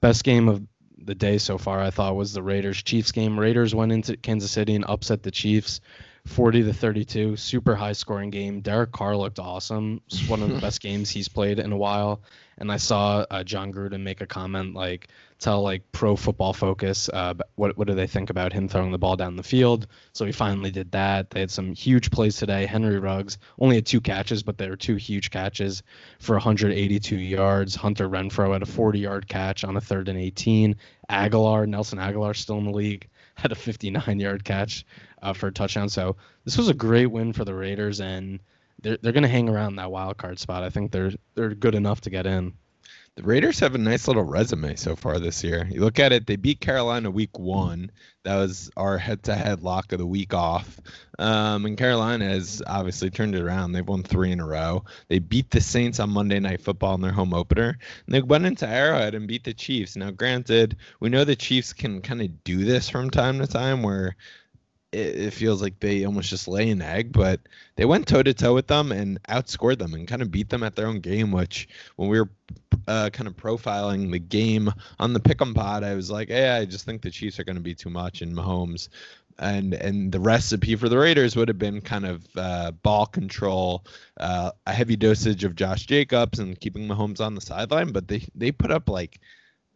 Best 0.00 0.22
game 0.22 0.48
of 0.48 0.62
the 1.04 1.16
day 1.16 1.38
so 1.38 1.58
far 1.58 1.80
I 1.80 1.90
thought 1.90 2.14
was 2.14 2.32
the 2.32 2.42
Raiders 2.42 2.80
Chiefs 2.84 3.10
game. 3.10 3.38
Raiders 3.38 3.74
went 3.74 3.90
into 3.90 4.16
Kansas 4.16 4.52
City 4.52 4.76
and 4.76 4.84
upset 4.86 5.24
the 5.24 5.32
Chiefs. 5.32 5.80
40 6.26 6.62
to 6.64 6.72
32, 6.72 7.36
super 7.36 7.74
high 7.74 7.92
scoring 7.92 8.30
game. 8.30 8.60
Derek 8.60 8.92
Carr 8.92 9.16
looked 9.16 9.38
awesome. 9.38 10.00
It's 10.06 10.28
one 10.28 10.42
of 10.42 10.50
the 10.50 10.60
best 10.60 10.80
games 10.80 11.10
he's 11.10 11.28
played 11.28 11.58
in 11.58 11.72
a 11.72 11.76
while. 11.76 12.22
And 12.58 12.70
I 12.70 12.76
saw 12.76 13.26
uh, 13.30 13.42
Jon 13.42 13.72
Gruden 13.72 14.02
make 14.02 14.20
a 14.20 14.26
comment 14.26 14.74
like, 14.74 15.08
tell 15.40 15.62
like 15.62 15.90
Pro 15.90 16.14
Football 16.14 16.52
Focus 16.52 17.08
uh, 17.12 17.34
what 17.56 17.76
what 17.76 17.88
do 17.88 17.94
they 17.94 18.06
think 18.06 18.30
about 18.30 18.52
him 18.52 18.68
throwing 18.68 18.92
the 18.92 18.98
ball 18.98 19.16
down 19.16 19.34
the 19.34 19.42
field. 19.42 19.88
So 20.12 20.24
he 20.24 20.30
finally 20.30 20.70
did 20.70 20.92
that. 20.92 21.30
They 21.30 21.40
had 21.40 21.50
some 21.50 21.74
huge 21.74 22.12
plays 22.12 22.36
today. 22.36 22.66
Henry 22.66 23.00
Ruggs 23.00 23.38
only 23.58 23.74
had 23.76 23.86
two 23.86 24.00
catches, 24.00 24.44
but 24.44 24.58
they 24.58 24.68
were 24.68 24.76
two 24.76 24.94
huge 24.94 25.30
catches 25.30 25.82
for 26.20 26.36
182 26.36 27.16
yards. 27.16 27.74
Hunter 27.74 28.08
Renfrow 28.08 28.52
had 28.52 28.62
a 28.62 28.66
40 28.66 29.00
yard 29.00 29.26
catch 29.26 29.64
on 29.64 29.76
a 29.76 29.80
third 29.80 30.08
and 30.08 30.18
18. 30.18 30.76
Agholor, 31.10 31.66
Nelson 31.66 31.98
Agholor, 31.98 32.36
still 32.36 32.58
in 32.58 32.66
the 32.66 32.70
league 32.70 33.08
had 33.34 33.52
a 33.52 33.56
59 33.56 34.20
yard 34.20 34.44
catch 34.44 34.84
uh, 35.22 35.32
for 35.32 35.46
a 35.46 35.52
touchdown. 35.52 35.88
So 35.88 36.16
this 36.44 36.58
was 36.58 36.68
a 36.68 36.74
great 36.74 37.06
win 37.06 37.32
for 37.32 37.44
the 37.44 37.54
Raiders, 37.54 38.00
and 38.00 38.40
they're 38.82 38.98
they're 39.00 39.12
going 39.12 39.22
to 39.22 39.28
hang 39.28 39.48
around 39.48 39.76
that 39.76 39.90
wild 39.90 40.18
card 40.18 40.38
spot. 40.38 40.62
I 40.62 40.70
think 40.70 40.92
they're 40.92 41.12
they're 41.34 41.54
good 41.54 41.74
enough 41.74 42.02
to 42.02 42.10
get 42.10 42.26
in. 42.26 42.54
The 43.14 43.22
Raiders 43.24 43.60
have 43.60 43.74
a 43.74 43.78
nice 43.78 44.08
little 44.08 44.22
resume 44.22 44.74
so 44.74 44.96
far 44.96 45.18
this 45.18 45.44
year. 45.44 45.68
You 45.70 45.82
look 45.82 45.98
at 45.98 46.12
it, 46.12 46.26
they 46.26 46.36
beat 46.36 46.60
Carolina 46.60 47.10
week 47.10 47.38
one. 47.38 47.90
That 48.22 48.36
was 48.36 48.70
our 48.74 48.96
head 48.96 49.24
to 49.24 49.34
head 49.34 49.62
lock 49.62 49.92
of 49.92 49.98
the 49.98 50.06
week 50.06 50.32
off. 50.32 50.80
Um, 51.18 51.66
and 51.66 51.76
Carolina 51.76 52.24
has 52.24 52.62
obviously 52.66 53.10
turned 53.10 53.34
it 53.34 53.42
around. 53.42 53.72
They've 53.72 53.86
won 53.86 54.02
three 54.02 54.32
in 54.32 54.40
a 54.40 54.46
row. 54.46 54.84
They 55.08 55.18
beat 55.18 55.50
the 55.50 55.60
Saints 55.60 56.00
on 56.00 56.08
Monday 56.08 56.40
Night 56.40 56.62
Football 56.62 56.94
in 56.94 57.02
their 57.02 57.12
home 57.12 57.34
opener. 57.34 57.76
And 58.06 58.14
they 58.14 58.22
went 58.22 58.46
into 58.46 58.66
Arrowhead 58.66 59.14
and 59.14 59.28
beat 59.28 59.44
the 59.44 59.52
Chiefs. 59.52 59.94
Now, 59.94 60.10
granted, 60.10 60.78
we 60.98 61.10
know 61.10 61.24
the 61.24 61.36
Chiefs 61.36 61.74
can 61.74 62.00
kind 62.00 62.22
of 62.22 62.42
do 62.44 62.64
this 62.64 62.88
from 62.88 63.10
time 63.10 63.40
to 63.40 63.46
time 63.46 63.82
where 63.82 64.16
it, 64.92 65.16
it, 65.16 65.32
feels 65.32 65.62
like 65.62 65.80
they 65.80 66.04
almost 66.04 66.28
just 66.28 66.46
lay 66.46 66.70
an 66.70 66.82
egg, 66.82 67.12
but 67.12 67.40
they 67.76 67.84
went 67.84 68.06
toe 68.06 68.22
to 68.22 68.34
toe 68.34 68.54
with 68.54 68.66
them 68.66 68.92
and 68.92 69.22
outscored 69.24 69.78
them 69.78 69.94
and 69.94 70.06
kind 70.06 70.22
of 70.22 70.30
beat 70.30 70.50
them 70.50 70.62
at 70.62 70.76
their 70.76 70.86
own 70.86 71.00
game. 71.00 71.32
Which, 71.32 71.68
when 71.96 72.08
we 72.08 72.20
were 72.20 72.30
uh, 72.86 73.10
kind 73.10 73.26
of 73.26 73.36
profiling 73.36 74.12
the 74.12 74.18
game 74.18 74.70
on 74.98 75.12
the 75.12 75.20
pick'em 75.20 75.54
pod, 75.54 75.82
I 75.82 75.94
was 75.94 76.10
like, 76.10 76.28
hey, 76.28 76.50
I 76.50 76.64
just 76.66 76.84
think 76.84 77.02
the 77.02 77.10
Chiefs 77.10 77.40
are 77.40 77.44
going 77.44 77.56
to 77.56 77.62
be 77.62 77.74
too 77.74 77.90
much 77.90 78.22
in 78.22 78.34
Mahomes. 78.34 78.88
And 79.38 79.72
and 79.72 80.12
the 80.12 80.20
recipe 80.20 80.76
for 80.76 80.90
the 80.90 80.98
Raiders 80.98 81.36
would 81.36 81.48
have 81.48 81.58
been 81.58 81.80
kind 81.80 82.04
of 82.04 82.26
uh, 82.36 82.72
ball 82.72 83.06
control, 83.06 83.84
uh, 84.20 84.52
a 84.66 84.72
heavy 84.72 84.94
dosage 84.94 85.42
of 85.42 85.56
Josh 85.56 85.86
Jacobs, 85.86 86.38
and 86.38 86.60
keeping 86.60 86.86
Mahomes 86.86 87.20
on 87.20 87.34
the 87.34 87.40
sideline. 87.40 87.92
But 87.92 88.08
they 88.08 88.26
they 88.34 88.52
put 88.52 88.70
up 88.70 88.90
like 88.90 89.20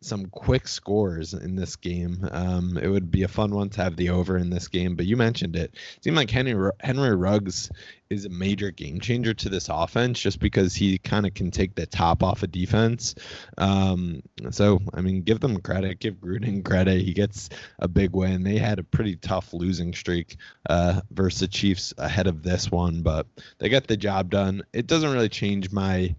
some 0.00 0.26
quick 0.26 0.68
scores 0.68 1.34
in 1.34 1.56
this 1.56 1.76
game. 1.76 2.28
Um, 2.30 2.78
it 2.80 2.88
would 2.88 3.10
be 3.10 3.22
a 3.22 3.28
fun 3.28 3.54
one 3.54 3.70
to 3.70 3.82
have 3.82 3.96
the 3.96 4.10
over 4.10 4.36
in 4.36 4.50
this 4.50 4.68
game. 4.68 4.94
But 4.94 5.06
you 5.06 5.16
mentioned 5.16 5.56
it. 5.56 5.74
it 5.96 6.04
seemed 6.04 6.16
like 6.16 6.30
Henry 6.30 6.70
Henry 6.80 7.16
Ruggs 7.16 7.70
is 8.08 8.24
a 8.24 8.28
major 8.28 8.70
game 8.70 9.00
changer 9.00 9.34
to 9.34 9.48
this 9.48 9.68
offense 9.68 10.20
just 10.20 10.38
because 10.38 10.74
he 10.74 10.98
kind 10.98 11.26
of 11.26 11.34
can 11.34 11.50
take 11.50 11.74
the 11.74 11.86
top 11.86 12.22
off 12.22 12.42
of 12.42 12.52
defense. 12.52 13.14
Um, 13.58 14.22
so 14.50 14.80
I 14.94 15.00
mean, 15.00 15.22
give 15.22 15.40
them 15.40 15.60
credit. 15.60 15.98
Give 15.98 16.14
Gruden 16.14 16.64
credit. 16.64 17.02
He 17.02 17.12
gets 17.12 17.48
a 17.78 17.88
big 17.88 18.12
win. 18.12 18.44
They 18.44 18.58
had 18.58 18.78
a 18.78 18.84
pretty 18.84 19.16
tough 19.16 19.52
losing 19.52 19.92
streak 19.94 20.36
uh, 20.68 21.00
versus 21.10 21.40
the 21.40 21.48
Chiefs 21.48 21.94
ahead 21.98 22.26
of 22.26 22.42
this 22.42 22.70
one, 22.70 23.02
but 23.02 23.26
they 23.58 23.68
got 23.68 23.86
the 23.86 23.96
job 23.96 24.30
done. 24.30 24.62
It 24.72 24.86
doesn't 24.86 25.12
really 25.12 25.28
change 25.28 25.72
my 25.72 26.14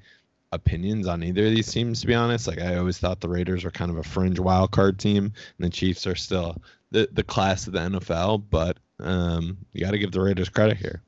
opinions 0.52 1.08
on 1.08 1.24
either 1.24 1.46
of 1.46 1.52
these 1.52 1.72
teams 1.72 2.02
to 2.02 2.08
be 2.08 2.16
honest 2.16 2.48
like 2.48 2.60
i 2.60 2.78
always 2.78 2.98
thought 2.98 3.20
the 3.20 3.28
raiders 3.28 3.64
were 3.64 3.72
kind 3.72 3.92
of 3.92 3.98
a 3.98 4.04
fringe 4.04 4.40
wild 4.40 4.72
card 4.72 4.98
team 4.98 5.26
and 5.26 5.66
the 5.66 5.70
chiefs 5.70 6.08
are 6.08 6.16
still 6.16 6.62
the, 6.92 7.08
the 7.12 7.24
class 7.24 7.68
of 7.68 7.74
the 7.74 7.80
nfl 7.80 8.42
but 8.50 8.78
um, 9.00 9.58
you 9.74 9.82
got 9.82 9.92
to 9.92 10.00
give 10.00 10.12
the 10.12 10.22
raiders 10.22 10.50
credit 10.50 10.78
here 10.78 11.04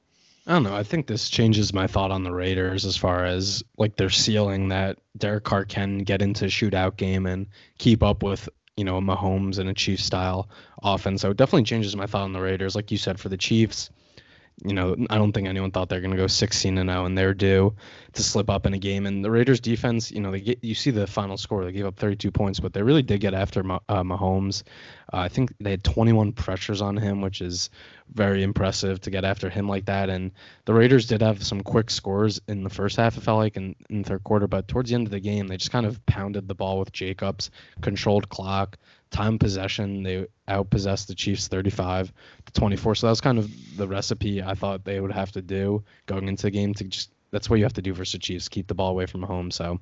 I 0.50 0.54
don't 0.54 0.64
know. 0.64 0.76
I 0.76 0.82
think 0.82 1.06
this 1.06 1.30
changes 1.30 1.76
my 1.76 1.86
thought 1.86 2.10
on 2.10 2.24
the 2.24 2.34
Raiders 2.34 2.84
as 2.84 2.98
far 2.98 3.24
as 3.24 3.64
like 3.78 3.98
their 3.98 4.10
ceiling 4.10 4.70
that 4.70 4.98
Derek 5.16 5.44
Carr 5.44 5.64
can 5.64 6.00
get 6.00 6.24
into 6.24 6.46
shootout 6.46 6.98
game 6.98 7.28
and 7.28 7.46
keep 7.78 8.02
up 8.02 8.24
with, 8.24 8.50
you 8.76 8.84
know, 8.84 9.00
Mahomes 9.00 9.60
and 9.60 9.70
a 9.70 9.76
Chiefs 9.76 10.06
style 10.06 10.50
offense. 10.82 11.22
So 11.22 11.30
it 11.30 11.38
definitely 11.38 11.66
changes 11.66 11.96
my 11.96 12.08
thought 12.08 12.24
on 12.24 12.34
the 12.34 12.42
Raiders. 12.42 12.76
Like 12.76 12.90
you 12.90 12.98
said, 12.98 13.20
for 13.20 13.30
the 13.30 13.38
Chiefs, 13.38 13.92
you 14.66 14.74
know, 14.74 14.96
I 15.10 15.18
don't 15.18 15.32
think 15.32 15.48
anyone 15.48 15.72
thought 15.72 15.90
they're 15.90 16.02
going 16.02 16.12
to 16.12 16.18
go 16.18 16.28
16 16.28 16.78
and 16.78 16.90
0, 16.90 17.06
and 17.06 17.18
they're 17.18 17.34
due 17.34 17.76
to 18.14 18.24
slip 18.24 18.50
up 18.50 18.66
in 18.66 18.74
a 18.74 18.78
game. 18.78 19.06
And 19.06 19.24
the 19.24 19.32
Raiders' 19.32 19.60
defense, 19.60 20.12
you 20.12 20.20
know, 20.20 20.32
they 20.32 20.42
get 20.42 20.64
you 20.64 20.76
see 20.76 20.92
the 20.92 21.08
final 21.08 21.38
score, 21.38 21.64
they 21.64 21.72
gave 21.72 21.86
up 21.86 21.96
32 21.96 22.32
points, 22.32 22.60
but 22.60 22.74
they 22.74 22.82
really 22.82 23.02
did 23.02 23.22
get 23.22 23.34
after 23.34 23.60
uh, 23.62 24.04
Mahomes. 24.04 24.64
Uh, 25.14 25.18
I 25.18 25.30
think 25.30 25.54
they 25.60 25.72
had 25.72 25.84
21 25.84 26.34
pressures 26.34 26.82
on 26.82 26.98
him, 26.98 27.22
which 27.22 27.42
is 27.42 27.70
very 28.14 28.44
impressive 28.44 29.00
to 29.02 29.10
get 29.12 29.24
after 29.24 29.50
him 29.50 29.68
like 29.68 29.86
that. 29.86 30.10
And 30.10 30.32
the 30.66 30.74
Raiders 30.74 31.06
did 31.06 31.22
have 31.22 31.44
some 31.44 31.62
quick 31.62 31.90
scores 31.90 32.42
in 32.48 32.64
the 32.64 32.70
first 32.70 32.98
half, 32.98 33.18
it 33.18 33.22
felt 33.22 33.38
like, 33.38 33.56
in, 33.56 33.76
in 33.90 34.02
the 34.02 34.10
third 34.10 34.24
quarter, 34.24 34.48
but 34.48 34.68
towards 34.68 34.90
the 34.90 34.96
end 34.96 35.08
of 35.08 35.12
the 35.12 35.20
game, 35.20 35.48
they 35.48 35.58
just 35.58 35.72
kind 35.72 35.86
of 35.86 36.04
pounded 36.06 36.48
the 36.48 36.56
ball 36.56 36.80
with 36.80 36.92
Jacobs, 36.92 37.52
controlled 37.82 38.30
clock 38.30 38.78
time 39.12 39.40
possession, 39.40 40.04
they 40.04 40.28
outpossessed 40.48 41.08
the 41.08 41.16
Chiefs 41.16 41.48
35 41.48 42.14
to 42.46 42.54
24. 42.54 42.96
So 42.96 43.08
that 43.08 43.12
was 43.12 43.22
kind 43.22 43.38
of 43.38 43.50
the 43.78 43.88
recipe 43.88 44.42
I 44.42 44.54
thought 44.54 44.86
they 44.86 45.00
would 45.00 45.12
have 45.12 45.32
to 45.34 45.42
do 45.42 45.84
going 46.06 46.28
into 46.28 46.44
the 46.44 46.52
game 46.52 46.74
to 46.76 46.84
just 46.86 47.12
that's 47.32 47.50
what 47.50 47.58
you 47.58 47.66
have 47.66 47.74
to 47.74 47.82
do 47.82 47.94
versus 47.94 48.14
the 48.14 48.20
Chiefs, 48.20 48.50
keep 48.50 48.68
the 48.68 48.74
ball 48.74 48.90
away 48.90 49.06
from 49.06 49.22
home. 49.22 49.52
So 49.52 49.80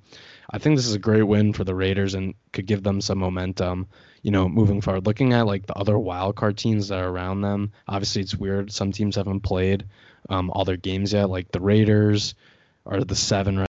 I 0.50 0.58
think 0.58 0.76
this 0.76 0.88
is 0.88 0.96
a 0.96 1.00
great 1.00 1.24
win 1.24 1.54
for 1.54 1.64
the 1.64 1.76
Raiders 1.76 2.14
and 2.14 2.34
could 2.52 2.66
give 2.66 2.84
them 2.84 3.00
some 3.02 3.20
momentum, 3.20 3.88
you 4.22 4.32
know, 4.32 4.50
moving 4.50 4.82
forward. 4.82 5.06
Looking 5.06 5.34
at 5.34 5.46
like 5.46 5.66
the 5.66 5.78
other 5.78 5.98
wild 5.98 6.36
card 6.36 6.58
teams 6.58 6.90
that 6.90 7.00
are 7.00 7.10
around 7.10 7.42
them, 7.42 7.72
obviously 7.88 8.22
it's 8.22 8.36
weird. 8.36 8.72
Some 8.72 8.92
teams 8.92 9.16
haven't 9.16 9.42
played 9.42 9.86
um, 10.30 10.52
all 10.52 10.66
their 10.66 10.78
games 10.78 11.14
yet. 11.14 11.30
Like 11.30 11.52
the 11.52 11.62
Raiders 11.62 12.36
are 12.86 13.04
the 13.04 13.16
seven, 13.16 13.66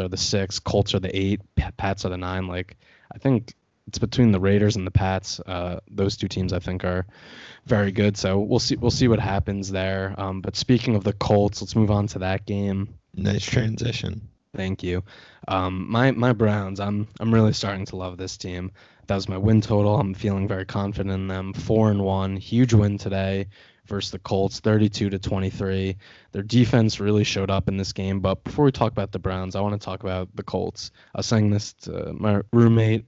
are 0.00 0.08
the 0.08 0.16
six, 0.16 0.58
Colts 0.58 0.94
are 0.94 1.00
the 1.00 1.16
eight, 1.16 1.40
Pats 1.76 2.04
are 2.04 2.10
the 2.10 2.16
nine. 2.16 2.48
Like 2.48 2.76
I 3.14 3.18
think 3.18 3.54
it's 3.86 3.98
between 3.98 4.32
the 4.32 4.40
Raiders 4.40 4.76
and 4.76 4.86
the 4.86 4.90
Pats. 4.90 5.40
Uh, 5.40 5.80
those 5.90 6.16
two 6.16 6.28
teams 6.28 6.52
I 6.52 6.58
think 6.58 6.84
are 6.84 7.06
very 7.66 7.92
good. 7.92 8.16
So 8.16 8.38
we'll 8.40 8.58
see 8.58 8.76
we'll 8.76 8.90
see 8.90 9.08
what 9.08 9.20
happens 9.20 9.70
there. 9.70 10.14
Um, 10.16 10.40
but 10.40 10.56
speaking 10.56 10.94
of 10.94 11.04
the 11.04 11.12
Colts, 11.12 11.60
let's 11.60 11.76
move 11.76 11.90
on 11.90 12.06
to 12.08 12.20
that 12.20 12.46
game. 12.46 12.94
Nice 13.14 13.44
transition. 13.44 14.28
Thank 14.54 14.82
you. 14.82 15.02
Um, 15.48 15.90
my 15.90 16.10
my 16.12 16.32
Browns. 16.32 16.80
I'm 16.80 17.08
I'm 17.20 17.32
really 17.32 17.52
starting 17.52 17.86
to 17.86 17.96
love 17.96 18.18
this 18.18 18.36
team. 18.36 18.72
That 19.06 19.16
was 19.16 19.28
my 19.28 19.38
win 19.38 19.60
total. 19.60 19.98
I'm 19.98 20.14
feeling 20.14 20.46
very 20.46 20.64
confident 20.64 21.12
in 21.12 21.26
them. 21.26 21.52
Four 21.52 21.90
and 21.90 22.02
one, 22.04 22.36
huge 22.36 22.72
win 22.72 22.98
today 22.98 23.48
versus 23.86 24.12
the 24.12 24.18
Colts, 24.18 24.60
32 24.60 25.10
to 25.10 25.18
23. 25.18 25.96
Their 26.30 26.42
defense 26.42 27.00
really 27.00 27.24
showed 27.24 27.50
up 27.50 27.66
in 27.68 27.76
this 27.76 27.92
game. 27.92 28.20
But 28.20 28.44
before 28.44 28.64
we 28.64 28.72
talk 28.72 28.92
about 28.92 29.10
the 29.10 29.18
Browns, 29.18 29.56
I 29.56 29.60
want 29.60 29.78
to 29.78 29.84
talk 29.84 30.02
about 30.04 30.28
the 30.34 30.44
Colts. 30.44 30.92
I 31.14 31.18
was 31.18 31.26
saying 31.26 31.50
this 31.50 31.72
to 31.82 32.12
my 32.12 32.42
roommate 32.52 33.06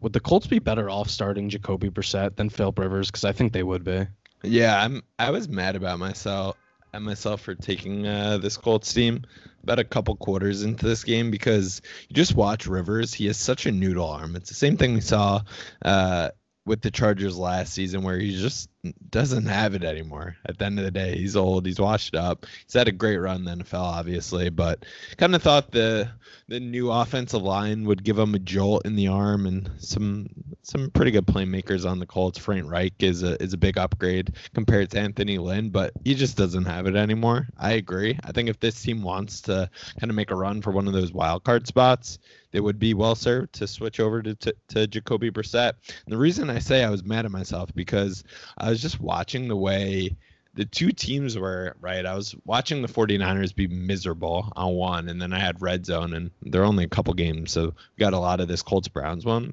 would 0.00 0.12
the 0.12 0.20
Colts 0.20 0.46
be 0.46 0.58
better 0.58 0.90
off 0.90 1.08
starting 1.08 1.48
Jacoby 1.48 1.90
Brissett 1.90 2.36
than 2.36 2.48
Philip 2.48 2.78
Rivers? 2.78 3.10
Because 3.10 3.24
I 3.24 3.32
think 3.32 3.52
they 3.52 3.62
would 3.62 3.84
be. 3.84 4.06
Yeah, 4.42 4.80
I'm. 4.80 5.02
I 5.18 5.30
was 5.30 5.48
mad 5.48 5.76
about 5.76 5.98
myself 5.98 6.56
at 6.92 7.02
myself 7.02 7.42
for 7.42 7.54
taking 7.54 8.06
uh, 8.06 8.38
this 8.38 8.56
Colts 8.56 8.92
team 8.92 9.24
about 9.62 9.78
a 9.78 9.84
couple 9.84 10.16
quarters 10.16 10.62
into 10.62 10.86
this 10.86 11.04
game 11.04 11.30
because 11.30 11.82
you 12.08 12.14
just 12.14 12.34
watch 12.34 12.66
Rivers. 12.66 13.12
He 13.12 13.26
has 13.26 13.36
such 13.36 13.66
a 13.66 13.72
noodle 13.72 14.08
arm. 14.08 14.36
It's 14.36 14.48
the 14.48 14.54
same 14.54 14.76
thing 14.76 14.94
we 14.94 15.00
saw 15.00 15.42
uh, 15.84 16.30
with 16.66 16.82
the 16.82 16.90
Chargers 16.90 17.38
last 17.38 17.72
season, 17.72 18.02
where 18.02 18.18
he 18.18 18.36
just 18.36 18.68
doesn't 19.08 19.46
have 19.46 19.74
it 19.74 19.84
anymore. 19.84 20.36
At 20.44 20.58
the 20.58 20.64
end 20.66 20.78
of 20.78 20.84
the 20.84 20.90
day, 20.90 21.16
he's 21.16 21.36
old. 21.36 21.64
He's 21.64 21.80
washed 21.80 22.14
up. 22.14 22.44
He's 22.64 22.74
had 22.74 22.88
a 22.88 22.92
great 22.92 23.16
run 23.18 23.46
in 23.48 23.58
the 23.58 23.64
NFL, 23.64 23.80
obviously, 23.80 24.50
but 24.50 24.84
kind 25.16 25.34
of 25.34 25.42
thought 25.42 25.70
the 25.70 26.10
the 26.48 26.60
new 26.60 26.92
offensive 26.92 27.42
line 27.42 27.84
would 27.84 28.04
give 28.04 28.18
him 28.18 28.34
a 28.34 28.38
jolt 28.38 28.86
in 28.86 28.94
the 28.94 29.08
arm 29.08 29.46
and 29.46 29.70
some 29.78 30.28
some 30.62 30.90
pretty 30.90 31.10
good 31.10 31.26
playmakers 31.26 31.88
on 31.88 31.98
the 31.98 32.06
Colts. 32.06 32.38
Frank 32.38 32.70
Reich 32.70 32.94
is 33.00 33.22
a 33.22 33.40
is 33.42 33.52
a 33.52 33.58
big 33.58 33.78
upgrade 33.78 34.34
compared 34.54 34.90
to 34.90 35.00
Anthony 35.00 35.38
Lynn, 35.38 35.70
but 35.70 35.92
he 36.04 36.14
just 36.14 36.36
doesn't 36.36 36.64
have 36.64 36.86
it 36.86 36.96
anymore. 36.96 37.48
I 37.56 37.72
agree. 37.72 38.18
I 38.24 38.32
think 38.32 38.48
if 38.48 38.60
this 38.60 38.80
team 38.80 39.02
wants 39.02 39.40
to 39.42 39.70
kind 40.00 40.10
of 40.10 40.16
make 40.16 40.30
a 40.30 40.36
run 40.36 40.62
for 40.62 40.72
one 40.72 40.86
of 40.86 40.92
those 40.92 41.12
wild 41.12 41.44
card 41.44 41.66
spots, 41.66 42.18
they 42.56 42.60
would 42.60 42.78
be 42.78 42.94
well 42.94 43.14
served 43.14 43.52
to 43.52 43.66
switch 43.66 44.00
over 44.00 44.22
to, 44.22 44.34
to, 44.34 44.54
to 44.68 44.86
Jacoby 44.86 45.30
Brissett. 45.30 45.74
And 45.88 46.10
the 46.10 46.16
reason 46.16 46.48
I 46.48 46.58
say 46.58 46.82
I 46.82 46.88
was 46.88 47.04
mad 47.04 47.26
at 47.26 47.30
myself 47.30 47.68
because 47.74 48.24
I 48.56 48.70
was 48.70 48.80
just 48.80 48.98
watching 48.98 49.46
the 49.46 49.56
way 49.56 50.16
the 50.54 50.64
two 50.64 50.90
teams 50.90 51.36
were 51.36 51.76
right. 51.82 52.06
I 52.06 52.14
was 52.14 52.34
watching 52.46 52.80
the 52.80 52.88
49ers 52.88 53.54
be 53.54 53.66
miserable 53.66 54.50
on 54.56 54.72
one, 54.72 55.10
and 55.10 55.20
then 55.20 55.34
I 55.34 55.38
had 55.38 55.60
red 55.60 55.84
zone, 55.84 56.14
and 56.14 56.30
they're 56.40 56.64
only 56.64 56.84
a 56.84 56.88
couple 56.88 57.12
games, 57.12 57.52
so 57.52 57.66
we 57.66 58.00
got 58.00 58.14
a 58.14 58.18
lot 58.18 58.40
of 58.40 58.48
this 58.48 58.62
Colts 58.62 58.88
Browns 58.88 59.26
one. 59.26 59.52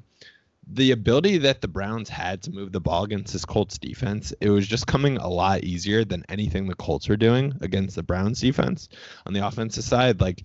The 0.66 0.92
ability 0.92 1.36
that 1.38 1.60
the 1.60 1.68
Browns 1.68 2.08
had 2.08 2.40
to 2.44 2.52
move 2.52 2.72
the 2.72 2.80
ball 2.80 3.04
against 3.04 3.34
this 3.34 3.44
Colts 3.44 3.76
defense, 3.76 4.32
it 4.40 4.48
was 4.48 4.66
just 4.66 4.86
coming 4.86 5.18
a 5.18 5.28
lot 5.28 5.62
easier 5.62 6.06
than 6.06 6.24
anything 6.30 6.68
the 6.68 6.74
Colts 6.74 7.06
were 7.06 7.18
doing 7.18 7.52
against 7.60 7.96
the 7.96 8.02
Browns 8.02 8.40
defense 8.40 8.88
on 9.26 9.34
the 9.34 9.46
offensive 9.46 9.84
side. 9.84 10.22
Like 10.22 10.44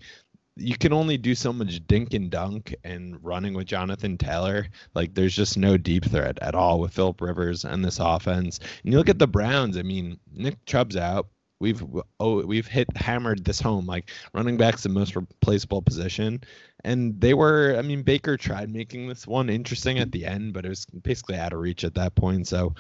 you 0.59 0.77
can 0.77 0.93
only 0.93 1.17
do 1.17 1.35
so 1.35 1.53
much 1.53 1.85
dink 1.87 2.13
and 2.13 2.29
dunk 2.29 2.75
and 2.83 3.23
running 3.23 3.53
with 3.53 3.67
Jonathan 3.67 4.17
Taylor. 4.17 4.67
Like 4.93 5.13
there's 5.13 5.35
just 5.35 5.57
no 5.57 5.77
deep 5.77 6.05
threat 6.05 6.37
at 6.41 6.55
all 6.55 6.79
with 6.79 6.93
Philip 6.93 7.21
Rivers 7.21 7.65
and 7.65 7.83
this 7.83 7.99
offense. 7.99 8.59
And 8.83 8.91
you 8.91 8.97
look 8.97 9.09
at 9.09 9.19
the 9.19 9.27
Browns. 9.27 9.77
I 9.77 9.83
mean, 9.83 10.19
Nick 10.33 10.63
Chubb's 10.65 10.97
out. 10.97 11.27
We've 11.61 11.83
oh 12.21 12.45
we've 12.45 12.67
hit 12.67 12.95
hammered 12.95 13.43
this 13.43 13.59
home. 13.59 13.85
Like 13.85 14.11
running 14.33 14.55
back's 14.55 14.83
the 14.83 14.89
most 14.89 15.15
replaceable 15.15 15.81
position, 15.81 16.41
and 16.85 17.19
they 17.19 17.33
were. 17.33 17.75
I 17.77 17.81
mean, 17.81 18.01
Baker 18.01 18.37
tried 18.37 18.69
making 18.69 19.09
this 19.09 19.27
one 19.27 19.49
interesting 19.49 19.99
at 19.99 20.13
the 20.13 20.25
end, 20.25 20.53
but 20.53 20.65
it 20.65 20.69
was 20.69 20.85
basically 20.85 21.35
out 21.35 21.51
of 21.51 21.59
reach 21.59 21.83
at 21.83 21.95
that 21.95 22.15
point. 22.15 22.47
So 22.47 22.75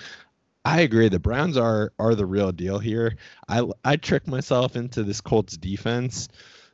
I 0.63 0.81
agree. 0.81 1.09
The 1.09 1.19
Browns 1.19 1.57
are 1.57 1.91
are 1.99 2.15
the 2.15 2.25
real 2.25 2.53
deal 2.53 2.79
here. 2.79 3.17
I 3.49 3.63
I 3.83 3.97
tricked 3.97 4.27
myself 4.27 4.77
into 4.77 5.03
this 5.03 5.19
Colts 5.19 5.57
defense. 5.57 6.29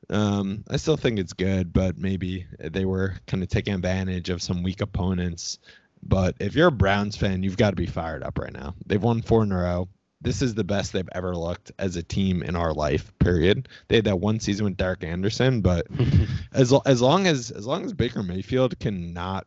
Um, 0.09 0.63
I 0.69 0.77
still 0.77 0.97
think 0.97 1.19
it's 1.19 1.33
good, 1.33 1.73
but 1.73 1.97
maybe 1.97 2.45
they 2.59 2.85
were 2.85 3.15
kind 3.27 3.43
of 3.43 3.49
taking 3.49 3.73
advantage 3.73 4.29
of 4.29 4.41
some 4.41 4.63
weak 4.63 4.81
opponents. 4.81 5.59
But 6.03 6.35
if 6.39 6.55
you're 6.55 6.67
a 6.67 6.71
Browns 6.71 7.17
fan, 7.17 7.43
you've 7.43 7.57
got 7.57 7.71
to 7.71 7.75
be 7.75 7.87
fired 7.87 8.23
up 8.23 8.37
right 8.37 8.53
now. 8.53 8.75
They've 8.85 9.01
won 9.01 9.21
four 9.21 9.43
in 9.43 9.51
a 9.51 9.57
row. 9.57 9.89
This 10.21 10.41
is 10.41 10.55
the 10.55 10.63
best 10.63 10.93
they've 10.93 11.09
ever 11.13 11.35
looked 11.35 11.71
as 11.77 11.95
a 11.95 12.03
team 12.03 12.41
in 12.41 12.55
our 12.55 12.73
life. 12.73 13.11
Period. 13.19 13.67
They 13.87 13.97
had 13.97 14.05
that 14.05 14.19
one 14.19 14.39
season 14.39 14.65
with 14.65 14.77
Derek 14.77 15.03
Anderson, 15.03 15.61
but 15.61 15.87
as 16.53 16.73
as 16.85 17.01
long 17.01 17.27
as 17.27 17.51
as 17.51 17.65
long 17.65 17.85
as 17.85 17.93
Baker 17.93 18.23
Mayfield 18.23 18.79
cannot 18.79 19.45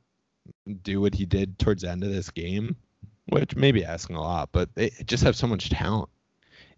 do 0.83 1.01
what 1.01 1.15
he 1.15 1.27
did 1.27 1.59
towards 1.59 1.83
the 1.83 1.91
end 1.91 2.05
of 2.05 2.11
this 2.11 2.31
game, 2.31 2.77
which 3.29 3.57
may 3.57 3.73
be 3.73 3.85
asking 3.85 4.17
a 4.17 4.23
lot, 4.23 4.51
but 4.53 4.75
they 4.75 4.91
just 5.05 5.25
have 5.25 5.37
so 5.37 5.47
much 5.47 5.71
talent. 5.71 6.11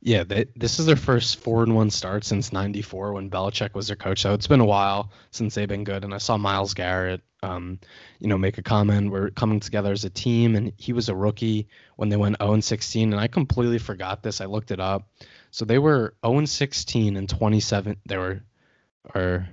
Yeah, 0.02 0.24
they, 0.24 0.46
this 0.56 0.78
is 0.78 0.86
their 0.86 0.96
first 0.96 1.40
four 1.40 1.62
and 1.62 1.74
one 1.74 1.90
start 1.90 2.24
since 2.24 2.52
'94 2.52 3.12
when 3.12 3.30
Belichick 3.30 3.74
was 3.74 3.88
their 3.88 3.96
coach. 3.96 4.22
So 4.22 4.32
it's 4.32 4.46
been 4.46 4.60
a 4.60 4.64
while 4.66 5.12
since 5.30 5.54
they've 5.54 5.68
been 5.68 5.84
good. 5.84 6.04
And 6.04 6.14
I 6.14 6.18
saw 6.18 6.38
Myles 6.38 6.72
Garrett, 6.72 7.20
um, 7.42 7.78
you 8.18 8.28
know, 8.28 8.38
make 8.38 8.56
a 8.56 8.62
comment. 8.62 9.10
We're 9.10 9.30
coming 9.30 9.60
together 9.60 9.92
as 9.92 10.04
a 10.04 10.10
team, 10.10 10.56
and 10.56 10.72
he 10.78 10.94
was 10.94 11.10
a 11.10 11.14
rookie 11.14 11.68
when 11.96 12.08
they 12.08 12.16
went 12.16 12.36
0 12.40 12.54
and 12.54 12.64
16. 12.64 13.12
And 13.12 13.20
I 13.20 13.28
completely 13.28 13.78
forgot 13.78 14.22
this. 14.22 14.40
I 14.40 14.46
looked 14.46 14.70
it 14.70 14.80
up. 14.80 15.10
So 15.50 15.66
they 15.66 15.78
were 15.78 16.14
0 16.24 16.38
and 16.38 16.48
16 16.48 17.16
in 17.16 17.26
27. 17.26 17.96
They 18.06 18.16
were, 18.16 18.40
or 19.14 19.46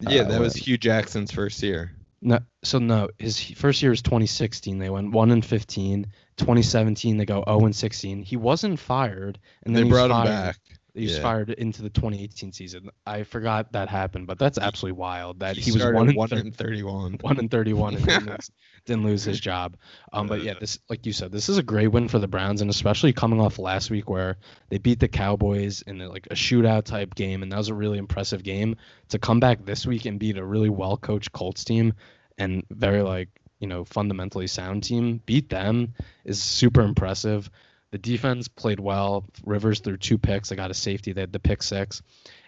yeah, 0.00 0.22
uh, 0.22 0.28
that 0.28 0.40
was 0.40 0.54
Hue 0.54 0.78
Jackson's 0.78 1.32
first 1.32 1.60
year. 1.62 1.92
No, 2.20 2.40
so 2.64 2.78
no, 2.78 3.08
his 3.18 3.40
first 3.40 3.80
year 3.80 3.90
was 3.90 4.02
2016. 4.02 4.78
They 4.78 4.90
went 4.90 5.12
one 5.12 5.30
and 5.30 5.44
15. 5.44 6.06
2017 6.36 7.16
they 7.16 7.24
go 7.24 7.44
0 7.46 7.66
and 7.66 7.76
16. 7.76 8.22
He 8.22 8.36
wasn't 8.36 8.78
fired, 8.78 9.38
and 9.62 9.74
then 9.74 9.84
they 9.84 9.90
brought 9.90 10.10
him 10.10 10.24
back. 10.24 10.56
He 10.94 11.04
was 11.04 11.16
Yeah. 11.16 11.22
fired 11.22 11.50
into 11.50 11.82
the 11.82 11.90
2018 11.90 12.52
season. 12.52 12.88
I 13.06 13.22
forgot 13.22 13.72
that 13.72 13.88
happened, 13.88 14.26
but 14.26 14.38
that's 14.38 14.58
absolutely 14.58 14.98
wild. 14.98 15.40
That 15.40 15.56
He, 15.56 15.62
he, 15.62 15.72
was 15.72 15.84
one 15.84 16.08
in 16.08 16.16
one 16.16 16.28
thir- 16.28 16.38
in 16.38 16.50
thirty-one. 16.50 17.18
one 17.20 17.38
and 17.38 17.50
31 17.50 17.94
and 17.96 18.04
didn't 18.06 18.26
lose, 18.30 18.50
didn't 18.86 19.04
lose 19.04 19.22
his 19.22 19.38
job. 19.38 19.76
Um, 20.12 20.26
but 20.26 20.42
yeah, 20.42 20.54
this 20.58 20.78
like 20.88 21.06
you 21.06 21.12
said, 21.12 21.30
this 21.30 21.48
is 21.48 21.58
a 21.58 21.62
great 21.62 21.88
win 21.88 22.08
for 22.08 22.18
the 22.18 22.26
Browns, 22.26 22.60
and 22.62 22.70
especially 22.70 23.12
coming 23.12 23.40
off 23.40 23.58
last 23.58 23.90
week 23.90 24.08
where 24.08 24.38
they 24.70 24.78
beat 24.78 24.98
the 24.98 25.08
Cowboys 25.08 25.82
in 25.82 25.98
like 25.98 26.26
a 26.30 26.34
shootout 26.34 26.84
type 26.84 27.14
game, 27.14 27.42
and 27.42 27.52
that 27.52 27.58
was 27.58 27.68
a 27.68 27.74
really 27.74 27.98
impressive 27.98 28.42
game. 28.42 28.76
To 29.10 29.18
come 29.18 29.40
back 29.40 29.64
this 29.64 29.86
week 29.86 30.04
and 30.06 30.18
beat 30.18 30.36
a 30.38 30.44
really 30.44 30.70
well 30.70 30.96
coached 30.96 31.32
Colts 31.32 31.64
team 31.64 31.92
and 32.38 32.64
very 32.70 33.02
like 33.02 33.28
you 33.60 33.66
know 33.68 33.84
fundamentally 33.84 34.46
sound 34.46 34.84
team, 34.84 35.20
beat 35.26 35.48
them 35.48 35.94
is 36.24 36.42
super 36.42 36.80
impressive. 36.82 37.50
The 37.90 37.98
defense 37.98 38.48
played 38.48 38.80
well. 38.80 39.24
Rivers 39.44 39.80
threw 39.80 39.96
two 39.96 40.18
picks. 40.18 40.48
They 40.48 40.56
got 40.56 40.70
a 40.70 40.74
safety. 40.74 41.12
They 41.12 41.22
had 41.22 41.32
the 41.32 41.38
pick 41.38 41.62
six. 41.62 42.02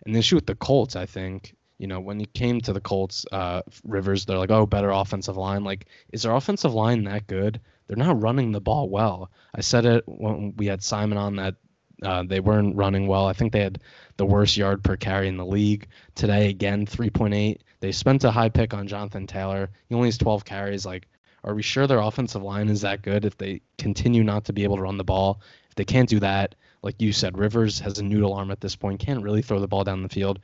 And 0.04 0.14
the 0.14 0.18
issue 0.18 0.36
with 0.36 0.46
the 0.46 0.54
Colts, 0.54 0.96
I 0.96 1.06
think, 1.06 1.54
you 1.78 1.86
know, 1.86 2.00
when 2.00 2.20
it 2.20 2.34
came 2.34 2.60
to 2.62 2.72
the 2.72 2.80
Colts, 2.80 3.24
uh, 3.32 3.62
Rivers, 3.84 4.26
they're 4.26 4.38
like, 4.38 4.50
oh, 4.50 4.66
better 4.66 4.90
offensive 4.90 5.36
line. 5.36 5.64
Like, 5.64 5.86
is 6.12 6.22
their 6.22 6.34
offensive 6.34 6.74
line 6.74 7.04
that 7.04 7.26
good? 7.26 7.60
They're 7.86 7.96
not 7.96 8.20
running 8.20 8.52
the 8.52 8.60
ball 8.60 8.88
well. 8.88 9.30
I 9.54 9.62
said 9.62 9.86
it 9.86 10.04
when 10.06 10.54
we 10.56 10.66
had 10.66 10.82
Simon 10.82 11.18
on 11.18 11.36
that 11.36 11.56
uh, 12.02 12.22
they 12.22 12.40
weren't 12.40 12.76
running 12.76 13.06
well. 13.06 13.26
I 13.26 13.32
think 13.32 13.52
they 13.52 13.60
had 13.60 13.80
the 14.16 14.26
worst 14.26 14.56
yard 14.56 14.82
per 14.82 14.96
carry 14.96 15.28
in 15.28 15.36
the 15.36 15.46
league 15.46 15.88
today. 16.14 16.48
Again, 16.48 16.86
3.8. 16.86 17.58
They 17.80 17.92
spent 17.92 18.24
a 18.24 18.30
high 18.30 18.48
pick 18.48 18.74
on 18.74 18.88
Jonathan 18.88 19.26
Taylor. 19.26 19.70
He 19.88 19.94
only 19.94 20.08
has 20.08 20.18
12 20.18 20.44
carries. 20.44 20.86
Like, 20.86 21.08
are 21.44 21.54
we 21.54 21.62
sure 21.62 21.86
their 21.86 22.00
offensive 22.00 22.42
line 22.42 22.68
is 22.68 22.82
that 22.82 23.02
good 23.02 23.24
if 23.24 23.36
they 23.36 23.62
continue 23.78 24.24
not 24.24 24.44
to 24.46 24.52
be 24.52 24.64
able 24.64 24.76
to 24.76 24.82
run 24.82 24.98
the 24.98 25.04
ball? 25.04 25.40
If 25.68 25.74
they 25.74 25.84
can't 25.84 26.08
do 26.08 26.20
that, 26.20 26.54
like 26.82 27.00
you 27.00 27.12
said, 27.12 27.38
Rivers 27.38 27.80
has 27.80 27.98
a 27.98 28.02
noodle 28.02 28.34
arm 28.34 28.50
at 28.50 28.60
this 28.60 28.76
point, 28.76 29.00
can't 29.00 29.22
really 29.22 29.42
throw 29.42 29.60
the 29.60 29.68
ball 29.68 29.84
down 29.84 30.02
the 30.02 30.08
field. 30.08 30.40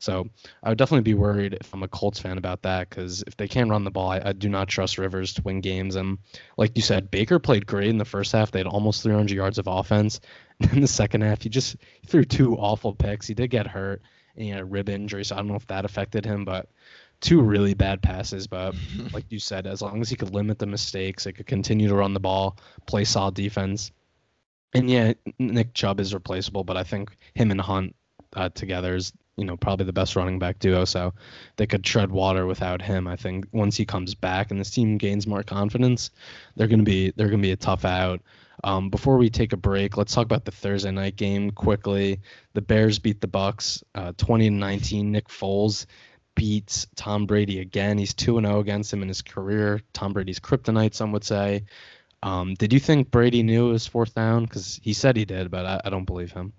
So 0.00 0.26
I 0.62 0.70
would 0.70 0.78
definitely 0.78 1.02
be 1.02 1.14
worried 1.14 1.58
if 1.60 1.74
I'm 1.74 1.82
a 1.82 1.88
Colts 1.88 2.18
fan 2.18 2.38
about 2.38 2.62
that 2.62 2.88
because 2.88 3.22
if 3.26 3.36
they 3.36 3.46
can't 3.46 3.68
run 3.68 3.84
the 3.84 3.90
ball, 3.90 4.10
I, 4.10 4.22
I 4.24 4.32
do 4.32 4.48
not 4.48 4.66
trust 4.66 4.96
Rivers 4.96 5.34
to 5.34 5.42
win 5.42 5.60
games. 5.60 5.94
And 5.94 6.18
like 6.56 6.74
you 6.74 6.82
said, 6.82 7.10
Baker 7.10 7.38
played 7.38 7.66
great 7.66 7.90
in 7.90 7.98
the 7.98 8.06
first 8.06 8.32
half. 8.32 8.50
They 8.50 8.60
had 8.60 8.66
almost 8.66 9.02
300 9.02 9.34
yards 9.34 9.58
of 9.58 9.66
offense. 9.66 10.20
And 10.62 10.74
in 10.74 10.80
the 10.82 10.88
second 10.88 11.22
half, 11.22 11.40
he 11.40 11.48
just 11.48 11.76
threw 12.06 12.22
two 12.22 12.54
awful 12.54 12.94
picks. 12.94 13.26
He 13.26 13.32
did 13.32 13.48
get 13.48 13.66
hurt 13.66 14.02
and 14.36 14.44
he 14.44 14.50
had 14.50 14.60
a 14.60 14.64
rib 14.64 14.90
injury, 14.90 15.24
so 15.24 15.34
I 15.34 15.38
don't 15.38 15.48
know 15.48 15.54
if 15.54 15.66
that 15.68 15.86
affected 15.86 16.26
him, 16.26 16.44
but 16.44 16.68
two 17.20 17.40
really 17.40 17.74
bad 17.74 18.02
passes. 18.02 18.46
But 18.46 18.74
like 19.12 19.24
you 19.30 19.38
said, 19.38 19.66
as 19.66 19.82
long 19.82 20.00
as 20.00 20.08
he 20.08 20.16
could 20.16 20.34
limit 20.34 20.58
the 20.58 20.66
mistakes, 20.66 21.26
it 21.26 21.32
could 21.32 21.46
continue 21.46 21.88
to 21.88 21.94
run 21.94 22.14
the 22.14 22.20
ball, 22.20 22.56
play 22.86 23.04
solid 23.04 23.34
defense. 23.34 23.92
And 24.72 24.88
yeah, 24.88 25.14
Nick 25.38 25.74
Chubb 25.74 26.00
is 26.00 26.14
replaceable, 26.14 26.64
but 26.64 26.76
I 26.76 26.84
think 26.84 27.10
him 27.34 27.50
and 27.50 27.60
Hunt 27.60 27.94
uh, 28.34 28.50
together 28.50 28.94
is 28.94 29.12
you 29.36 29.44
know 29.44 29.56
probably 29.56 29.86
the 29.86 29.92
best 29.92 30.16
running 30.16 30.38
back 30.38 30.58
duo. 30.58 30.84
So 30.84 31.14
they 31.56 31.66
could 31.66 31.82
tread 31.82 32.12
water 32.12 32.46
without 32.46 32.80
him. 32.80 33.08
I 33.08 33.16
think 33.16 33.46
once 33.52 33.76
he 33.76 33.84
comes 33.84 34.14
back 34.14 34.50
and 34.50 34.60
this 34.60 34.70
team 34.70 34.98
gains 34.98 35.26
more 35.26 35.42
confidence, 35.42 36.10
they're 36.56 36.68
gonna 36.68 36.84
be 36.84 37.12
they're 37.16 37.28
gonna 37.28 37.42
be 37.42 37.52
a 37.52 37.56
tough 37.56 37.84
out. 37.84 38.20
Um, 38.62 38.90
before 38.90 39.16
we 39.16 39.30
take 39.30 39.52
a 39.52 39.56
break, 39.56 39.96
let's 39.96 40.14
talk 40.14 40.26
about 40.26 40.44
the 40.44 40.50
Thursday 40.50 40.90
night 40.90 41.16
game 41.16 41.50
quickly. 41.50 42.20
The 42.52 42.60
Bears 42.60 42.98
beat 42.98 43.20
the 43.20 43.26
Bucks, 43.26 43.82
uh, 43.94 44.12
20 44.18 44.50
to 44.50 44.54
19. 44.54 45.10
Nick 45.10 45.28
Foles 45.28 45.86
beats 46.34 46.86
Tom 46.96 47.26
Brady 47.26 47.60
again. 47.60 47.98
He's 47.98 48.14
2 48.14 48.40
0 48.40 48.60
against 48.60 48.92
him 48.92 49.02
in 49.02 49.08
his 49.08 49.22
career. 49.22 49.80
Tom 49.92 50.12
Brady's 50.12 50.40
kryptonite, 50.40 50.94
some 50.94 51.12
would 51.12 51.24
say. 51.24 51.64
Um, 52.22 52.54
did 52.54 52.72
you 52.72 52.80
think 52.80 53.10
Brady 53.10 53.42
knew 53.42 53.70
his 53.70 53.86
fourth 53.86 54.14
down? 54.14 54.44
Because 54.44 54.78
he 54.82 54.92
said 54.92 55.16
he 55.16 55.24
did, 55.24 55.50
but 55.50 55.64
I, 55.64 55.80
I 55.86 55.90
don't 55.90 56.04
believe 56.04 56.32
him. 56.32 56.52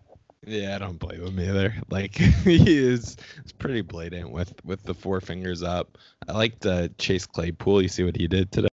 Yeah, 0.46 0.76
I 0.76 0.80
don't 0.80 0.98
believe 0.98 1.22
him 1.22 1.40
either. 1.40 1.76
Like 1.90 2.16
he 2.44 2.78
is, 2.78 3.18
is 3.46 3.52
pretty 3.52 3.82
blatant 3.82 4.32
with 4.32 4.54
with 4.66 4.84
the 4.84 4.94
four 4.94 5.22
fingers 5.22 5.62
up. 5.62 5.98
I 6.28 6.34
liked 6.34 6.66
uh, 6.66 6.88
Chase 6.98 7.26
Claypool. 7.26 7.82
You 7.82 7.90
see 7.90 8.04
what 8.04 8.16
he 8.16 8.28
did 8.28 8.52
today? 8.52 8.70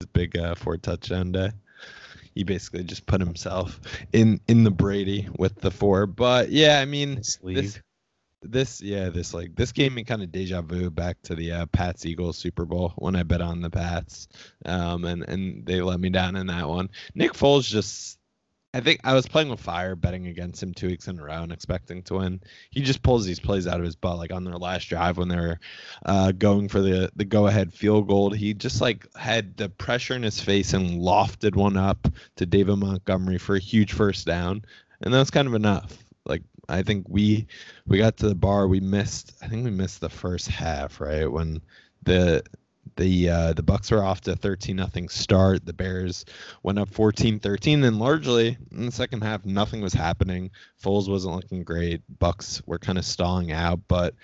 His 0.00 0.08
big 0.12 0.36
uh, 0.36 0.54
four 0.54 0.76
touchdown 0.76 1.32
day. 1.32 1.50
He 2.34 2.44
basically 2.44 2.84
just 2.84 3.06
put 3.06 3.20
himself 3.20 3.80
in 4.12 4.40
in 4.48 4.64
the 4.64 4.70
Brady 4.70 5.28
with 5.38 5.58
the 5.60 5.70
four. 5.70 6.06
But 6.06 6.50
yeah, 6.50 6.80
I 6.80 6.84
mean 6.84 7.22
this 7.42 7.80
this 8.46 8.80
yeah 8.80 9.10
this 9.10 9.34
like 9.34 9.54
this 9.54 9.72
gave 9.72 9.92
me 9.92 10.04
kind 10.04 10.22
of 10.22 10.32
deja 10.32 10.62
vu 10.62 10.90
back 10.90 11.20
to 11.22 11.34
the 11.34 11.52
uh, 11.52 11.66
Pats 11.66 12.06
Eagles 12.06 12.38
Super 12.38 12.64
Bowl 12.64 12.92
when 12.96 13.16
I 13.16 13.22
bet 13.22 13.40
on 13.40 13.60
the 13.60 13.70
Pats, 13.70 14.28
um, 14.64 15.04
and 15.04 15.22
and 15.28 15.66
they 15.66 15.80
let 15.80 16.00
me 16.00 16.10
down 16.10 16.36
in 16.36 16.46
that 16.46 16.68
one. 16.68 16.90
Nick 17.14 17.32
Foles 17.32 17.68
just 17.68 18.18
I 18.76 18.80
think 18.80 19.00
I 19.04 19.14
was 19.14 19.26
playing 19.26 19.48
with 19.48 19.60
fire, 19.60 19.96
betting 19.96 20.26
against 20.26 20.62
him 20.62 20.74
two 20.74 20.88
weeks 20.88 21.08
in 21.08 21.18
a 21.18 21.24
row 21.24 21.42
and 21.42 21.50
expecting 21.50 22.02
to 22.02 22.16
win. 22.16 22.42
He 22.68 22.82
just 22.82 23.02
pulls 23.02 23.24
these 23.24 23.40
plays 23.40 23.66
out 23.66 23.78
of 23.78 23.86
his 23.86 23.96
butt, 23.96 24.18
like 24.18 24.34
on 24.34 24.44
their 24.44 24.58
last 24.58 24.90
drive 24.90 25.16
when 25.16 25.28
they 25.28 25.36
were 25.36 25.58
uh, 26.04 26.32
going 26.32 26.68
for 26.68 26.82
the 26.82 27.10
the 27.16 27.24
go 27.24 27.46
ahead 27.46 27.72
field 27.72 28.06
goal. 28.06 28.30
He 28.32 28.52
just 28.52 28.82
like 28.82 29.06
had 29.16 29.56
the 29.56 29.70
pressure 29.70 30.14
in 30.14 30.22
his 30.22 30.40
face 30.40 30.74
and 30.74 31.00
lofted 31.00 31.56
one 31.56 31.78
up 31.78 32.06
to 32.36 32.44
David 32.44 32.76
Montgomery 32.76 33.38
for 33.38 33.56
a 33.56 33.60
huge 33.60 33.94
first 33.94 34.26
down, 34.26 34.62
and 35.00 35.14
that 35.14 35.18
was 35.20 35.30
kind 35.30 35.48
of 35.48 35.54
enough. 35.54 36.05
I 36.68 36.82
think 36.82 37.06
we 37.08 37.46
we 37.86 37.98
got 37.98 38.16
to 38.18 38.28
the 38.28 38.34
bar, 38.34 38.68
we 38.68 38.80
missed. 38.80 39.32
I 39.42 39.48
think 39.48 39.64
we 39.64 39.70
missed 39.70 40.00
the 40.00 40.08
first 40.08 40.48
half, 40.48 41.00
right 41.00 41.30
when 41.30 41.62
the 42.02 42.42
the 42.96 43.28
uh, 43.28 43.52
the 43.52 43.62
Bucks 43.62 43.90
were 43.90 44.02
off 44.02 44.22
to 44.22 44.32
a 44.32 44.36
13 44.36 44.76
nothing 44.76 45.08
start. 45.08 45.66
The 45.66 45.72
Bears 45.72 46.24
went 46.62 46.78
up 46.78 46.90
14-13. 46.90 47.82
Then 47.82 47.98
largely 47.98 48.56
in 48.70 48.86
the 48.86 48.92
second 48.92 49.22
half, 49.22 49.44
nothing 49.44 49.80
was 49.80 49.92
happening. 49.92 50.50
Foles 50.82 51.08
wasn't 51.08 51.34
looking 51.34 51.64
great. 51.64 52.02
Bucks 52.18 52.62
were 52.66 52.78
kind 52.78 52.98
of 52.98 53.04
stalling 53.04 53.52
out, 53.52 53.80
but 53.88 54.14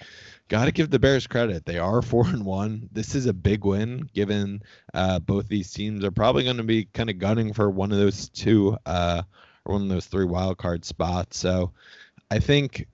got 0.49 0.67
to 0.67 0.73
give 0.73 0.91
the 0.91 0.99
Bears 0.99 1.27
credit. 1.27 1.67
They 1.67 1.79
are 1.79 2.03
four 2.03 2.27
and 2.27 2.45
one. 2.45 2.89
This 2.93 3.15
is 3.15 3.27
a 3.27 3.33
big 3.33 3.65
win, 3.65 4.09
given 4.15 4.63
uh, 4.95 5.19
both 5.19 5.49
these 5.49 5.73
teams 5.73 6.05
are 6.05 6.11
probably 6.11 6.45
going 6.45 6.57
to 6.57 6.63
be 6.63 6.87
kind 6.87 7.11
of 7.11 7.19
gunning 7.19 7.53
for 7.53 7.71
one 7.71 7.93
of 7.93 7.99
those 7.99 8.29
two 8.29 8.77
uh, 8.87 9.23
or 9.65 9.75
one 9.75 9.83
of 9.83 9.89
those 9.89 10.07
three 10.07 10.25
wild 10.25 10.59
card 10.59 10.85
spots. 10.85 11.39
So 11.39 11.73
I 12.33 12.39
think 12.39 12.87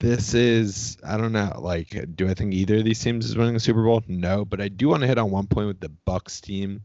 this 0.00 0.32
is 0.32 0.96
I 1.04 1.18
don't 1.18 1.32
know. 1.32 1.54
Like, 1.58 2.16
do 2.16 2.30
I 2.30 2.32
think 2.32 2.54
either 2.54 2.78
of 2.78 2.84
these 2.84 2.98
teams 2.98 3.26
is 3.26 3.36
winning 3.36 3.52
the 3.52 3.60
Super 3.60 3.84
Bowl? 3.84 4.02
No, 4.08 4.46
but 4.46 4.58
I 4.58 4.68
do 4.68 4.88
want 4.88 5.02
to 5.02 5.06
hit 5.06 5.18
on 5.18 5.30
one 5.30 5.46
point 5.46 5.66
with 5.66 5.80
the 5.80 5.90
Bucks 5.90 6.40
team. 6.40 6.82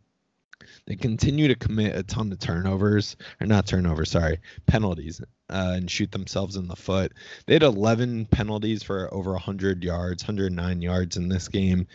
They 0.88 0.97
continue 0.97 1.47
to 1.47 1.55
commit 1.55 1.95
a 1.95 2.03
ton 2.03 2.33
of 2.33 2.39
turnovers, 2.39 3.15
or 3.39 3.47
not 3.47 3.65
turnovers, 3.65 4.12
sorry, 4.12 4.39
penalties, 4.65 5.21
uh, 5.49 5.75
and 5.77 5.89
shoot 5.89 6.12
themselves 6.12 6.57
in 6.57 6.67
the 6.67 6.75
foot. 6.75 7.13
They 7.45 7.53
had 7.53 7.63
11 7.63 8.25
penalties 8.25 8.83
for 8.83 9.13
over 9.13 9.31
100 9.31 9.86
yards, 9.86 10.23
109 10.23 10.81
yards 10.81 11.15
in 11.15 11.29
this 11.29 11.47
game. 11.47 11.88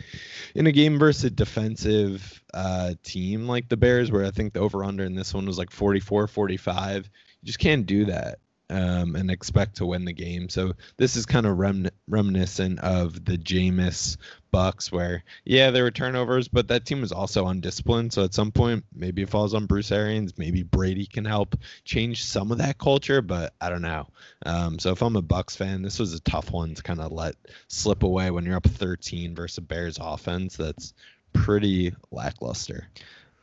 In 0.55 0.65
a 0.65 0.71
game 0.71 0.97
versus 0.97 1.25
a 1.25 1.29
defensive 1.29 2.41
uh, 2.55 2.95
team 3.03 3.47
like 3.47 3.69
the 3.69 3.77
Bears, 3.77 4.11
where 4.11 4.25
I 4.25 4.31
think 4.31 4.53
the 4.53 4.61
over 4.61 4.83
under 4.83 5.03
in 5.03 5.13
this 5.13 5.31
one 5.31 5.45
was 5.45 5.59
like 5.59 5.69
44 5.69 6.25
45, 6.25 7.05
you 7.41 7.45
just 7.45 7.59
can't 7.59 7.85
do 7.85 8.05
that 8.05 8.39
um, 8.73 9.15
and 9.15 9.29
expect 9.29 9.77
to 9.77 9.85
win 9.85 10.03
the 10.03 10.13
game. 10.13 10.49
So 10.49 10.73
this 10.97 11.15
is 11.15 11.25
kind 11.27 11.45
of 11.45 11.59
rem- 11.59 11.89
reminiscent 12.07 12.79
of 12.79 13.23
the 13.23 13.37
Jameis 13.37 14.17
Bucks, 14.51 14.91
where 14.91 15.23
yeah, 15.45 15.69
there 15.69 15.83
were 15.83 15.91
turnovers, 15.91 16.47
but 16.47 16.67
that 16.69 16.85
team 16.85 17.01
was 17.01 17.11
also 17.11 17.45
undisciplined. 17.45 18.13
So 18.13 18.23
at 18.23 18.33
some 18.33 18.51
point, 18.51 18.83
maybe 18.93 19.21
it 19.21 19.29
falls 19.29 19.53
on 19.53 19.67
Bruce 19.67 19.91
Arians. 19.91 20.37
Maybe 20.37 20.63
Brady 20.63 21.05
can 21.05 21.25
help 21.25 21.55
change 21.85 22.25
some 22.25 22.51
of 22.51 22.57
that 22.57 22.79
culture, 22.79 23.21
but 23.21 23.53
I 23.61 23.69
don't 23.69 23.81
know. 23.83 24.07
Um, 24.45 24.79
so 24.79 24.91
if 24.91 25.03
I'm 25.03 25.15
a 25.15 25.21
Bucks 25.21 25.55
fan, 25.55 25.83
this 25.83 25.99
was 25.99 26.13
a 26.13 26.21
tough 26.21 26.51
one 26.51 26.73
to 26.73 26.81
kind 26.81 26.99
of 26.99 27.11
let 27.11 27.35
slip 27.67 28.01
away 28.01 28.31
when 28.31 28.45
you're 28.45 28.57
up 28.57 28.67
13 28.67 29.35
versus 29.35 29.63
Bears 29.63 29.99
offense 30.01 30.57
that's 30.57 30.93
pretty 31.33 31.93
lackluster. 32.11 32.87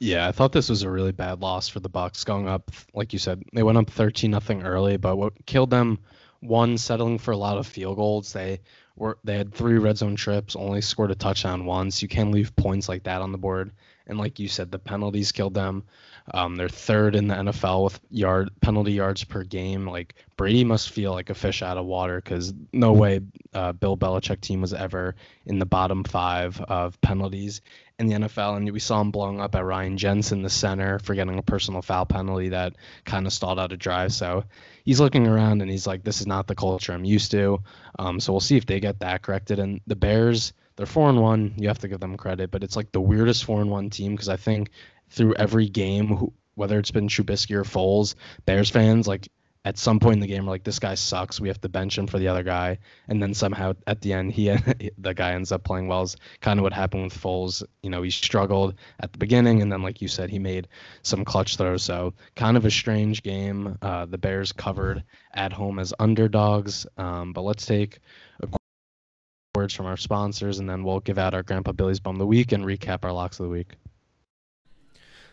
Yeah, 0.00 0.26
I 0.26 0.32
thought 0.32 0.52
this 0.52 0.70
was 0.70 0.82
a 0.82 0.90
really 0.90 1.12
bad 1.12 1.40
loss 1.40 1.68
for 1.68 1.78
the 1.78 1.90
Bucks 1.90 2.24
going 2.24 2.48
up. 2.48 2.70
Like 2.94 3.12
you 3.12 3.18
said, 3.18 3.42
they 3.52 3.62
went 3.62 3.76
up 3.76 3.90
13 3.90 4.30
nothing 4.30 4.62
early, 4.62 4.96
but 4.96 5.16
what 5.16 5.46
killed 5.46 5.70
them 5.70 5.98
one 6.40 6.78
settling 6.78 7.18
for 7.18 7.32
a 7.32 7.36
lot 7.36 7.58
of 7.58 7.66
field 7.66 7.96
goals. 7.96 8.32
They 8.32 8.60
were 8.96 9.18
they 9.24 9.36
had 9.36 9.52
three 9.54 9.78
red 9.78 9.98
zone 9.98 10.16
trips, 10.16 10.56
only 10.56 10.80
scored 10.80 11.10
a 11.10 11.14
touchdown 11.14 11.66
once. 11.66 12.00
You 12.00 12.08
can't 12.08 12.32
leave 12.32 12.56
points 12.56 12.88
like 12.88 13.02
that 13.04 13.20
on 13.20 13.30
the 13.30 13.38
board. 13.38 13.72
And 14.06 14.18
like 14.18 14.38
you 14.38 14.48
said, 14.48 14.72
the 14.72 14.78
penalties 14.78 15.32
killed 15.32 15.54
them. 15.54 15.84
Um, 16.32 16.56
they're 16.56 16.68
third 16.68 17.16
in 17.16 17.28
the 17.28 17.34
NFL 17.34 17.84
with 17.84 18.00
yard 18.10 18.50
penalty 18.60 18.92
yards 18.92 19.24
per 19.24 19.42
game. 19.42 19.86
Like 19.86 20.14
Brady 20.36 20.64
must 20.64 20.90
feel 20.90 21.12
like 21.12 21.30
a 21.30 21.34
fish 21.34 21.62
out 21.62 21.76
of 21.76 21.86
water 21.86 22.20
because 22.20 22.54
no 22.72 22.92
way 22.92 23.20
uh, 23.52 23.72
Bill 23.72 23.96
Belichick 23.96 24.40
team 24.40 24.60
was 24.60 24.72
ever 24.72 25.16
in 25.46 25.58
the 25.58 25.66
bottom 25.66 26.04
five 26.04 26.60
of 26.60 27.00
penalties 27.00 27.60
in 27.98 28.06
the 28.06 28.14
NFL. 28.14 28.56
And 28.56 28.70
we 28.70 28.80
saw 28.80 29.00
him 29.00 29.10
blowing 29.10 29.40
up 29.40 29.54
at 29.54 29.64
Ryan 29.64 29.96
Jensen, 29.96 30.42
the 30.42 30.50
center, 30.50 30.98
for 31.00 31.14
getting 31.14 31.38
a 31.38 31.42
personal 31.42 31.82
foul 31.82 32.06
penalty 32.06 32.48
that 32.50 32.76
kind 33.04 33.26
of 33.26 33.32
stalled 33.32 33.58
out 33.58 33.72
a 33.72 33.76
drive. 33.76 34.12
So 34.12 34.44
he's 34.84 35.00
looking 35.00 35.26
around 35.26 35.62
and 35.62 35.70
he's 35.70 35.86
like, 35.86 36.04
"This 36.04 36.20
is 36.20 36.26
not 36.26 36.46
the 36.46 36.54
culture 36.54 36.92
I'm 36.92 37.04
used 37.04 37.30
to." 37.32 37.60
Um, 37.98 38.20
so 38.20 38.32
we'll 38.32 38.40
see 38.40 38.56
if 38.56 38.66
they 38.66 38.80
get 38.80 39.00
that 39.00 39.22
corrected. 39.22 39.58
And 39.58 39.80
the 39.86 39.96
Bears, 39.96 40.52
they're 40.76 40.86
four 40.86 41.08
and 41.10 41.20
one. 41.20 41.54
You 41.58 41.68
have 41.68 41.80
to 41.80 41.88
give 41.88 42.00
them 42.00 42.16
credit, 42.16 42.50
but 42.50 42.64
it's 42.64 42.76
like 42.76 42.92
the 42.92 43.00
weirdest 43.00 43.44
four 43.44 43.60
and 43.60 43.70
one 43.70 43.90
team 43.90 44.12
because 44.12 44.28
I 44.28 44.36
think 44.36 44.70
through 45.10 45.34
every 45.34 45.68
game, 45.68 46.32
whether 46.54 46.78
it's 46.78 46.90
been 46.90 47.08
Trubisky 47.08 47.54
or 47.54 47.64
Foles, 47.64 48.14
Bears 48.46 48.70
fans 48.70 49.06
like 49.06 49.28
at 49.64 49.76
some 49.76 50.00
point 50.00 50.14
in 50.14 50.20
the 50.20 50.26
game 50.26 50.46
we're 50.46 50.52
like 50.52 50.64
this 50.64 50.78
guy 50.78 50.94
sucks. 50.94 51.40
We 51.40 51.48
have 51.48 51.60
to 51.60 51.68
bench 51.68 51.98
him 51.98 52.06
for 52.06 52.18
the 52.18 52.28
other 52.28 52.42
guy. 52.42 52.78
And 53.08 53.22
then 53.22 53.34
somehow 53.34 53.74
at 53.86 54.00
the 54.00 54.12
end 54.12 54.32
he 54.32 54.48
the 54.98 55.14
guy 55.14 55.32
ends 55.32 55.52
up 55.52 55.64
playing 55.64 55.88
well. 55.88 56.02
Is 56.02 56.16
kind 56.40 56.58
of 56.58 56.62
what 56.62 56.72
happened 56.72 57.04
with 57.04 57.20
Foles. 57.20 57.62
You 57.82 57.90
know 57.90 58.02
he 58.02 58.10
struggled 58.10 58.74
at 59.00 59.12
the 59.12 59.18
beginning 59.18 59.62
and 59.62 59.70
then 59.70 59.82
like 59.82 60.00
you 60.00 60.08
said 60.08 60.30
he 60.30 60.38
made 60.38 60.68
some 61.02 61.24
clutch 61.24 61.56
throws. 61.56 61.82
So 61.82 62.14
kind 62.36 62.56
of 62.56 62.64
a 62.64 62.70
strange 62.70 63.22
game. 63.22 63.76
Uh, 63.82 64.06
the 64.06 64.18
Bears 64.18 64.52
covered 64.52 65.04
at 65.34 65.52
home 65.52 65.78
as 65.78 65.92
underdogs. 65.98 66.86
Um, 66.96 67.32
but 67.32 67.42
let's 67.42 67.66
take 67.66 67.98
a 68.42 68.48
words 69.56 69.74
from 69.74 69.86
our 69.86 69.96
sponsors 69.96 70.58
and 70.58 70.70
then 70.70 70.84
we'll 70.84 71.00
give 71.00 71.18
out 71.18 71.34
our 71.34 71.42
Grandpa 71.42 71.72
Billy's 71.72 72.00
Bum 72.00 72.14
of 72.14 72.20
the 72.20 72.26
Week 72.26 72.52
and 72.52 72.64
recap 72.64 73.04
our 73.04 73.12
locks 73.12 73.40
of 73.40 73.44
the 73.44 73.50
week. 73.50 73.74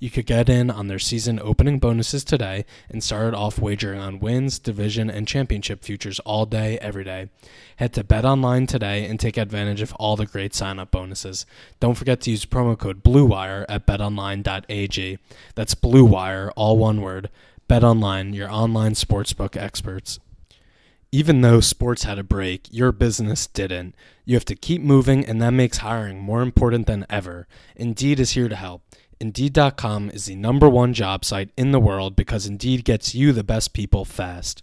You 0.00 0.08
could 0.08 0.24
get 0.24 0.48
in 0.48 0.70
on 0.70 0.88
their 0.88 0.98
season 0.98 1.38
opening 1.38 1.78
bonuses 1.78 2.24
today 2.24 2.64
and 2.88 3.04
start 3.04 3.34
off 3.34 3.58
wagering 3.58 4.00
on 4.00 4.18
wins, 4.18 4.58
division, 4.58 5.10
and 5.10 5.28
championship 5.28 5.84
futures 5.84 6.18
all 6.20 6.46
day, 6.46 6.78
every 6.78 7.04
day. 7.04 7.28
Head 7.76 7.92
to 7.92 8.02
BetOnline 8.02 8.66
today 8.66 9.04
and 9.04 9.20
take 9.20 9.36
advantage 9.36 9.82
of 9.82 9.92
all 9.96 10.16
the 10.16 10.24
great 10.24 10.54
sign-up 10.54 10.90
bonuses. 10.90 11.44
Don't 11.80 11.96
forget 11.96 12.22
to 12.22 12.30
use 12.30 12.46
promo 12.46 12.78
code 12.78 13.02
BLUEWIRE 13.02 13.66
at 13.68 13.86
betonline.ag. 13.86 15.18
That's 15.54 15.74
BLUEWIRE, 15.74 16.50
all 16.56 16.78
one 16.78 17.02
word. 17.02 17.28
BetOnline, 17.68 18.34
your 18.34 18.50
online 18.50 18.92
sportsbook 18.92 19.54
experts. 19.54 20.18
Even 21.12 21.42
though 21.42 21.60
sports 21.60 22.04
had 22.04 22.18
a 22.18 22.24
break, 22.24 22.68
your 22.70 22.90
business 22.90 23.46
didn't. 23.46 23.94
You 24.24 24.34
have 24.36 24.46
to 24.46 24.54
keep 24.54 24.80
moving, 24.80 25.26
and 25.26 25.42
that 25.42 25.50
makes 25.50 25.78
hiring 25.78 26.20
more 26.20 26.40
important 26.40 26.86
than 26.86 27.04
ever. 27.10 27.46
Indeed 27.76 28.18
is 28.18 28.30
here 28.30 28.48
to 28.48 28.56
help. 28.56 28.82
Indeed.com 29.22 30.08
is 30.10 30.24
the 30.24 30.34
number 30.34 30.66
one 30.66 30.94
job 30.94 31.26
site 31.26 31.50
in 31.54 31.72
the 31.72 31.78
world 31.78 32.16
because 32.16 32.46
Indeed 32.46 32.86
gets 32.86 33.14
you 33.14 33.32
the 33.32 33.44
best 33.44 33.74
people 33.74 34.06
fast. 34.06 34.62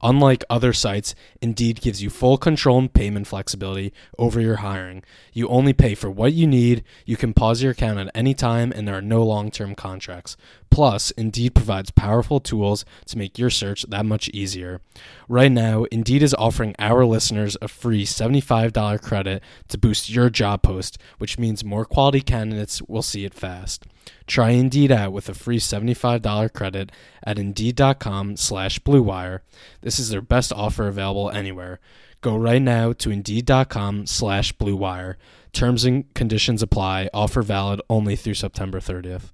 Unlike 0.00 0.44
other 0.48 0.72
sites, 0.72 1.16
Indeed 1.42 1.80
gives 1.80 2.00
you 2.00 2.08
full 2.08 2.38
control 2.38 2.78
and 2.78 2.92
payment 2.92 3.26
flexibility 3.26 3.92
over 4.16 4.40
your 4.40 4.56
hiring. 4.56 5.02
You 5.32 5.48
only 5.48 5.72
pay 5.72 5.96
for 5.96 6.08
what 6.08 6.34
you 6.34 6.46
need, 6.46 6.84
you 7.04 7.16
can 7.16 7.32
pause 7.32 7.64
your 7.64 7.72
account 7.72 7.98
at 7.98 8.10
any 8.14 8.32
time, 8.32 8.70
and 8.70 8.86
there 8.86 8.94
are 8.94 9.02
no 9.02 9.24
long 9.24 9.50
term 9.50 9.74
contracts. 9.74 10.36
Plus, 10.70 11.10
Indeed 11.12 11.56
provides 11.56 11.90
powerful 11.90 12.38
tools 12.38 12.84
to 13.06 13.18
make 13.18 13.40
your 13.40 13.50
search 13.50 13.82
that 13.88 14.06
much 14.06 14.28
easier. 14.28 14.80
Right 15.28 15.50
now, 15.50 15.84
Indeed 15.84 16.22
is 16.22 16.34
offering 16.38 16.76
our 16.78 17.04
listeners 17.04 17.56
a 17.60 17.66
free 17.66 18.04
$75 18.04 19.02
credit 19.02 19.42
to 19.66 19.78
boost 19.78 20.10
your 20.10 20.30
job 20.30 20.62
post, 20.62 20.96
which 21.18 21.40
means 21.40 21.64
more 21.64 21.84
quality 21.84 22.20
candidates 22.20 22.80
will 22.82 23.02
see 23.02 23.24
it 23.24 23.34
fast. 23.34 23.84
Try 24.26 24.50
Indeed 24.50 24.90
out 24.90 25.12
with 25.12 25.28
a 25.28 25.34
free 25.34 25.58
$75 25.58 26.52
credit 26.52 26.92
at 27.24 27.38
Indeed.com 27.38 28.36
slash 28.36 28.78
BlueWire. 28.80 29.40
This 29.82 29.98
is 29.98 30.10
their 30.10 30.20
best 30.20 30.52
offer 30.52 30.88
available 30.88 31.30
anywhere. 31.30 31.80
Go 32.20 32.36
right 32.36 32.62
now 32.62 32.92
to 32.92 33.10
Indeed.com 33.10 34.06
slash 34.06 34.52
BlueWire. 34.54 35.16
Terms 35.52 35.84
and 35.84 36.12
conditions 36.14 36.62
apply. 36.62 37.08
Offer 37.14 37.42
valid 37.42 37.80
only 37.88 38.16
through 38.16 38.34
September 38.34 38.80
30th. 38.80 39.32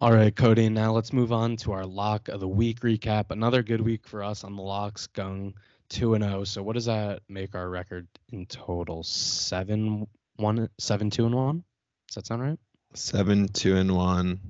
All 0.00 0.12
right, 0.12 0.34
Cody. 0.34 0.68
Now 0.68 0.92
let's 0.92 1.12
move 1.12 1.32
on 1.32 1.56
to 1.58 1.72
our 1.72 1.84
lock 1.84 2.28
of 2.28 2.38
the 2.38 2.48
week 2.48 2.80
recap. 2.80 3.30
Another 3.30 3.64
good 3.64 3.80
week 3.80 4.06
for 4.06 4.22
us 4.22 4.44
on 4.44 4.54
the 4.54 4.62
locks, 4.62 5.08
going 5.08 5.54
two 5.88 6.14
and 6.14 6.22
zero. 6.22 6.44
So 6.44 6.62
what 6.62 6.74
does 6.74 6.84
that 6.84 7.22
make 7.28 7.56
our 7.56 7.68
record 7.68 8.06
in 8.30 8.46
total? 8.46 9.02
Seven 9.02 10.06
one, 10.36 10.68
seven 10.78 11.10
two 11.10 11.26
and 11.26 11.34
one. 11.34 11.64
Does 12.06 12.14
that 12.14 12.26
sound 12.26 12.42
right? 12.42 12.58
Seven, 12.94 13.48
two, 13.48 13.76
and 13.76 13.94
one. 13.94 14.40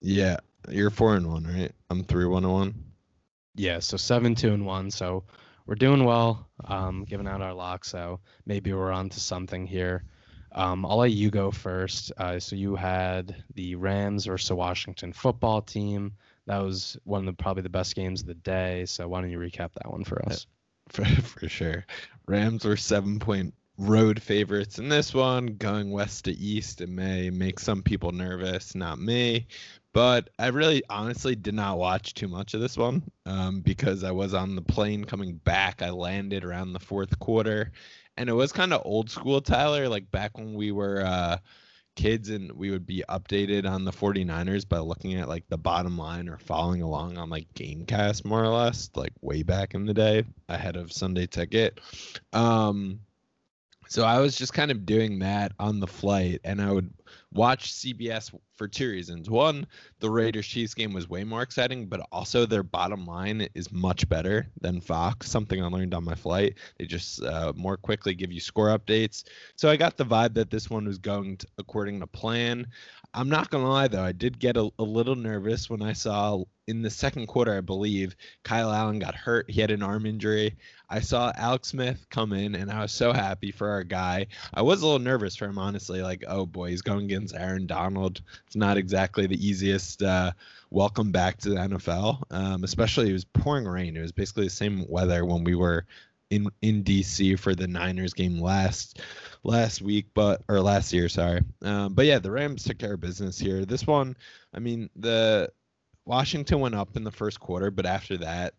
Yeah, 0.00 0.38
you're 0.68 0.90
four 0.90 1.16
and 1.16 1.28
one, 1.28 1.44
right? 1.44 1.72
I'm 1.90 2.04
three, 2.04 2.26
one, 2.26 2.44
and 2.44 2.52
one. 2.52 2.74
Yeah, 3.54 3.80
so 3.80 3.96
seven, 3.96 4.34
two, 4.34 4.52
and 4.52 4.64
one. 4.64 4.90
So 4.90 5.24
we're 5.66 5.74
doing 5.74 6.04
well, 6.04 6.48
um, 6.64 7.04
giving 7.04 7.28
out 7.28 7.42
our 7.42 7.52
lock. 7.52 7.84
So 7.84 8.20
maybe 8.46 8.72
we're 8.72 8.92
on 8.92 9.10
to 9.10 9.20
something 9.20 9.66
here. 9.66 10.04
Um, 10.52 10.86
I'll 10.86 10.96
let 10.96 11.12
you 11.12 11.30
go 11.30 11.50
first. 11.50 12.12
Uh, 12.16 12.38
so 12.40 12.56
you 12.56 12.74
had 12.74 13.44
the 13.54 13.74
Rams 13.74 14.24
versus 14.24 14.50
Washington 14.50 15.12
football 15.12 15.60
team. 15.60 16.12
That 16.46 16.58
was 16.58 16.96
one 17.04 17.20
of 17.20 17.26
the 17.26 17.42
probably 17.42 17.62
the 17.62 17.68
best 17.68 17.94
games 17.94 18.22
of 18.22 18.26
the 18.26 18.34
day. 18.34 18.86
So 18.86 19.06
why 19.08 19.20
don't 19.20 19.30
you 19.30 19.38
recap 19.38 19.74
that 19.74 19.90
one 19.90 20.04
for 20.04 20.24
us? 20.26 20.46
For, 20.88 21.04
for 21.04 21.50
sure. 21.50 21.84
Rams 22.26 22.64
were 22.64 22.78
seven 22.78 23.18
point 23.18 23.52
road 23.78 24.20
favorites 24.20 24.78
in 24.78 24.88
this 24.88 25.14
one, 25.14 25.46
going 25.56 25.90
west 25.90 26.24
to 26.24 26.32
east. 26.32 26.80
It 26.80 26.88
may 26.88 27.30
make 27.30 27.60
some 27.60 27.82
people 27.82 28.12
nervous, 28.12 28.74
not 28.74 28.98
me. 28.98 29.46
But 29.94 30.30
I 30.38 30.48
really 30.48 30.82
honestly 30.90 31.34
did 31.34 31.54
not 31.54 31.78
watch 31.78 32.14
too 32.14 32.28
much 32.28 32.54
of 32.54 32.60
this 32.60 32.76
one 32.76 33.02
um, 33.24 33.60
because 33.60 34.04
I 34.04 34.10
was 34.10 34.34
on 34.34 34.54
the 34.54 34.62
plane 34.62 35.04
coming 35.04 35.36
back. 35.36 35.80
I 35.80 35.90
landed 35.90 36.44
around 36.44 36.72
the 36.72 36.80
fourth 36.80 37.18
quarter 37.18 37.72
and 38.16 38.28
it 38.28 38.34
was 38.34 38.52
kind 38.52 38.72
of 38.72 38.82
old 38.84 39.10
school 39.10 39.40
Tyler, 39.40 39.88
like 39.88 40.10
back 40.10 40.36
when 40.36 40.54
we 40.54 40.72
were 40.72 41.02
uh, 41.04 41.38
kids 41.94 42.28
and 42.28 42.52
we 42.52 42.70
would 42.70 42.86
be 42.86 43.02
updated 43.08 43.68
on 43.68 43.84
the 43.84 43.92
49ers 43.92 44.68
by 44.68 44.78
looking 44.78 45.14
at 45.14 45.28
like 45.28 45.44
the 45.48 45.56
bottom 45.56 45.96
line 45.96 46.28
or 46.28 46.38
following 46.38 46.82
along 46.82 47.16
on 47.16 47.30
like 47.30 47.52
Gamecast 47.54 48.24
more 48.24 48.44
or 48.44 48.48
less, 48.48 48.90
like 48.94 49.12
way 49.20 49.42
back 49.42 49.74
in 49.74 49.86
the 49.86 49.94
day 49.94 50.24
ahead 50.48 50.76
of 50.76 50.92
Sunday 50.92 51.26
Ticket. 51.26 51.80
Um, 52.32 53.00
so 53.88 54.04
I 54.04 54.20
was 54.20 54.36
just 54.36 54.52
kind 54.52 54.70
of 54.70 54.86
doing 54.86 55.20
that 55.20 55.52
on 55.58 55.80
the 55.80 55.86
flight, 55.86 56.40
and 56.44 56.60
I 56.60 56.72
would 56.72 56.92
watch 57.32 57.72
CBS 57.72 58.34
for 58.56 58.68
two 58.68 58.88
reasons. 58.88 59.30
One, 59.30 59.66
the 60.00 60.10
Raiders 60.10 60.46
Chiefs 60.46 60.74
game 60.74 60.92
was 60.92 61.08
way 61.08 61.24
more 61.24 61.42
exciting, 61.42 61.86
but 61.86 62.00
also 62.10 62.46
their 62.46 62.62
bottom 62.62 63.06
line 63.06 63.48
is 63.54 63.70
much 63.70 64.08
better 64.08 64.48
than 64.60 64.80
Fox. 64.80 65.30
Something 65.30 65.62
I 65.62 65.68
learned 65.68 65.94
on 65.94 66.04
my 66.04 66.14
flight. 66.14 66.54
They 66.78 66.86
just 66.86 67.22
uh, 67.22 67.52
more 67.56 67.76
quickly 67.76 68.14
give 68.14 68.32
you 68.32 68.40
score 68.40 68.76
updates. 68.76 69.24
So 69.56 69.68
I 69.68 69.76
got 69.76 69.96
the 69.96 70.04
vibe 70.04 70.34
that 70.34 70.50
this 70.50 70.68
one 70.68 70.86
was 70.86 70.98
going 70.98 71.36
to, 71.38 71.46
according 71.58 72.00
to 72.00 72.06
plan. 72.06 72.66
I'm 73.14 73.28
not 73.28 73.50
gonna 73.50 73.68
lie 73.68 73.88
though, 73.88 74.02
I 74.02 74.12
did 74.12 74.38
get 74.38 74.56
a, 74.56 74.70
a 74.78 74.82
little 74.82 75.16
nervous 75.16 75.70
when 75.70 75.82
I 75.82 75.92
saw 75.92 76.44
in 76.68 76.82
the 76.82 76.90
second 76.90 77.26
quarter, 77.26 77.56
I 77.56 77.62
believe, 77.62 78.14
Kyle 78.44 78.70
Allen 78.70 78.98
got 78.98 79.14
hurt. 79.14 79.50
He 79.50 79.62
had 79.62 79.70
an 79.70 79.82
arm 79.82 80.04
injury. 80.04 80.56
I 80.90 81.00
saw 81.00 81.32
Alex 81.34 81.68
Smith 81.68 82.06
come 82.10 82.34
in, 82.34 82.54
and 82.54 82.70
I 82.70 82.82
was 82.82 82.92
so 82.92 83.12
happy 83.14 83.50
for 83.50 83.70
our 83.70 83.84
guy. 83.84 84.26
I 84.52 84.60
was 84.60 84.82
a 84.82 84.84
little 84.84 84.98
nervous 84.98 85.34
for 85.34 85.46
him, 85.46 85.58
honestly. 85.58 86.02
Like, 86.02 86.24
oh 86.28 86.44
boy, 86.44 86.68
he's 86.68 86.82
going 86.82 86.97
against 87.04 87.34
Aaron 87.34 87.66
Donald. 87.66 88.20
It's 88.46 88.56
not 88.56 88.76
exactly 88.76 89.26
the 89.26 89.46
easiest 89.46 90.02
uh, 90.02 90.32
welcome 90.70 91.12
back 91.12 91.38
to 91.38 91.50
the 91.50 91.56
NFL. 91.56 92.22
Um, 92.30 92.64
especially 92.64 93.10
it 93.10 93.14
was 93.14 93.24
pouring 93.24 93.64
rain. 93.64 93.96
It 93.96 94.02
was 94.02 94.12
basically 94.12 94.44
the 94.44 94.50
same 94.50 94.86
weather 94.88 95.24
when 95.24 95.44
we 95.44 95.54
were 95.54 95.86
in 96.30 96.50
in 96.60 96.84
DC 96.84 97.38
for 97.38 97.54
the 97.54 97.66
Niners 97.66 98.14
game 98.14 98.38
last 98.38 99.00
last 99.42 99.80
week, 99.80 100.06
but 100.14 100.42
or 100.48 100.60
last 100.60 100.92
year, 100.92 101.08
sorry. 101.08 101.42
Um, 101.62 101.94
but 101.94 102.06
yeah, 102.06 102.18
the 102.18 102.30
Rams 102.30 102.64
took 102.64 102.78
care 102.78 102.94
of 102.94 103.00
business 103.00 103.38
here. 103.38 103.64
This 103.64 103.86
one, 103.86 104.16
I 104.52 104.58
mean, 104.58 104.90
the 104.96 105.50
Washington 106.04 106.60
went 106.60 106.74
up 106.74 106.96
in 106.96 107.04
the 107.04 107.10
first 107.10 107.40
quarter, 107.40 107.70
but 107.70 107.86
after 107.86 108.18
that, 108.18 108.54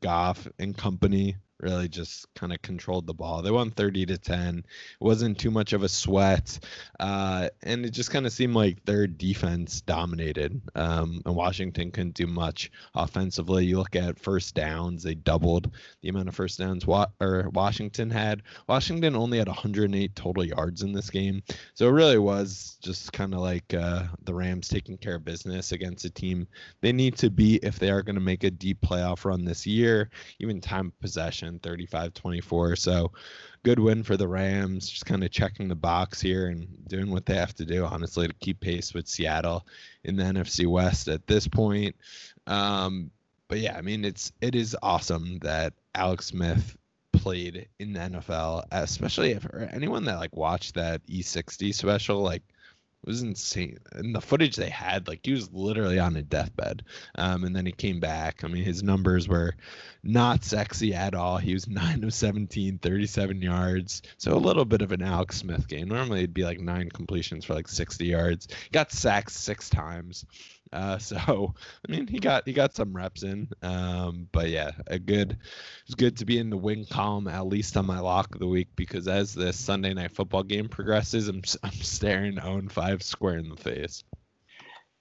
Goff 0.00 0.46
and 0.58 0.76
company 0.76 1.36
really 1.60 1.88
just 1.88 2.32
kind 2.34 2.52
of 2.52 2.62
controlled 2.62 3.06
the 3.06 3.14
ball. 3.14 3.42
They 3.42 3.50
won 3.50 3.70
30 3.70 4.06
to 4.06 4.18
10. 4.18 4.58
It 4.58 4.64
wasn't 5.00 5.38
too 5.38 5.50
much 5.50 5.72
of 5.72 5.82
a 5.82 5.88
sweat. 5.88 6.58
Uh, 7.00 7.48
and 7.62 7.84
it 7.84 7.90
just 7.90 8.10
kind 8.10 8.26
of 8.26 8.32
seemed 8.32 8.54
like 8.54 8.84
their 8.84 9.06
defense 9.06 9.80
dominated. 9.80 10.60
Um, 10.74 11.22
and 11.26 11.34
Washington 11.34 11.90
couldn't 11.90 12.14
do 12.14 12.26
much 12.26 12.70
offensively. 12.94 13.64
You 13.64 13.78
look 13.78 13.96
at 13.96 14.18
first 14.18 14.54
downs, 14.54 15.02
they 15.02 15.14
doubled 15.14 15.70
the 16.02 16.08
amount 16.08 16.28
of 16.28 16.34
first 16.34 16.58
downs 16.58 16.86
wa- 16.86 17.08
or 17.20 17.48
Washington 17.52 18.10
had. 18.10 18.42
Washington 18.68 19.16
only 19.16 19.38
had 19.38 19.48
108 19.48 20.14
total 20.14 20.44
yards 20.44 20.82
in 20.82 20.92
this 20.92 21.10
game. 21.10 21.42
So 21.74 21.88
it 21.88 21.92
really 21.92 22.18
was 22.18 22.78
just 22.82 23.12
kind 23.12 23.34
of 23.34 23.40
like 23.40 23.74
uh, 23.74 24.04
the 24.24 24.34
Rams 24.34 24.68
taking 24.68 24.96
care 24.96 25.16
of 25.16 25.24
business 25.24 25.72
against 25.72 26.04
a 26.04 26.10
team 26.10 26.46
they 26.80 26.92
need 26.92 27.16
to 27.18 27.30
beat 27.30 27.64
if 27.64 27.78
they 27.78 27.90
are 27.90 28.02
going 28.02 28.14
to 28.14 28.20
make 28.20 28.44
a 28.44 28.50
deep 28.50 28.80
playoff 28.80 29.24
run 29.24 29.44
this 29.44 29.66
year, 29.66 30.10
even 30.38 30.60
time 30.60 30.92
possession 31.00 31.47
35 31.56 32.14
24. 32.14 32.76
So 32.76 33.12
good 33.62 33.78
win 33.78 34.02
for 34.02 34.16
the 34.16 34.28
Rams, 34.28 34.88
just 34.88 35.06
kind 35.06 35.22
of 35.22 35.30
checking 35.30 35.68
the 35.68 35.74
box 35.74 36.20
here 36.20 36.48
and 36.48 36.66
doing 36.88 37.10
what 37.10 37.26
they 37.26 37.34
have 37.34 37.54
to 37.54 37.64
do, 37.64 37.84
honestly, 37.84 38.26
to 38.26 38.34
keep 38.34 38.60
pace 38.60 38.94
with 38.94 39.06
Seattle 39.06 39.66
in 40.04 40.16
the 40.16 40.24
NFC 40.24 40.66
West 40.66 41.08
at 41.08 41.26
this 41.26 41.46
point. 41.46 41.94
Um, 42.46 43.10
but 43.48 43.60
yeah, 43.60 43.76
I 43.76 43.80
mean, 43.80 44.04
it's 44.04 44.32
it 44.40 44.54
is 44.54 44.76
awesome 44.82 45.38
that 45.40 45.74
Alex 45.94 46.26
Smith 46.26 46.76
played 47.12 47.68
in 47.78 47.92
the 47.92 48.00
NFL, 48.00 48.64
especially 48.70 49.32
if 49.32 49.46
anyone 49.72 50.04
that 50.04 50.18
like 50.18 50.36
watched 50.36 50.74
that 50.74 51.06
E60 51.06 51.74
special, 51.74 52.20
like 52.20 52.42
was 53.08 53.22
insane. 53.22 53.78
And 53.92 54.14
the 54.14 54.20
footage 54.20 54.54
they 54.56 54.68
had, 54.68 55.08
like 55.08 55.20
he 55.24 55.32
was 55.32 55.52
literally 55.52 55.98
on 55.98 56.16
a 56.16 56.22
deathbed. 56.22 56.84
Um, 57.16 57.44
and 57.44 57.56
then 57.56 57.66
he 57.66 57.72
came 57.72 57.98
back. 57.98 58.44
I 58.44 58.48
mean, 58.48 58.62
his 58.62 58.82
numbers 58.82 59.26
were 59.26 59.54
not 60.04 60.44
sexy 60.44 60.94
at 60.94 61.14
all. 61.14 61.38
He 61.38 61.54
was 61.54 61.66
9 61.68 62.04
of 62.04 62.14
17, 62.14 62.78
37 62.78 63.42
yards. 63.42 64.02
So 64.18 64.34
a 64.34 64.36
little 64.36 64.64
bit 64.64 64.82
of 64.82 64.92
an 64.92 65.02
Alex 65.02 65.38
Smith 65.38 65.66
game. 65.66 65.88
Normally 65.88 66.20
it'd 66.20 66.34
be 66.34 66.44
like 66.44 66.60
nine 66.60 66.90
completions 66.90 67.44
for 67.44 67.54
like 67.54 67.68
60 67.68 68.06
yards. 68.06 68.48
Got 68.70 68.92
sacked 68.92 69.32
six 69.32 69.70
times. 69.70 70.26
Uh, 70.72 70.98
so 70.98 71.54
I 71.86 71.90
mean, 71.90 72.06
he 72.06 72.18
got 72.18 72.46
he 72.46 72.52
got 72.52 72.74
some 72.74 72.94
reps 72.94 73.22
in. 73.22 73.48
Um, 73.62 74.28
but 74.32 74.48
yeah, 74.48 74.72
a 74.86 74.98
good. 74.98 75.38
It's 75.86 75.94
good 75.94 76.18
to 76.18 76.24
be 76.24 76.38
in 76.38 76.50
the 76.50 76.56
win 76.56 76.84
column 76.84 77.28
at 77.28 77.46
least 77.46 77.76
on 77.76 77.86
my 77.86 78.00
lock 78.00 78.34
of 78.34 78.40
the 78.40 78.46
week 78.46 78.68
because 78.76 79.08
as 79.08 79.34
the 79.34 79.52
Sunday 79.52 79.94
night 79.94 80.12
football 80.12 80.42
game 80.42 80.68
progresses, 80.68 81.28
I'm 81.28 81.42
I'm 81.62 81.72
staring 81.72 82.38
Owen 82.40 82.68
five 82.68 83.02
square 83.02 83.38
in 83.38 83.48
the 83.48 83.56
face. 83.56 84.04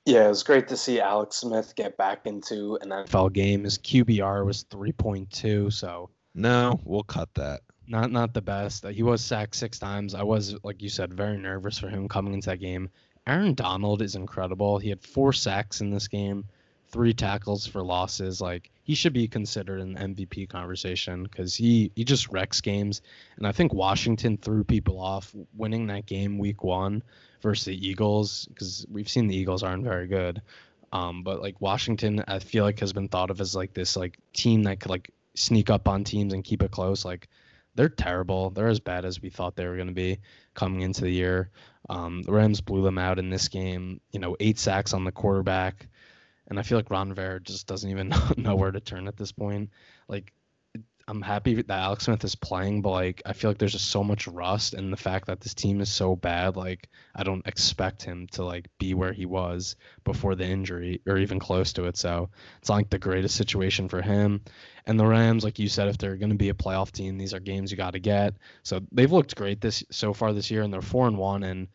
Yeah, 0.07 0.28
it 0.28 0.30
was 0.30 0.43
great 0.43 0.70
to 0.70 0.78
see 0.78 1.01
Alex 1.01 1.36
Smith 1.36 1.74
get 1.76 1.97
back 1.97 2.26
into 2.26 2.80
an 2.82 2.91
NFL 2.91 3.34
game. 3.34 3.65
His 3.65 3.78
QBR 3.78 4.45
was 4.45 4.63
3.2, 4.63 5.74
so 5.74 6.09
no, 6.34 6.80
we'll 6.86 7.03
cut 7.03 7.28
that. 7.34 7.59
Not 7.89 8.11
not 8.11 8.34
the 8.34 8.41
best. 8.41 8.88
He 8.88 9.03
was 9.03 9.22
sacked 9.22 9.55
six 9.55 9.80
times. 9.80 10.15
I 10.15 10.24
was, 10.24 10.55
like 10.63 10.82
you 10.82 10.88
said, 10.88 11.13
very 11.13 11.38
nervous 11.38 11.78
for 11.78 11.89
him 11.89 12.07
coming 12.07 12.34
into 12.34 12.49
that 12.49 12.61
game. 12.61 12.89
Aaron 13.28 13.53
Donald 13.53 14.01
is 14.01 14.15
incredible. 14.15 14.80
He 14.80 14.89
had 14.89 15.01
four 15.01 15.34
sacks 15.34 15.82
in 15.82 15.91
this 15.91 16.07
game, 16.07 16.45
three 16.88 17.13
tackles 17.13 17.67
for 17.67 17.84
losses. 17.84 18.39
Like 18.39 18.71
he 18.84 18.95
should 18.95 19.11
be 19.11 19.28
considered 19.28 19.82
an 19.82 19.95
MVP 19.95 20.47
conversation 20.47 21.23
because 21.23 21.53
he 21.53 21.91
he 21.95 22.05
just 22.05 22.32
wrecks 22.32 22.61
games. 22.61 23.01
And 23.36 23.45
I 23.45 23.51
think 23.51 23.73
Washington 23.73 24.38
threw 24.38 24.63
people 24.63 24.99
off 24.99 25.36
winning 25.55 25.88
that 25.88 26.05
game 26.05 26.39
week 26.39 26.63
one 26.63 27.03
versus 27.41 27.65
the 27.65 27.88
Eagles 27.88 28.45
because 28.45 28.86
we've 28.89 29.09
seen 29.09 29.28
the 29.28 29.36
Eagles 29.36 29.61
aren't 29.61 29.84
very 29.84 30.07
good. 30.07 30.41
Um, 30.93 31.23
but 31.23 31.41
like 31.41 31.59
Washington, 31.59 32.23
I 32.30 32.39
feel 32.39 32.63
like 32.63 32.80
has 32.80 32.93
been 32.93 33.09
thought 33.09 33.30
of 33.30 33.41
as 33.41 33.53
like 33.53 33.73
this 33.73 33.97
like 33.97 34.17
team 34.32 34.63
that 34.63 34.80
could 34.80 34.89
like 34.89 35.11
sneak 35.36 35.69
up 35.69 35.89
on 35.89 36.05
teams 36.05 36.34
and 36.34 36.45
keep 36.45 36.63
it 36.63 36.71
close. 36.71 37.03
Like 37.03 37.28
they're 37.78 37.88
terrible. 37.88 38.49
They're 38.49 38.67
as 38.67 38.80
bad 38.80 39.05
as 39.05 39.21
we 39.21 39.30
thought 39.30 39.55
they 39.55 39.67
were 39.67 39.75
going 39.75 39.88
to 39.88 39.93
be 39.93 40.19
coming 40.55 40.82
into 40.82 41.01
the 41.01 41.11
year. 41.11 41.51
Um, 41.89 42.23
the 42.23 42.34
Rams 42.34 42.59
blew 42.59 42.82
them 42.82 42.97
out 42.97 43.19
in 43.19 43.30
this 43.30 43.47
game. 43.47 44.01
You 44.11 44.19
know, 44.19 44.36
eight 44.39 44.59
sacks 44.59 44.93
on 44.93 45.05
the 45.05 45.11
quarterback, 45.11 45.88
and 46.47 46.59
I 46.59 46.63
feel 46.63 46.78
like 46.78 46.89
Ron 46.89 47.09
Rivera 47.09 47.39
just 47.39 47.67
doesn't 47.67 47.89
even 47.89 48.11
know 48.38 48.55
where 48.55 48.71
to 48.71 48.82
turn 48.82 49.07
at 49.07 49.15
this 49.15 49.32
point. 49.32 49.69
Like 50.09 50.34
I'm 51.10 51.22
happy 51.22 51.55
that 51.55 51.70
Alex 51.70 52.05
Smith 52.05 52.26
is 52.26 52.36
playing, 52.36 52.82
but 52.82 52.89
like 52.89 53.22
I 53.26 53.32
feel 53.32 53.49
like 53.49 53.58
there's 53.58 53.72
just 53.72 53.89
so 53.89 54.03
much 54.03 54.28
rust 54.28 54.74
and 54.74 54.91
the 54.91 54.97
fact 54.97 55.28
that 55.28 55.39
this 55.39 55.53
team 55.53 55.80
is 55.80 55.89
so 55.89 56.18
bad, 56.18 56.58
like 56.58 56.89
I 57.16 57.24
don't 57.24 57.47
expect 57.47 58.03
him 58.03 58.28
to 58.34 58.43
like 58.43 58.68
be 58.78 58.93
where 58.93 59.14
he 59.14 59.26
was 59.26 59.78
before 60.03 60.36
the 60.36 60.45
injury 60.45 61.01
or 61.08 61.18
even 61.18 61.39
close 61.39 61.72
to 61.74 61.86
it. 61.86 61.95
So 61.95 62.30
it's 62.60 62.68
not 62.68 62.76
like 62.76 62.89
the 62.89 62.99
greatest 62.99 63.38
situation 63.38 63.88
for 63.88 64.01
him. 64.01 64.41
And 64.86 64.99
the 64.99 65.08
Rams, 65.08 65.45
like 65.45 65.60
you 65.60 65.70
said, 65.70 65.88
if 65.88 65.97
they're 65.97 66.18
gonna 66.18 66.36
be 66.36 66.49
a 66.49 66.53
playoff 66.53 66.91
team, 66.91 67.18
these 67.18 67.34
are 67.34 67.39
games 67.39 67.72
you 67.72 67.78
gotta 67.78 67.99
get. 67.99 68.34
So 68.64 68.82
they've 68.91 69.12
looked 69.12 69.38
great 69.38 69.62
this 69.62 69.86
so 69.89 70.14
far 70.14 70.34
this 70.34 70.51
year 70.51 70.64
and 70.64 70.74
they're 70.74 70.82
four 70.82 71.08
and 71.08 71.18
one 71.18 71.43
and 71.43 71.70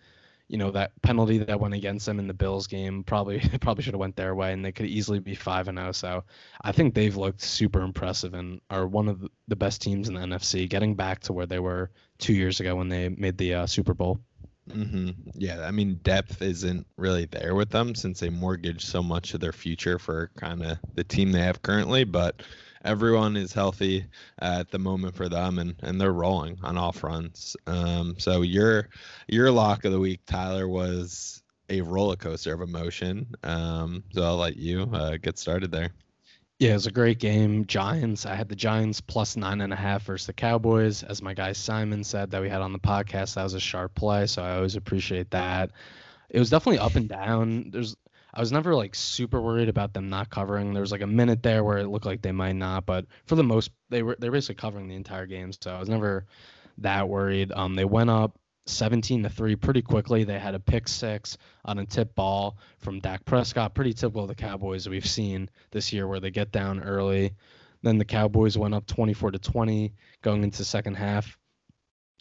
you 0.48 0.58
know 0.58 0.70
that 0.70 0.92
penalty 1.02 1.38
that 1.38 1.60
went 1.60 1.74
against 1.74 2.06
them 2.06 2.18
in 2.18 2.26
the 2.26 2.34
Bills 2.34 2.66
game 2.66 3.04
probably 3.04 3.40
probably 3.60 3.82
should 3.82 3.94
have 3.94 4.00
went 4.00 4.16
their 4.16 4.34
way, 4.34 4.52
and 4.52 4.64
they 4.64 4.72
could 4.72 4.86
easily 4.86 5.18
be 5.18 5.34
five 5.34 5.68
and 5.68 5.78
zero. 5.78 5.88
Oh. 5.88 5.92
So 5.92 6.24
I 6.62 6.72
think 6.72 6.94
they've 6.94 7.16
looked 7.16 7.40
super 7.40 7.80
impressive 7.80 8.34
and 8.34 8.60
are 8.70 8.86
one 8.86 9.08
of 9.08 9.26
the 9.48 9.56
best 9.56 9.82
teams 9.82 10.08
in 10.08 10.14
the 10.14 10.20
NFC, 10.20 10.68
getting 10.68 10.94
back 10.94 11.20
to 11.20 11.32
where 11.32 11.46
they 11.46 11.58
were 11.58 11.90
two 12.18 12.34
years 12.34 12.60
ago 12.60 12.76
when 12.76 12.88
they 12.88 13.08
made 13.08 13.38
the 13.38 13.54
uh, 13.54 13.66
Super 13.66 13.94
Bowl. 13.94 14.20
Mm-hmm. 14.70 15.10
Yeah, 15.34 15.66
I 15.66 15.70
mean 15.72 15.98
depth 16.02 16.40
isn't 16.40 16.86
really 16.96 17.26
there 17.26 17.54
with 17.54 17.70
them 17.70 17.94
since 17.94 18.20
they 18.20 18.30
mortgage 18.30 18.84
so 18.84 19.02
much 19.02 19.34
of 19.34 19.40
their 19.40 19.52
future 19.52 19.98
for 19.98 20.30
kind 20.36 20.62
of 20.62 20.78
the 20.94 21.02
team 21.02 21.32
they 21.32 21.40
have 21.40 21.62
currently, 21.62 22.04
but 22.04 22.42
everyone 22.84 23.36
is 23.36 23.52
healthy 23.52 24.06
at 24.40 24.70
the 24.70 24.78
moment 24.78 25.14
for 25.14 25.28
them, 25.28 25.58
and 25.58 25.74
and 25.82 26.00
they're 26.00 26.12
rolling 26.12 26.58
on 26.62 26.76
all 26.76 26.92
fronts. 26.92 27.56
Um, 27.66 28.16
so 28.18 28.42
your 28.42 28.88
your 29.28 29.50
lock 29.50 29.84
of 29.84 29.92
the 29.92 30.00
week, 30.00 30.20
Tyler, 30.26 30.68
was 30.68 31.42
a 31.68 31.80
roller 31.80 32.16
coaster 32.16 32.52
of 32.52 32.60
emotion. 32.60 33.26
Um, 33.42 34.04
so 34.12 34.22
I'll 34.22 34.36
let 34.36 34.56
you 34.56 34.88
uh, 34.92 35.16
get 35.16 35.38
started 35.38 35.70
there. 35.70 35.90
Yeah, 36.58 36.70
it 36.70 36.74
was 36.74 36.86
a 36.86 36.92
great 36.92 37.18
game. 37.18 37.66
Giants. 37.66 38.24
I 38.24 38.36
had 38.36 38.48
the 38.48 38.54
Giants 38.54 39.00
plus 39.00 39.36
nine 39.36 39.60
and 39.62 39.72
a 39.72 39.76
half 39.76 40.04
versus 40.04 40.26
the 40.26 40.32
Cowboys. 40.32 41.02
As 41.02 41.20
my 41.20 41.34
guy 41.34 41.52
Simon 41.52 42.04
said 42.04 42.30
that 42.30 42.40
we 42.40 42.48
had 42.48 42.62
on 42.62 42.72
the 42.72 42.78
podcast, 42.78 43.34
that 43.34 43.42
was 43.42 43.54
a 43.54 43.60
sharp 43.60 43.94
play. 43.94 44.26
So 44.26 44.42
I 44.42 44.56
always 44.56 44.76
appreciate 44.76 45.30
that. 45.30 45.70
It 46.30 46.38
was 46.38 46.50
definitely 46.50 46.78
up 46.78 46.94
and 46.94 47.08
down. 47.08 47.70
There's 47.70 47.96
I 48.34 48.40
was 48.40 48.52
never 48.52 48.74
like 48.74 48.94
super 48.94 49.40
worried 49.40 49.68
about 49.68 49.92
them 49.92 50.08
not 50.08 50.30
covering. 50.30 50.72
There 50.72 50.80
was 50.80 50.92
like 50.92 51.02
a 51.02 51.06
minute 51.06 51.42
there 51.42 51.62
where 51.62 51.78
it 51.78 51.88
looked 51.88 52.06
like 52.06 52.22
they 52.22 52.32
might 52.32 52.56
not, 52.56 52.86
but 52.86 53.06
for 53.26 53.34
the 53.34 53.44
most 53.44 53.70
they 53.90 54.02
were 54.02 54.16
they're 54.18 54.32
basically 54.32 54.60
covering 54.60 54.88
the 54.88 54.94
entire 54.94 55.26
game, 55.26 55.52
so 55.52 55.74
I 55.74 55.78
was 55.78 55.88
never 55.88 56.26
that 56.78 57.08
worried. 57.08 57.52
Um, 57.52 57.74
they 57.74 57.84
went 57.84 58.08
up 58.08 58.38
17 58.66 59.24
to 59.24 59.28
3 59.28 59.56
pretty 59.56 59.82
quickly. 59.82 60.24
They 60.24 60.38
had 60.38 60.54
a 60.54 60.60
pick 60.60 60.88
six 60.88 61.36
on 61.64 61.78
a 61.78 61.84
tip 61.84 62.14
ball 62.14 62.56
from 62.78 63.00
Dak 63.00 63.24
Prescott, 63.24 63.74
pretty 63.74 63.92
typical 63.92 64.22
of 64.22 64.28
the 64.28 64.34
Cowboys 64.34 64.88
we've 64.88 65.06
seen 65.06 65.50
this 65.70 65.92
year 65.92 66.06
where 66.06 66.20
they 66.20 66.30
get 66.30 66.52
down 66.52 66.82
early. 66.82 67.32
Then 67.82 67.98
the 67.98 68.04
Cowboys 68.04 68.56
went 68.56 68.74
up 68.74 68.86
24 68.86 69.32
to 69.32 69.38
20 69.38 69.92
going 70.22 70.44
into 70.44 70.64
second 70.64 70.94
half. 70.94 71.36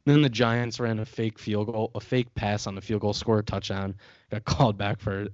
Then 0.05 0.24
the 0.24 0.30
Giants 0.30 0.80
ran 0.80 0.99
a 0.99 1.05
fake 1.05 1.38
field 1.38 1.68
goal, 1.68 1.91
a 1.93 1.99
fake 1.99 2.34
pass 2.34 2.66
on 2.66 2.74
the 2.74 2.82
field 2.82 3.01
goal, 3.01 3.14
scored 3.14 3.41
a 3.41 3.43
touchdown, 3.43 3.95
got 4.32 4.43
called 4.45 4.78
back 4.78 4.99
for 4.99 5.28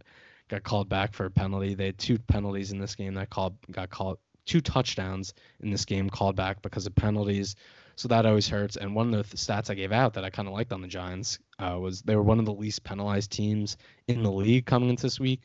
got 0.49 0.63
called 0.63 0.89
back 0.89 1.13
for 1.13 1.25
a 1.25 1.31
penalty. 1.31 1.73
They 1.73 1.87
had 1.87 1.97
two 1.97 2.17
penalties 2.17 2.71
in 2.71 2.79
this 2.79 2.95
game 2.95 3.13
that 3.15 3.29
called 3.29 3.55
got 3.71 3.89
called 3.89 4.19
two 4.45 4.61
touchdowns 4.61 5.33
in 5.59 5.69
this 5.69 5.85
game 5.85 6.09
called 6.09 6.35
back 6.35 6.61
because 6.61 6.87
of 6.87 6.95
penalties. 6.95 7.55
So 7.95 8.07
that 8.07 8.25
always 8.25 8.47
hurts. 8.47 8.77
And 8.77 8.95
one 8.95 9.13
of 9.13 9.29
the 9.29 9.37
stats 9.37 9.69
I 9.69 9.73
gave 9.73 9.91
out 9.91 10.13
that 10.13 10.23
I 10.23 10.29
kind 10.29 10.47
of 10.47 10.53
liked 10.53 10.71
on 10.71 10.81
the 10.81 10.87
Giants 10.87 11.39
uh, 11.59 11.77
was 11.79 12.01
they 12.01 12.15
were 12.15 12.23
one 12.23 12.39
of 12.39 12.45
the 12.45 12.53
least 12.53 12.83
penalized 12.83 13.31
teams 13.31 13.77
in 14.07 14.23
the 14.23 14.31
league 14.31 14.65
coming 14.65 14.89
into 14.89 15.03
this 15.03 15.19
week. 15.19 15.41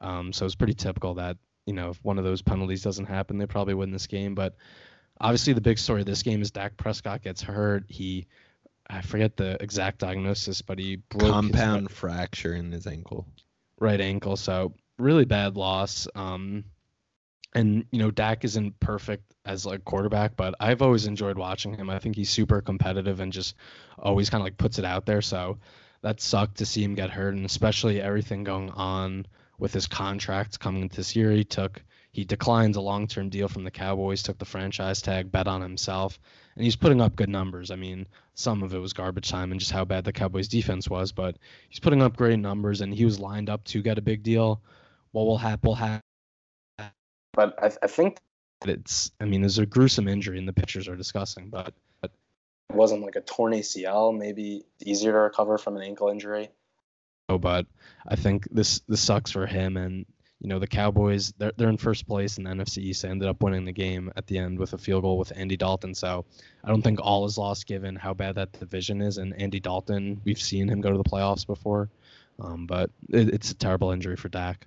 Um, 0.00 0.32
so 0.32 0.46
it's 0.46 0.54
pretty 0.54 0.74
typical 0.74 1.14
that 1.14 1.36
you 1.66 1.74
know 1.74 1.90
if 1.90 2.02
one 2.02 2.18
of 2.18 2.24
those 2.24 2.42
penalties 2.42 2.82
doesn't 2.82 3.06
happen, 3.06 3.38
they 3.38 3.46
probably 3.46 3.74
win 3.74 3.92
this 3.92 4.06
game. 4.06 4.34
But 4.34 4.56
obviously 5.20 5.52
the 5.52 5.60
big 5.60 5.78
story 5.78 6.00
of 6.00 6.06
this 6.06 6.22
game 6.22 6.42
is 6.42 6.50
Dak 6.50 6.76
Prescott 6.76 7.22
gets 7.22 7.42
hurt. 7.42 7.84
He 7.88 8.26
I 8.88 9.02
forget 9.02 9.36
the 9.36 9.62
exact 9.62 9.98
diagnosis, 9.98 10.62
but 10.62 10.78
he 10.78 10.96
broke 10.96 11.30
compound 11.30 11.92
fracture 11.92 12.54
in 12.54 12.72
his 12.72 12.88
ankle 12.88 13.26
right 13.80 14.00
ankle. 14.00 14.36
So 14.36 14.74
really 14.98 15.24
bad 15.24 15.56
loss. 15.56 16.06
Um, 16.14 16.64
and 17.52 17.84
you 17.90 17.98
know 17.98 18.10
Dak 18.12 18.44
isn't 18.44 18.78
perfect 18.78 19.34
as 19.44 19.66
like 19.66 19.84
quarterback, 19.84 20.36
but 20.36 20.54
I've 20.60 20.82
always 20.82 21.06
enjoyed 21.06 21.36
watching 21.36 21.74
him. 21.74 21.90
I 21.90 21.98
think 21.98 22.14
he's 22.14 22.30
super 22.30 22.60
competitive 22.60 23.18
and 23.18 23.32
just 23.32 23.56
always 23.98 24.30
kind 24.30 24.40
of 24.40 24.44
like 24.44 24.56
puts 24.58 24.78
it 24.78 24.84
out 24.84 25.06
there. 25.06 25.22
So 25.22 25.58
that 26.02 26.20
sucked 26.20 26.58
to 26.58 26.66
see 26.66 26.84
him 26.84 26.94
get 26.94 27.10
hurt, 27.10 27.34
and 27.34 27.44
especially 27.44 28.00
everything 28.00 28.44
going 28.44 28.70
on 28.70 29.26
with 29.58 29.72
his 29.72 29.86
contract 29.86 30.60
coming 30.60 30.88
this 30.88 31.16
year. 31.16 31.32
He 31.32 31.44
took 31.44 31.82
he 32.12 32.24
declines 32.24 32.76
a 32.76 32.80
long 32.80 33.06
term 33.06 33.28
deal 33.28 33.48
from 33.48 33.64
the 33.64 33.70
Cowboys, 33.70 34.22
took 34.22 34.38
the 34.38 34.44
franchise 34.44 35.00
tag, 35.00 35.30
bet 35.30 35.46
on 35.46 35.60
himself, 35.60 36.18
and 36.56 36.64
he's 36.64 36.76
putting 36.76 37.00
up 37.00 37.14
good 37.14 37.28
numbers. 37.28 37.70
I 37.70 37.76
mean, 37.76 38.06
some 38.34 38.62
of 38.62 38.74
it 38.74 38.78
was 38.78 38.92
garbage 38.92 39.28
time 39.28 39.52
and 39.52 39.60
just 39.60 39.72
how 39.72 39.84
bad 39.84 40.04
the 40.04 40.12
Cowboys 40.12 40.48
defense 40.48 40.88
was, 40.88 41.12
but 41.12 41.36
he's 41.68 41.78
putting 41.78 42.02
up 42.02 42.16
great 42.16 42.38
numbers 42.38 42.80
and 42.80 42.92
he 42.92 43.04
was 43.04 43.20
lined 43.20 43.48
up 43.48 43.62
to 43.64 43.82
get 43.82 43.98
a 43.98 44.02
big 44.02 44.22
deal. 44.22 44.60
What 45.12 45.24
will 45.24 45.38
happen 45.38 45.68
will 45.68 45.74
happen. 45.76 46.02
But 47.32 47.54
I, 47.62 47.70
I 47.82 47.86
think 47.86 48.18
it's, 48.66 49.12
I 49.20 49.24
mean, 49.24 49.40
there's 49.40 49.58
a 49.58 49.66
gruesome 49.66 50.08
injury 50.08 50.38
and 50.38 50.48
the 50.48 50.52
pictures 50.52 50.88
are 50.88 50.96
discussing, 50.96 51.48
but, 51.48 51.72
but 52.00 52.10
it 52.70 52.76
wasn't 52.76 53.02
like 53.02 53.16
a 53.16 53.20
torn 53.20 53.52
ACL, 53.52 54.16
maybe 54.16 54.64
easier 54.84 55.12
to 55.12 55.18
recover 55.18 55.58
from 55.58 55.76
an 55.76 55.82
ankle 55.82 56.08
injury. 56.08 56.50
Oh, 57.28 57.38
but 57.38 57.66
I 58.08 58.16
think 58.16 58.48
this 58.50 58.80
this 58.88 59.00
sucks 59.00 59.30
for 59.30 59.46
him 59.46 59.76
and 59.76 60.04
you 60.40 60.48
know 60.48 60.58
the 60.58 60.66
Cowboys 60.66 61.32
they're 61.38 61.52
they're 61.56 61.68
in 61.68 61.76
first 61.76 62.06
place 62.06 62.38
in 62.38 62.44
the 62.44 62.50
NFC 62.50 62.78
East. 62.78 63.04
Ended 63.04 63.28
up 63.28 63.42
winning 63.42 63.64
the 63.64 63.72
game 63.72 64.10
at 64.16 64.26
the 64.26 64.38
end 64.38 64.58
with 64.58 64.72
a 64.72 64.78
field 64.78 65.02
goal 65.02 65.18
with 65.18 65.32
Andy 65.36 65.56
Dalton. 65.56 65.94
So 65.94 66.24
I 66.64 66.68
don't 66.68 66.82
think 66.82 66.98
all 67.02 67.26
is 67.26 67.38
lost 67.38 67.66
given 67.66 67.94
how 67.94 68.14
bad 68.14 68.36
that 68.36 68.52
division 68.52 69.02
is. 69.02 69.18
And 69.18 69.38
Andy 69.40 69.60
Dalton, 69.60 70.20
we've 70.24 70.40
seen 70.40 70.68
him 70.68 70.80
go 70.80 70.90
to 70.90 70.98
the 70.98 71.04
playoffs 71.04 71.46
before, 71.46 71.90
um, 72.40 72.66
but 72.66 72.90
it, 73.10 73.28
it's 73.28 73.50
a 73.50 73.54
terrible 73.54 73.90
injury 73.90 74.16
for 74.16 74.28
Dak. 74.28 74.66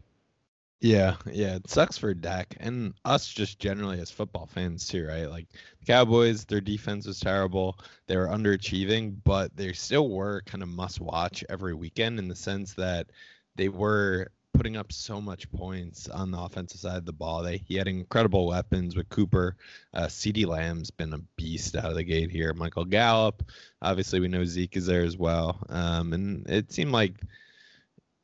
Yeah, 0.79 1.15
yeah, 1.31 1.55
it 1.55 1.69
sucks 1.69 1.97
for 1.97 2.13
Dak 2.13 2.57
and 2.59 2.93
us 3.05 3.25
just 3.29 3.57
generally 3.57 4.01
as 4.01 4.11
football 4.11 4.47
fans 4.47 4.85
too, 4.85 5.07
right? 5.07 5.29
Like 5.29 5.47
the 5.79 5.85
Cowboys, 5.85 6.43
their 6.43 6.59
defense 6.59 7.07
was 7.07 7.21
terrible. 7.21 7.79
They 8.07 8.17
were 8.17 8.27
underachieving, 8.27 9.15
but 9.23 9.55
they 9.55 9.71
still 9.71 10.09
were 10.09 10.41
kind 10.45 10.61
of 10.61 10.67
must 10.67 10.99
watch 10.99 11.43
every 11.47 11.73
weekend 11.73 12.19
in 12.19 12.27
the 12.27 12.35
sense 12.35 12.73
that 12.73 13.07
they 13.55 13.69
were 13.69 14.27
putting 14.53 14.77
up 14.77 14.91
so 14.91 15.19
much 15.19 15.51
points 15.51 16.07
on 16.07 16.31
the 16.31 16.39
offensive 16.39 16.79
side 16.79 16.97
of 16.97 17.05
the 17.05 17.13
ball. 17.13 17.43
They 17.43 17.57
he 17.57 17.75
had 17.75 17.87
incredible 17.87 18.47
weapons 18.47 18.95
with 18.95 19.09
Cooper. 19.09 19.55
Uh, 19.93 20.05
CeeDee 20.05 20.45
Lamb's 20.45 20.91
been 20.91 21.13
a 21.13 21.19
beast 21.35 21.75
out 21.75 21.85
of 21.85 21.95
the 21.95 22.03
gate 22.03 22.31
here. 22.31 22.53
Michael 22.53 22.85
Gallup, 22.85 23.43
obviously 23.81 24.19
we 24.19 24.27
know 24.27 24.45
Zeke 24.45 24.77
is 24.77 24.85
there 24.85 25.03
as 25.03 25.17
well. 25.17 25.65
Um, 25.69 26.13
and 26.13 26.49
it 26.49 26.71
seemed 26.71 26.91
like 26.91 27.15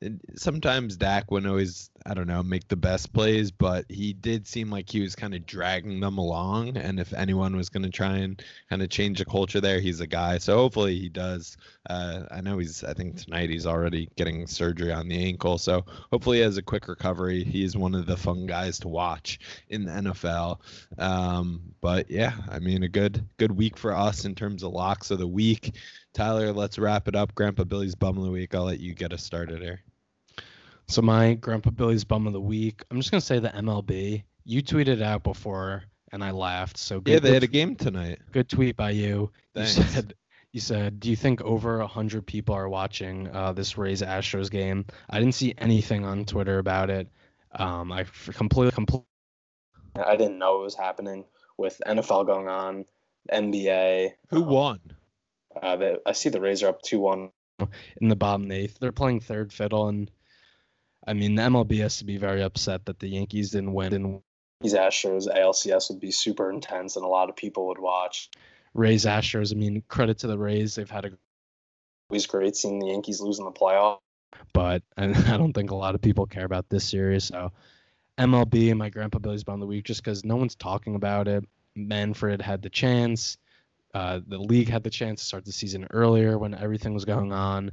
and 0.01 0.21
sometimes 0.35 0.95
Dak 0.95 1.29
wouldn't 1.29 1.49
always, 1.49 1.89
I 2.05 2.13
don't 2.13 2.27
know, 2.27 2.41
make 2.41 2.67
the 2.67 2.77
best 2.77 3.11
plays, 3.11 3.51
but 3.51 3.85
he 3.89 4.13
did 4.13 4.47
seem 4.47 4.69
like 4.69 4.89
he 4.89 5.01
was 5.01 5.15
kind 5.15 5.35
of 5.35 5.45
dragging 5.45 5.99
them 5.99 6.17
along. 6.17 6.77
And 6.77 6.99
if 6.99 7.13
anyone 7.13 7.55
was 7.55 7.69
going 7.69 7.83
to 7.83 7.89
try 7.89 8.17
and 8.17 8.41
kind 8.69 8.81
of 8.81 8.89
change 8.89 9.19
the 9.19 9.25
culture 9.25 9.59
there, 9.59 9.79
he's 9.79 9.99
a 9.99 10.07
guy. 10.07 10.37
So 10.37 10.55
hopefully 10.55 10.97
he 10.97 11.09
does. 11.09 11.57
Uh, 11.89 12.25
I 12.29 12.39
know 12.41 12.59
he's, 12.59 12.83
I 12.83 12.93
think 12.93 13.17
tonight 13.17 13.49
he's 13.49 13.65
already 13.65 14.09
getting 14.15 14.45
surgery 14.45 14.91
on 14.91 15.07
the 15.07 15.21
ankle. 15.21 15.57
So 15.57 15.83
hopefully 16.11 16.37
he 16.37 16.43
has 16.43 16.57
a 16.57 16.61
quick 16.61 16.87
recovery. 16.87 17.43
He's 17.43 17.75
one 17.75 17.95
of 17.95 18.05
the 18.05 18.15
fun 18.15 18.45
guys 18.45 18.77
to 18.79 18.87
watch 18.87 19.39
in 19.69 19.85
the 19.85 19.91
NFL. 19.91 20.59
Um, 20.99 21.61
but 21.81 22.09
yeah, 22.09 22.33
I 22.49 22.59
mean, 22.59 22.83
a 22.83 22.87
good, 22.87 23.25
good 23.37 23.51
week 23.51 23.75
for 23.75 23.95
us 23.95 24.25
in 24.25 24.35
terms 24.35 24.61
of 24.61 24.71
locks 24.71 25.09
of 25.09 25.17
the 25.17 25.27
week. 25.27 25.75
Tyler, 26.13 26.53
let's 26.53 26.77
wrap 26.77 27.07
it 27.07 27.15
up. 27.15 27.33
Grandpa 27.33 27.63
Billy's 27.63 27.95
bum 27.95 28.17
of 28.17 28.23
the 28.23 28.31
week. 28.31 28.53
I'll 28.53 28.65
let 28.65 28.79
you 28.79 28.93
get 28.93 29.11
us 29.11 29.23
started 29.23 29.61
here. 29.61 29.81
So 30.87 31.03
my 31.03 31.35
Grandpa 31.35 31.69
Billy's 31.69 32.03
bum 32.03 32.25
of 32.25 32.33
the 32.33 32.41
week. 32.41 32.83
I'm 32.89 32.97
just 32.97 33.11
gonna 33.11 33.21
say 33.21 33.37
the 33.37 33.49
MLB. 33.49 34.23
You 34.43 34.63
tweeted 34.63 35.03
out 35.03 35.23
before, 35.23 35.83
and 36.11 36.23
I 36.23 36.31
laughed. 36.31 36.77
So 36.77 36.99
good, 36.99 37.11
yeah, 37.11 37.19
they 37.19 37.33
had 37.33 37.43
a 37.43 37.47
game 37.47 37.75
tonight. 37.75 38.17
Good 38.31 38.49
tweet 38.49 38.75
by 38.75 38.89
you. 38.89 39.31
Thanks. 39.53 39.77
You 39.77 39.83
said, 39.83 40.15
you 40.51 40.59
said, 40.59 40.99
do 40.99 41.09
you 41.09 41.15
think 41.15 41.41
over 41.41 41.81
hundred 41.85 42.25
people 42.25 42.55
are 42.55 42.69
watching 42.69 43.27
uh, 43.27 43.53
this 43.53 43.77
Rays 43.77 44.01
Astros 44.01 44.49
game? 44.49 44.85
I 45.09 45.19
didn't 45.19 45.35
see 45.35 45.53
anything 45.57 46.05
on 46.05 46.25
Twitter 46.25 46.57
about 46.57 46.89
it. 46.89 47.07
Um, 47.51 47.91
I 47.91 48.05
completely, 48.31 48.71
completely. 48.71 49.05
I 49.95 50.15
didn't 50.15 50.39
know 50.39 50.61
it 50.61 50.63
was 50.63 50.75
happening 50.75 51.25
with 51.57 51.81
NFL 51.85 52.25
going 52.25 52.47
on, 52.47 52.85
NBA. 53.31 54.13
Who 54.29 54.43
um, 54.43 54.49
won? 54.49 54.79
Uh, 55.61 55.75
the, 55.75 56.01
I 56.05 56.13
see 56.13 56.29
the 56.29 56.41
Rays 56.41 56.63
are 56.63 56.69
up 56.69 56.81
two 56.81 56.99
one 56.99 57.31
in 58.01 58.07
the 58.07 58.15
bottom 58.15 58.51
eighth. 58.51 58.79
They're 58.79 58.91
playing 58.91 59.19
third 59.19 59.53
fiddle, 59.53 59.87
and 59.87 60.09
I 61.05 61.13
mean 61.13 61.35
the 61.35 61.43
MLB 61.43 61.79
has 61.79 61.97
to 61.97 62.05
be 62.05 62.17
very 62.17 62.41
upset 62.41 62.85
that 62.85 62.99
the 62.99 63.07
Yankees 63.07 63.51
didn't 63.51 63.73
win. 63.73 63.91
Didn't 63.91 64.23
these 64.61 64.73
Astros 64.73 65.27
ALCS 65.27 65.89
would 65.89 65.99
be 65.99 66.11
super 66.11 66.49
intense, 66.49 66.95
and 66.95 67.05
a 67.05 67.09
lot 67.09 67.29
of 67.29 67.35
people 67.35 67.67
would 67.67 67.79
watch. 67.79 68.29
Rays 68.73 69.05
Astros. 69.05 69.53
I 69.53 69.55
mean, 69.55 69.83
credit 69.87 70.19
to 70.19 70.27
the 70.27 70.37
Rays. 70.37 70.75
They've 70.75 70.89
had 70.89 71.05
a 71.05 71.11
always 72.09 72.25
great 72.25 72.55
seeing 72.55 72.79
the 72.79 72.87
Yankees 72.87 73.21
lose 73.21 73.39
in 73.39 73.45
the 73.45 73.51
playoff, 73.51 73.99
but 74.53 74.81
I 74.97 75.07
don't 75.07 75.53
think 75.53 75.71
a 75.71 75.75
lot 75.75 75.95
of 75.95 76.01
people 76.01 76.25
care 76.25 76.45
about 76.45 76.69
this 76.69 76.83
series. 76.83 77.25
So 77.25 77.51
MLB 78.17 78.69
and 78.69 78.79
my 78.79 78.89
Grandpa 78.89 79.19
Billy's 79.19 79.43
Bum 79.43 79.55
of 79.55 79.59
the 79.61 79.67
Week, 79.67 79.85
just 79.85 80.03
because 80.03 80.25
no 80.25 80.35
one's 80.35 80.55
talking 80.55 80.95
about 80.95 81.27
it. 81.27 81.45
Manfred 81.75 82.41
had 82.41 82.61
the 82.61 82.69
chance. 82.69 83.37
Uh, 83.93 84.19
the 84.27 84.37
league 84.37 84.69
had 84.69 84.83
the 84.83 84.89
chance 84.89 85.21
to 85.21 85.25
start 85.25 85.45
the 85.45 85.51
season 85.51 85.87
earlier 85.91 86.37
when 86.37 86.53
everything 86.53 86.93
was 86.93 87.05
going 87.05 87.31
on. 87.31 87.71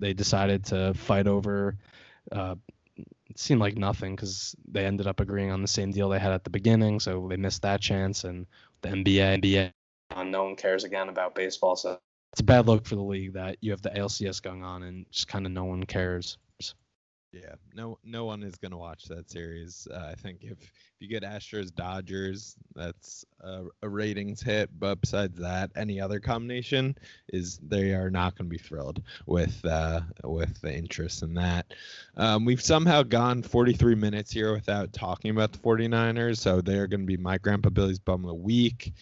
They 0.00 0.12
decided 0.12 0.64
to 0.66 0.94
fight 0.94 1.26
over. 1.26 1.76
Uh, 2.30 2.56
it 2.96 3.38
seemed 3.38 3.60
like 3.60 3.76
nothing 3.76 4.16
because 4.16 4.56
they 4.66 4.84
ended 4.84 5.06
up 5.06 5.20
agreeing 5.20 5.50
on 5.50 5.62
the 5.62 5.68
same 5.68 5.90
deal 5.90 6.08
they 6.08 6.18
had 6.18 6.32
at 6.32 6.44
the 6.44 6.50
beginning, 6.50 7.00
so 7.00 7.26
they 7.28 7.36
missed 7.36 7.62
that 7.62 7.80
chance. 7.80 8.24
And 8.24 8.46
the 8.80 8.88
NBA, 8.88 9.40
NBA, 9.40 9.72
no 10.24 10.44
one 10.44 10.56
cares 10.56 10.84
again 10.84 11.08
about 11.08 11.34
baseball, 11.34 11.76
so 11.76 11.98
it's 12.32 12.40
a 12.40 12.44
bad 12.44 12.66
look 12.66 12.86
for 12.86 12.94
the 12.94 13.02
league 13.02 13.34
that 13.34 13.58
you 13.60 13.72
have 13.72 13.82
the 13.82 13.90
ALCS 13.90 14.40
going 14.42 14.64
on 14.64 14.82
and 14.82 15.06
just 15.10 15.28
kind 15.28 15.44
of 15.44 15.52
no 15.52 15.64
one 15.64 15.84
cares. 15.84 16.38
Yeah, 17.32 17.54
no, 17.74 17.98
no 18.04 18.26
one 18.26 18.42
is 18.42 18.56
gonna 18.56 18.76
watch 18.76 19.04
that 19.04 19.30
series. 19.30 19.88
Uh, 19.90 20.08
I 20.10 20.14
think 20.14 20.40
if, 20.42 20.60
if 20.60 20.70
you 21.00 21.08
get 21.08 21.22
Astros 21.22 21.74
Dodgers, 21.74 22.56
that's 22.74 23.24
a, 23.40 23.64
a, 23.80 23.88
ratings 23.88 24.42
hit. 24.42 24.68
But 24.78 25.00
besides 25.00 25.38
that, 25.38 25.70
any 25.74 25.98
other 25.98 26.20
combination 26.20 26.94
is 27.28 27.58
they 27.66 27.94
are 27.94 28.10
not 28.10 28.36
gonna 28.36 28.50
be 28.50 28.58
thrilled 28.58 29.02
with 29.24 29.64
uh, 29.64 30.02
with 30.24 30.60
the 30.60 30.76
interest 30.76 31.22
in 31.22 31.32
that. 31.34 31.72
Um, 32.18 32.44
we've 32.44 32.60
somehow 32.60 33.02
gone 33.02 33.42
43 33.42 33.94
minutes 33.94 34.30
here 34.30 34.52
without 34.52 34.92
talking 34.92 35.30
about 35.30 35.52
the 35.52 35.58
49ers, 35.58 36.36
so 36.36 36.60
they're 36.60 36.86
gonna 36.86 37.04
be 37.04 37.16
my 37.16 37.38
Grandpa 37.38 37.70
Billy's 37.70 37.98
bum 37.98 38.24
of 38.24 38.28
the 38.28 38.34
week. 38.34 38.92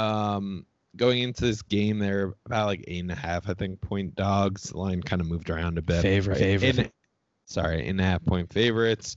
Um, 0.00 0.66
going 0.96 1.22
into 1.22 1.42
this 1.42 1.62
game, 1.62 1.98
they're 1.98 2.34
about 2.46 2.66
like 2.66 2.84
eight 2.88 3.00
and 3.00 3.12
a 3.12 3.16
half, 3.16 3.48
I 3.48 3.54
think, 3.54 3.80
point 3.80 4.14
dogs. 4.14 4.70
The 4.70 4.78
line 4.78 5.02
kind 5.02 5.20
of 5.20 5.28
moved 5.28 5.50
around 5.50 5.78
a 5.78 5.82
bit. 5.82 6.02
Favorite, 6.02 6.38
favorite. 6.38 6.78
In, 6.78 6.90
sorry, 7.46 7.86
and 7.86 8.00
a 8.00 8.04
half 8.04 8.24
point 8.24 8.52
favorites. 8.52 9.16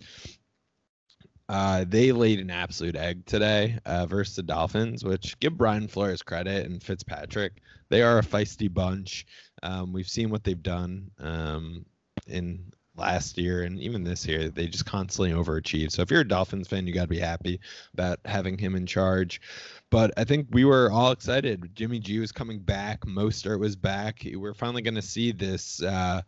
Uh, 1.49 1.85
they 1.87 2.11
laid 2.11 2.39
an 2.39 2.49
absolute 2.49 2.95
egg 2.95 3.25
today 3.25 3.77
uh, 3.85 4.05
versus 4.05 4.35
the 4.35 4.43
Dolphins, 4.43 5.03
which 5.03 5.37
give 5.39 5.57
Brian 5.57 5.87
Flores 5.87 6.21
credit 6.21 6.65
and 6.65 6.81
Fitzpatrick. 6.81 7.61
They 7.89 8.01
are 8.01 8.19
a 8.19 8.23
feisty 8.23 8.73
bunch. 8.73 9.25
Um, 9.61 9.93
we've 9.93 10.07
seen 10.09 10.29
what 10.29 10.43
they've 10.43 10.61
done 10.61 11.11
um, 11.19 11.85
in 12.27 12.71
last 12.95 13.37
year 13.37 13.63
and 13.63 13.79
even 13.79 14.03
this 14.03 14.25
year. 14.25 14.49
They 14.49 14.67
just 14.67 14.85
constantly 14.85 15.31
overachieve. 15.31 15.91
So 15.91 16.01
if 16.01 16.11
you're 16.11 16.21
a 16.21 16.27
Dolphins 16.27 16.67
fan, 16.67 16.87
you 16.87 16.93
got 16.93 17.03
to 17.03 17.07
be 17.07 17.19
happy 17.19 17.59
about 17.93 18.19
having 18.25 18.57
him 18.57 18.75
in 18.75 18.85
charge. 18.85 19.41
But 19.89 20.11
I 20.17 20.23
think 20.23 20.47
we 20.51 20.65
were 20.65 20.91
all 20.91 21.11
excited. 21.11 21.75
Jimmy 21.75 21.99
G 21.99 22.19
was 22.19 22.31
coming 22.31 22.59
back. 22.59 23.01
Mostert 23.01 23.59
was 23.59 23.75
back. 23.75 24.25
We're 24.33 24.53
finally 24.53 24.81
going 24.81 24.95
to 24.95 25.01
see 25.01 25.31
this. 25.31 25.81
Uh, 25.81 26.21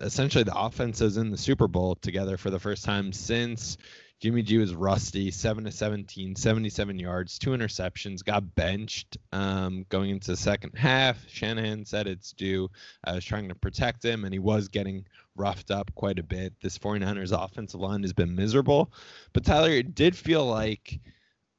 essentially 0.00 0.44
the 0.44 0.56
offenses 0.56 1.16
in 1.16 1.30
the 1.30 1.36
Super 1.36 1.66
Bowl 1.66 1.96
together 1.96 2.36
for 2.36 2.50
the 2.50 2.60
first 2.60 2.84
time 2.84 3.12
since 3.12 3.76
Jimmy 4.20 4.42
G 4.42 4.58
was 4.58 4.74
rusty, 4.74 5.30
7 5.30 5.64
to 5.64 5.72
17, 5.72 6.36
77 6.36 6.98
yards, 6.98 7.38
two 7.38 7.50
interceptions, 7.50 8.22
got 8.22 8.54
benched 8.54 9.16
um, 9.32 9.86
going 9.88 10.10
into 10.10 10.32
the 10.32 10.36
second 10.36 10.76
half. 10.76 11.26
Shanahan 11.26 11.86
said 11.86 12.06
it's 12.06 12.32
due. 12.32 12.70
I 13.02 13.14
was 13.14 13.24
trying 13.24 13.48
to 13.48 13.54
protect 13.54 14.04
him, 14.04 14.26
and 14.26 14.34
he 14.34 14.38
was 14.38 14.68
getting 14.68 15.06
roughed 15.36 15.70
up 15.70 15.90
quite 15.94 16.18
a 16.18 16.22
bit. 16.22 16.52
This 16.60 16.78
49ers 16.78 17.32
offensive 17.32 17.80
line 17.80 18.02
has 18.02 18.12
been 18.12 18.34
miserable. 18.34 18.92
But 19.32 19.46
Tyler, 19.46 19.70
it 19.70 19.94
did 19.94 20.14
feel 20.14 20.44
like. 20.44 21.00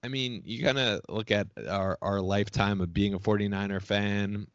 I 0.03 0.07
mean, 0.07 0.41
you 0.45 0.64
kind 0.64 0.80
of 0.80 1.01
look 1.09 1.30
at 1.30 1.47
our, 1.68 1.97
our 2.01 2.22
lifetime 2.22 2.82
of 2.82 2.91
being 2.91 3.14
a 3.14 3.20
49er 3.20 3.82
fan 3.82 4.47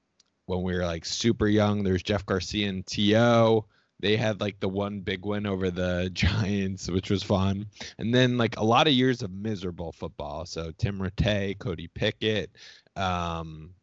when 0.46 0.62
we 0.62 0.74
were 0.74 0.84
like 0.84 1.04
super 1.04 1.46
young. 1.46 1.82
There's 1.82 2.02
Jeff 2.02 2.26
Garcia 2.26 2.68
and 2.68 2.84
T.O. 2.86 3.64
They 4.01 4.16
had 4.16 4.40
like 4.40 4.61
the 4.61 4.68
one 4.68 5.01
big 5.01 5.24
win 5.24 5.47
over 5.47 5.70
the 5.70 6.11
Giants, 6.12 6.90
which 6.90 7.11
was 7.11 7.22
fun. 7.22 7.66
And 7.99 8.14
then 8.14 8.38
like 8.38 8.57
a 8.59 8.64
lot 8.64 8.86
of 8.86 8.92
years 8.92 9.22
of 9.22 9.32
miserable 9.32 9.92
football. 9.92 10.47
So 10.47 10.72
Tim 10.78 10.99
Rattay, 10.99 11.59
Cody 11.59 11.88
Pickett, 11.88 12.51
um, 12.97 13.74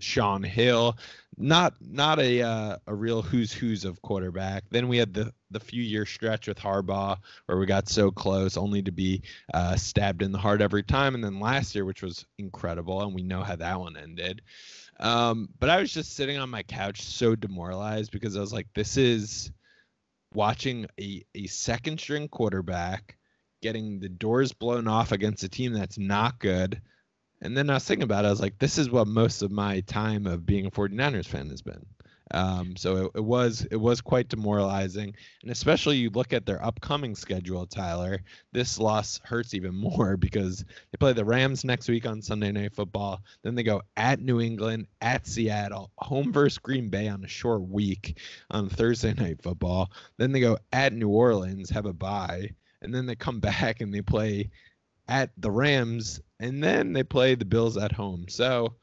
Shaun 0.00 0.42
Hill, 0.42 0.96
not 1.36 1.74
not 1.80 2.18
a 2.18 2.42
uh, 2.42 2.76
a 2.86 2.94
real 2.94 3.22
who's 3.22 3.52
who's 3.52 3.84
of 3.84 4.00
quarterback. 4.02 4.64
Then 4.70 4.88
we 4.88 4.98
had 4.98 5.14
the 5.14 5.32
the 5.50 5.60
few 5.60 5.82
year 5.82 6.04
stretch 6.04 6.46
with 6.46 6.58
Harbaugh 6.58 7.16
where 7.46 7.58
we 7.58 7.66
got 7.66 7.88
so 7.88 8.10
close, 8.10 8.56
only 8.56 8.82
to 8.82 8.92
be 8.92 9.22
uh, 9.54 9.76
stabbed 9.76 10.22
in 10.22 10.32
the 10.32 10.38
heart 10.38 10.60
every 10.60 10.82
time. 10.82 11.14
And 11.14 11.22
then 11.24 11.40
last 11.40 11.74
year, 11.74 11.84
which 11.84 12.02
was 12.02 12.26
incredible, 12.38 13.02
and 13.02 13.14
we 13.14 13.22
know 13.22 13.42
how 13.42 13.56
that 13.56 13.80
one 13.80 13.96
ended. 13.96 14.42
Um, 15.00 15.48
but 15.58 15.70
I 15.70 15.80
was 15.80 15.92
just 15.92 16.14
sitting 16.14 16.38
on 16.38 16.50
my 16.50 16.62
couch 16.62 17.02
so 17.02 17.36
demoralized 17.36 18.10
because 18.10 18.36
I 18.36 18.40
was 18.40 18.52
like, 18.52 18.66
this 18.74 18.96
is 18.96 19.50
watching 20.34 20.86
a, 21.00 21.24
a 21.34 21.46
second 21.46 22.00
string 22.00 22.28
quarterback 22.28 23.16
getting 23.62 24.00
the 24.00 24.08
doors 24.08 24.52
blown 24.52 24.88
off 24.88 25.12
against 25.12 25.44
a 25.44 25.48
team 25.48 25.72
that's 25.72 25.98
not 25.98 26.38
good. 26.38 26.80
And 27.40 27.56
then 27.56 27.70
I 27.70 27.74
was 27.74 27.84
thinking 27.84 28.04
about 28.04 28.24
it, 28.24 28.28
I 28.28 28.30
was 28.30 28.40
like, 28.40 28.58
this 28.58 28.78
is 28.78 28.90
what 28.90 29.06
most 29.06 29.42
of 29.42 29.50
my 29.50 29.80
time 29.80 30.26
of 30.26 30.44
being 30.44 30.66
a 30.66 30.70
49ers 30.70 31.26
fan 31.26 31.48
has 31.50 31.62
been. 31.62 31.86
Um, 32.32 32.76
so 32.76 33.06
it, 33.06 33.12
it, 33.16 33.24
was 33.24 33.66
it 33.70 33.76
was 33.76 34.00
quite 34.00 34.28
demoralizing, 34.28 35.14
and 35.42 35.50
especially 35.50 35.96
you 35.96 36.10
look 36.10 36.32
at 36.32 36.46
their 36.46 36.62
upcoming 36.64 37.14
schedule, 37.14 37.66
Tyler. 37.66 38.20
This 38.52 38.78
loss 38.78 39.20
hurts 39.24 39.54
even 39.54 39.74
more 39.80 40.16
because 40.16 40.64
they 40.64 40.96
play 40.98 41.12
the 41.12 41.24
Rams 41.24 41.64
next 41.64 41.88
week 41.88 42.06
on 42.06 42.22
Sunday 42.22 42.52
Night 42.52 42.74
Football. 42.74 43.22
Then 43.42 43.54
they 43.54 43.62
go 43.62 43.82
at 43.96 44.20
New 44.20 44.40
England, 44.40 44.86
at 45.00 45.26
Seattle, 45.26 45.90
home 45.98 46.32
versus 46.32 46.58
Green 46.58 46.88
Bay 46.88 47.08
on 47.08 47.24
a 47.24 47.28
short 47.28 47.62
week 47.62 48.18
on 48.50 48.68
Thursday 48.68 49.14
Night 49.14 49.42
Football. 49.42 49.90
Then 50.16 50.32
they 50.32 50.40
go 50.40 50.58
at 50.72 50.92
New 50.92 51.08
Orleans, 51.08 51.70
have 51.70 51.86
a 51.86 51.92
bye, 51.92 52.50
and 52.82 52.94
then 52.94 53.06
they 53.06 53.16
come 53.16 53.40
back 53.40 53.80
and 53.80 53.92
they 53.92 54.02
play 54.02 54.50
at 55.08 55.30
the 55.38 55.50
Rams, 55.50 56.20
and 56.38 56.62
then 56.62 56.92
they 56.92 57.02
play 57.02 57.34
the 57.34 57.46
Bills 57.46 57.78
at 57.78 57.92
home. 57.92 58.26
So 58.28 58.74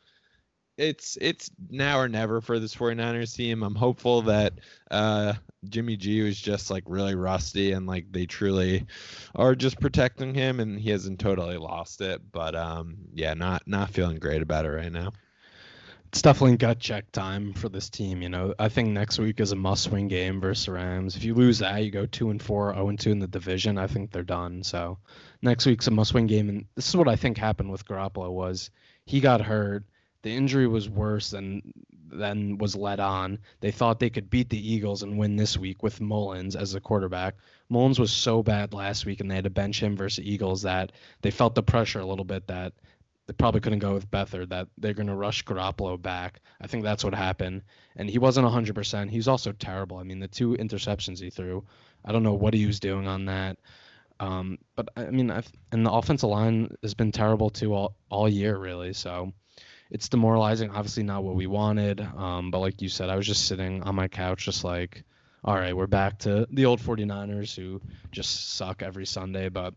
it's 0.78 1.17
it's 1.21 1.49
now 1.69 1.99
or 1.99 2.07
never 2.07 2.41
for 2.41 2.59
this 2.59 2.76
49ers 2.76 3.36
team. 3.36 3.63
I'm 3.63 3.76
hopeful 3.76 4.23
that 4.23 4.53
uh, 4.91 5.34
Jimmy 5.69 5.95
G 5.95 6.21
was 6.21 6.39
just 6.39 6.69
like 6.69 6.84
really 6.88 7.15
rusty 7.15 7.71
and 7.71 7.88
like 7.88 8.11
they 8.11 8.26
truly 8.26 8.86
are 9.36 9.55
just 9.55 9.80
protecting 9.80 10.34
him 10.34 10.59
and 10.59 10.80
he 10.80 10.89
hasn't 10.89 11.19
totally 11.19 11.57
lost 11.57 12.01
it. 12.01 12.21
But 12.32 12.55
um, 12.55 12.97
yeah, 13.13 13.34
not 13.34 13.63
not 13.67 13.89
feeling 13.89 14.17
great 14.17 14.41
about 14.41 14.65
it 14.65 14.69
right 14.69 14.91
now. 14.91 15.13
It's 16.09 16.21
definitely 16.21 16.55
gut 16.55 16.80
check 16.80 17.11
time 17.11 17.53
for 17.53 17.67
this 17.67 17.89
team. 17.89 18.21
You 18.21 18.30
know, 18.30 18.53
I 18.57 18.69
think 18.69 18.89
next 18.89 19.19
week 19.19 19.41
is 19.41 19.51
a 19.51 19.55
must-win 19.55 20.07
game 20.07 20.39
versus 20.39 20.69
Rams. 20.69 21.17
If 21.17 21.26
you 21.26 21.34
lose 21.34 21.59
that, 21.59 21.84
you 21.84 21.91
go 21.91 22.05
two 22.05 22.30
and 22.30 22.41
four, 22.41 22.73
zero 22.73 22.86
oh 22.86 22.89
and 22.89 22.97
two 22.97 23.11
in 23.11 23.19
the 23.19 23.28
division. 23.28 23.78
I 23.78 23.88
think 23.88 24.11
they're 24.11 24.23
done. 24.23 24.63
So 24.63 24.97
next 25.41 25.65
week's 25.65 25.88
a 25.88 25.91
must-win 25.91 26.28
game, 26.28 26.47
and 26.47 26.65
this 26.76 26.88
is 26.88 26.95
what 26.95 27.09
I 27.09 27.17
think 27.17 27.38
happened 27.38 27.69
with 27.69 27.86
Garoppolo 27.86 28.32
was 28.32 28.69
he 29.05 29.19
got 29.19 29.41
hurt 29.41 29.84
the 30.26 30.36
injury 30.36 30.65
was 30.65 30.89
worse 30.89 31.30
than 31.30 31.61
then 32.09 32.57
was 32.57 32.76
led 32.76 32.99
on. 32.99 33.38
They 33.59 33.69
thought 33.69 33.99
they 33.99 34.09
could 34.09 34.28
beat 34.28 34.49
the 34.49 34.73
Eagles 34.73 35.03
and 35.03 35.19
win 35.19 35.36
this 35.36 35.55
week 35.55 35.84
with 35.84 36.01
Mullens 36.01 36.55
as 36.55 36.71
the 36.71 36.80
quarterback. 36.80 37.36
Mullens 37.69 37.99
was 37.99 38.11
so 38.11 38.41
bad 38.41 38.73
last 38.73 39.05
week, 39.05 39.21
and 39.21 39.30
they 39.30 39.36
had 39.36 39.43
to 39.43 39.51
bench 39.51 39.84
him 39.84 39.95
versus 39.95 40.26
Eagles 40.26 40.63
that 40.63 40.93
they 41.21 41.30
felt 41.30 41.53
the 41.53 41.61
pressure 41.61 41.99
a 41.99 42.05
little 42.05 42.26
bit 42.26 42.47
that 42.47 42.73
they 43.28 43.34
probably 43.34 43.61
couldn't 43.61 43.80
go 43.80 43.93
with 43.93 44.09
Beathard, 44.09 44.49
that 44.49 44.67
they're 44.80 44.95
going 44.95 45.05
to 45.05 45.15
rush 45.15 45.45
Garoppolo 45.45 46.01
back. 46.01 46.39
I 46.59 46.65
think 46.65 46.84
that's 46.84 47.03
what 47.03 47.13
happened. 47.13 47.61
And 47.95 48.09
he 48.09 48.17
wasn't 48.17 48.47
100%. 48.47 49.11
He's 49.11 49.28
also 49.28 49.51
terrible. 49.51 49.97
I 49.97 50.03
mean, 50.03 50.19
the 50.19 50.28
two 50.28 50.57
interceptions 50.57 51.19
he 51.19 51.30
threw, 51.30 51.63
I 52.03 52.11
don't 52.11 52.23
know 52.23 52.34
what 52.34 52.55
he 52.55 52.65
was 52.65 52.80
doing 52.80 53.07
on 53.07 53.26
that. 53.26 53.57
Um, 54.19 54.57
but 54.76 54.89
I 54.97 55.11
mean, 55.11 55.30
I've, 55.30 55.51
and 55.71 55.86
the 55.86 55.91
offensive 55.91 56.30
line 56.30 56.76
has 56.82 56.95
been 56.95 57.11
terrible 57.11 57.51
too 57.51 57.76
all, 57.76 57.95
all 58.09 58.28
year, 58.28 58.57
really. 58.57 58.91
So 58.93 59.32
it's 59.89 60.09
demoralizing. 60.09 60.71
Obviously, 60.71 61.03
not 61.03 61.23
what 61.23 61.36
we 61.36 61.47
wanted. 61.47 62.01
Um, 62.01 62.51
but 62.51 62.59
like 62.59 62.81
you 62.81 62.89
said, 62.89 63.09
I 63.09 63.15
was 63.15 63.27
just 63.27 63.45
sitting 63.45 63.83
on 63.83 63.95
my 63.95 64.07
couch, 64.07 64.45
just 64.45 64.63
like, 64.63 65.03
all 65.43 65.55
right, 65.55 65.75
we're 65.75 65.88
back 65.88 66.19
to 66.19 66.47
the 66.51 66.65
old 66.65 66.81
49ers 66.81 67.55
who 67.55 67.81
just 68.11 68.55
suck 68.55 68.81
every 68.81 69.05
Sunday. 69.05 69.49
But 69.49 69.75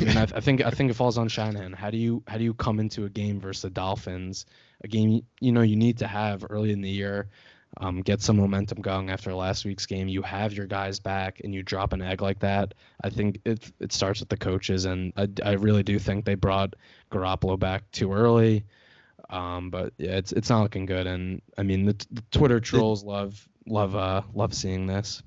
I 0.00 0.04
mean, 0.04 0.16
I, 0.16 0.22
I, 0.22 0.40
think 0.40 0.64
I 0.64 0.70
think 0.70 0.90
it 0.90 0.94
falls 0.94 1.18
on 1.18 1.28
Shanahan. 1.28 1.72
How 1.72 1.90
do 1.90 1.96
you 1.96 2.22
how 2.26 2.38
do 2.38 2.44
you 2.44 2.54
come 2.54 2.80
into 2.80 3.04
a 3.04 3.08
game 3.08 3.40
versus 3.40 3.62
the 3.62 3.70
Dolphins, 3.70 4.46
a 4.82 4.88
game 4.88 5.22
you 5.40 5.52
know 5.52 5.62
you 5.62 5.76
need 5.76 5.98
to 5.98 6.06
have 6.06 6.44
early 6.48 6.72
in 6.72 6.80
the 6.80 6.90
year, 6.90 7.28
um, 7.78 8.02
get 8.02 8.20
some 8.20 8.36
momentum 8.36 8.80
going 8.80 9.10
after 9.10 9.34
last 9.34 9.64
week's 9.64 9.86
game. 9.86 10.08
You 10.08 10.22
have 10.22 10.52
your 10.52 10.66
guys 10.66 11.00
back, 11.00 11.40
and 11.42 11.54
you 11.54 11.62
drop 11.62 11.92
an 11.92 12.02
egg 12.02 12.20
like 12.20 12.40
that. 12.40 12.74
I 13.02 13.10
think 13.10 13.40
it 13.44 13.70
it 13.80 13.92
starts 13.92 14.20
with 14.20 14.28
the 14.28 14.36
coaches, 14.36 14.84
and 14.84 15.12
I, 15.16 15.28
I 15.44 15.52
really 15.52 15.82
do 15.82 15.98
think 15.98 16.24
they 16.24 16.34
brought 16.34 16.74
Garoppolo 17.10 17.58
back 17.58 17.90
too 17.90 18.12
early. 18.12 18.64
Um, 19.32 19.70
but 19.70 19.94
yeah, 19.96 20.16
it's 20.18 20.32
it's 20.32 20.50
not 20.50 20.62
looking 20.62 20.86
good, 20.86 21.06
and 21.06 21.40
I 21.56 21.62
mean 21.62 21.86
the, 21.86 21.96
the 22.10 22.22
Twitter 22.30 22.60
trolls 22.60 23.02
love 23.02 23.48
love 23.66 23.96
uh 23.96 24.22
love 24.34 24.54
seeing 24.54 24.86
this. 24.86 25.22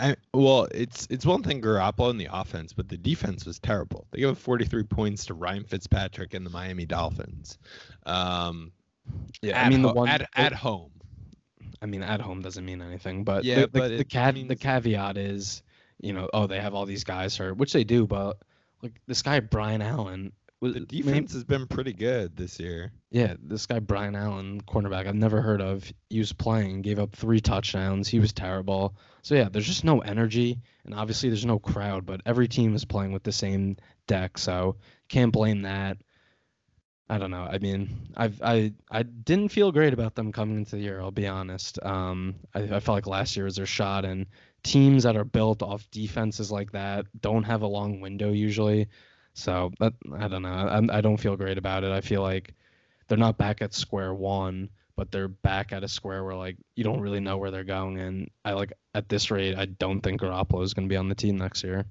I, 0.00 0.16
well, 0.34 0.66
it's 0.72 1.06
it's 1.08 1.24
one 1.24 1.44
thing 1.44 1.62
Garoppolo 1.62 2.10
in 2.10 2.18
the 2.18 2.28
offense, 2.30 2.72
but 2.72 2.88
the 2.88 2.96
defense 2.96 3.46
was 3.46 3.60
terrible. 3.60 4.08
They 4.10 4.18
gave 4.18 4.36
43 4.36 4.82
points 4.82 5.26
to 5.26 5.34
Ryan 5.34 5.62
Fitzpatrick 5.62 6.34
and 6.34 6.44
the 6.44 6.50
Miami 6.50 6.84
Dolphins. 6.84 7.58
Um, 8.04 8.72
yeah, 9.40 9.64
I 9.64 9.68
mean 9.68 9.82
the 9.82 9.92
one 9.92 10.08
at, 10.08 10.28
at 10.34 10.52
home. 10.52 10.90
I 11.80 11.86
mean, 11.86 12.02
at 12.02 12.20
home 12.20 12.40
doesn't 12.40 12.64
mean 12.64 12.82
anything, 12.82 13.22
but 13.22 13.44
yeah, 13.44 13.60
the, 13.60 13.68
but 13.68 13.88
the, 13.90 14.04
the, 14.04 14.32
means... 14.32 14.48
the 14.48 14.56
caveat 14.56 15.16
is, 15.16 15.62
you 16.00 16.12
know, 16.12 16.28
oh, 16.34 16.48
they 16.48 16.58
have 16.58 16.74
all 16.74 16.86
these 16.86 17.04
guys 17.04 17.36
hurt, 17.36 17.56
which 17.56 17.72
they 17.72 17.84
do, 17.84 18.06
but 18.06 18.38
like 18.82 19.00
this 19.06 19.22
guy 19.22 19.38
Brian 19.38 19.82
Allen 19.82 20.32
the 20.60 20.80
defense 20.80 21.32
has 21.34 21.44
been 21.44 21.66
pretty 21.66 21.92
good 21.92 22.36
this 22.36 22.58
year. 22.58 22.92
Yeah, 23.10 23.34
this 23.42 23.66
guy 23.66 23.80
Brian 23.80 24.16
Allen, 24.16 24.60
cornerback, 24.62 25.06
I've 25.06 25.14
never 25.14 25.42
heard 25.42 25.60
of. 25.60 25.92
He 26.08 26.18
was 26.18 26.32
playing, 26.32 26.82
gave 26.82 26.98
up 26.98 27.14
three 27.14 27.40
touchdowns. 27.40 28.08
He 28.08 28.18
was 28.18 28.32
terrible. 28.32 28.96
So 29.22 29.34
yeah, 29.34 29.48
there's 29.50 29.66
just 29.66 29.84
no 29.84 30.00
energy, 30.00 30.60
and 30.84 30.94
obviously 30.94 31.28
there's 31.28 31.46
no 31.46 31.58
crowd. 31.58 32.06
But 32.06 32.22
every 32.24 32.48
team 32.48 32.74
is 32.74 32.84
playing 32.84 33.12
with 33.12 33.22
the 33.22 33.32
same 33.32 33.76
deck, 34.06 34.38
so 34.38 34.76
can't 35.08 35.32
blame 35.32 35.62
that. 35.62 35.98
I 37.08 37.18
don't 37.18 37.30
know. 37.30 37.46
I 37.50 37.58
mean, 37.58 38.12
I've 38.16 38.40
I 38.42 38.72
I 38.90 39.02
didn't 39.02 39.50
feel 39.50 39.72
great 39.72 39.92
about 39.92 40.14
them 40.14 40.32
coming 40.32 40.56
into 40.56 40.76
the 40.76 40.82
year. 40.82 41.00
I'll 41.00 41.10
be 41.10 41.26
honest. 41.26 41.78
Um, 41.82 42.36
I, 42.54 42.62
I 42.62 42.80
felt 42.80 42.96
like 42.96 43.06
last 43.06 43.36
year 43.36 43.44
was 43.44 43.56
their 43.56 43.66
shot, 43.66 44.06
and 44.06 44.26
teams 44.62 45.02
that 45.02 45.16
are 45.16 45.24
built 45.24 45.62
off 45.62 45.86
defenses 45.90 46.50
like 46.50 46.72
that 46.72 47.04
don't 47.20 47.44
have 47.44 47.60
a 47.62 47.66
long 47.66 48.00
window 48.00 48.32
usually. 48.32 48.88
So 49.34 49.72
that 49.80 49.92
I 50.16 50.28
don't 50.28 50.42
know. 50.42 50.48
I, 50.48 50.98
I 50.98 51.00
don't 51.00 51.16
feel 51.16 51.36
great 51.36 51.58
about 51.58 51.84
it. 51.84 51.90
I 51.90 52.00
feel 52.00 52.22
like 52.22 52.54
they're 53.08 53.18
not 53.18 53.36
back 53.36 53.62
at 53.62 53.74
square 53.74 54.14
one, 54.14 54.70
but 54.96 55.10
they're 55.10 55.28
back 55.28 55.72
at 55.72 55.84
a 55.84 55.88
square 55.88 56.24
where 56.24 56.36
like 56.36 56.56
you 56.76 56.84
don't 56.84 57.00
really 57.00 57.20
know 57.20 57.36
where 57.36 57.50
they're 57.50 57.64
going. 57.64 57.98
And 57.98 58.30
I 58.44 58.52
like 58.52 58.72
at 58.94 59.08
this 59.08 59.30
rate, 59.30 59.56
I 59.56 59.66
don't 59.66 60.00
think 60.00 60.20
Garoppolo 60.20 60.62
is 60.62 60.72
going 60.72 60.88
to 60.88 60.92
be 60.92 60.96
on 60.96 61.08
the 61.08 61.14
team 61.14 61.36
next 61.36 61.64
year. 61.64 61.84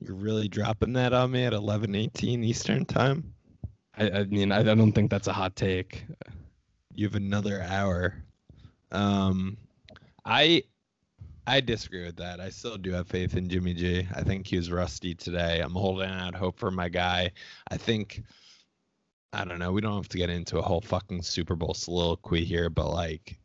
You're 0.00 0.14
really 0.14 0.48
dropping 0.48 0.94
that 0.94 1.12
on 1.12 1.32
me 1.32 1.44
at 1.44 1.52
11:18 1.52 2.44
Eastern 2.44 2.84
time. 2.84 3.34
I, 3.96 4.10
I 4.10 4.24
mean, 4.24 4.52
I, 4.52 4.60
I 4.60 4.74
don't 4.74 4.92
think 4.92 5.10
that's 5.10 5.26
a 5.26 5.32
hot 5.32 5.56
take. 5.56 6.06
You 6.94 7.06
have 7.06 7.16
another 7.16 7.60
hour. 7.62 8.14
Um, 8.90 9.58
I 10.24 10.62
I 11.48 11.60
disagree 11.60 12.04
with 12.04 12.16
that. 12.16 12.40
I 12.40 12.50
still 12.50 12.76
do 12.76 12.92
have 12.92 13.08
faith 13.08 13.34
in 13.34 13.48
Jimmy 13.48 13.72
G. 13.72 14.06
I 14.14 14.22
think 14.22 14.46
he 14.46 14.56
was 14.58 14.70
rusty 14.70 15.14
today. 15.14 15.60
I'm 15.60 15.72
holding 15.72 16.10
out 16.10 16.34
hope 16.34 16.58
for 16.58 16.70
my 16.70 16.90
guy. 16.90 17.32
I 17.70 17.78
think 17.78 18.22
I 19.32 19.46
don't 19.46 19.58
know. 19.58 19.72
We 19.72 19.80
don't 19.80 19.96
have 19.96 20.10
to 20.10 20.18
get 20.18 20.28
into 20.28 20.58
a 20.58 20.62
whole 20.62 20.82
fucking 20.82 21.22
Super 21.22 21.56
Bowl 21.56 21.72
soliloquy 21.72 22.44
here, 22.44 22.68
but 22.68 22.90
like 22.90 23.38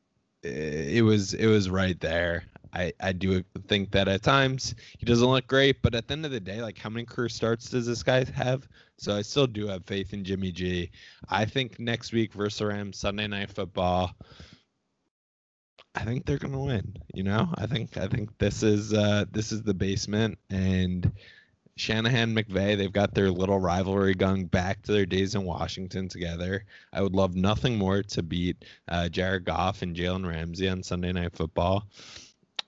eh, 0.43 0.97
it 0.97 1.01
was 1.01 1.33
it 1.33 1.47
was 1.47 1.69
right 1.69 1.97
there. 2.01 2.43
I, 2.73 2.91
I 2.99 3.13
do 3.13 3.41
think 3.67 3.91
that 3.91 4.09
at 4.09 4.21
times 4.21 4.75
he 4.97 5.05
doesn't 5.05 5.25
look 5.25 5.47
great, 5.47 5.81
but 5.81 5.95
at 5.95 6.07
the 6.07 6.13
end 6.13 6.25
of 6.25 6.31
the 6.31 6.41
day, 6.41 6.61
like 6.61 6.77
how 6.77 6.89
many 6.89 7.05
career 7.05 7.29
starts 7.29 7.69
does 7.69 7.85
this 7.85 8.03
guy 8.03 8.25
have? 8.35 8.67
So 8.97 9.15
I 9.15 9.21
still 9.21 9.47
do 9.47 9.67
have 9.67 9.85
faith 9.85 10.11
in 10.11 10.25
Jimmy 10.25 10.51
G. 10.51 10.91
I 11.29 11.45
think 11.45 11.79
next 11.79 12.11
week 12.11 12.33
versus 12.33 12.61
Rams, 12.61 12.97
Sunday 12.97 13.27
night 13.27 13.49
football. 13.49 14.13
I 15.95 16.05
think 16.05 16.25
they're 16.25 16.37
gonna 16.37 16.59
win. 16.59 16.97
You 17.13 17.23
know, 17.23 17.53
I 17.55 17.67
think 17.67 17.97
I 17.97 18.07
think 18.07 18.37
this 18.39 18.63
is 18.63 18.93
uh, 18.93 19.25
this 19.31 19.51
is 19.51 19.61
the 19.61 19.73
basement, 19.73 20.39
and 20.49 21.11
Shanahan 21.75 22.35
McVay 22.35 22.77
they've 22.77 22.91
got 22.91 23.13
their 23.13 23.29
little 23.29 23.59
rivalry 23.59 24.13
going 24.13 24.45
back 24.45 24.81
to 24.83 24.91
their 24.91 25.05
days 25.05 25.35
in 25.35 25.43
Washington 25.43 26.07
together. 26.07 26.65
I 26.91 27.01
would 27.01 27.15
love 27.15 27.35
nothing 27.35 27.77
more 27.77 28.03
to 28.03 28.23
beat 28.23 28.65
uh, 28.87 29.09
Jared 29.09 29.45
Goff 29.45 29.81
and 29.81 29.95
Jalen 29.95 30.27
Ramsey 30.27 30.69
on 30.69 30.83
Sunday 30.83 31.11
Night 31.11 31.35
Football, 31.35 31.87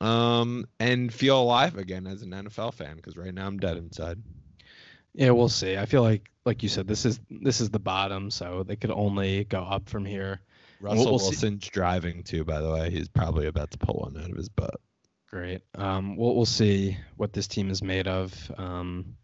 um, 0.01 0.67
and 0.79 1.13
feel 1.13 1.41
alive 1.41 1.77
again 1.77 2.05
as 2.05 2.21
an 2.21 2.31
NFL 2.31 2.73
fan 2.75 2.95
because 2.95 3.17
right 3.17 3.33
now 3.33 3.47
I'm 3.47 3.57
dead 3.59 3.77
inside. 3.77 4.21
Yeah, 5.15 5.31
we'll 5.31 5.49
see. 5.49 5.77
I 5.77 5.85
feel 5.85 6.01
like, 6.01 6.29
like 6.45 6.61
you 6.61 6.69
said, 6.69 6.87
this 6.87 7.05
is 7.05 7.19
this 7.29 7.61
is 7.61 7.69
the 7.69 7.79
bottom, 7.79 8.29
so 8.29 8.63
they 8.63 8.75
could 8.75 8.91
only 8.91 9.45
go 9.45 9.63
up 9.63 9.89
from 9.89 10.05
here. 10.05 10.41
Russell 10.79 10.97
we'll, 10.97 11.05
we'll 11.05 11.19
Wilson's 11.19 11.63
see. 11.63 11.69
driving 11.71 12.23
too, 12.23 12.43
by 12.43 12.61
the 12.61 12.71
way. 12.71 12.89
He's 12.89 13.07
probably 13.07 13.47
about 13.47 13.71
to 13.71 13.77
pull 13.77 14.01
one 14.01 14.21
out 14.21 14.29
of 14.29 14.37
his 14.37 14.49
butt. 14.49 14.79
Great. 15.29 15.61
Um, 15.75 16.15
we'll 16.17 16.35
we'll 16.35 16.45
see 16.45 16.97
what 17.17 17.33
this 17.33 17.47
team 17.47 17.69
is 17.69 17.81
made 17.81 18.07
of. 18.07 18.33
Um, 18.57 19.15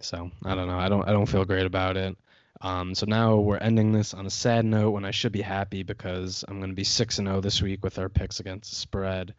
so 0.00 0.30
I 0.44 0.54
don't 0.54 0.66
know. 0.66 0.78
I 0.78 0.88
don't 0.88 1.08
I 1.08 1.12
don't 1.12 1.26
feel 1.26 1.44
great 1.44 1.66
about 1.66 1.96
it. 1.96 2.16
Um, 2.60 2.94
so 2.94 3.06
now 3.06 3.36
we're 3.36 3.58
ending 3.58 3.92
this 3.92 4.14
on 4.14 4.26
a 4.26 4.30
sad 4.30 4.64
note 4.64 4.90
when 4.90 5.04
I 5.04 5.10
should 5.10 5.32
be 5.32 5.42
happy 5.42 5.82
because 5.82 6.44
I'm 6.46 6.58
going 6.60 6.70
to 6.70 6.76
be 6.76 6.84
six 6.84 7.18
and 7.18 7.26
zero 7.26 7.38
oh 7.38 7.40
this 7.40 7.60
week 7.60 7.84
with 7.84 7.98
our 7.98 8.08
picks 8.08 8.40
against 8.40 8.70
the 8.70 8.76
spread. 8.76 9.34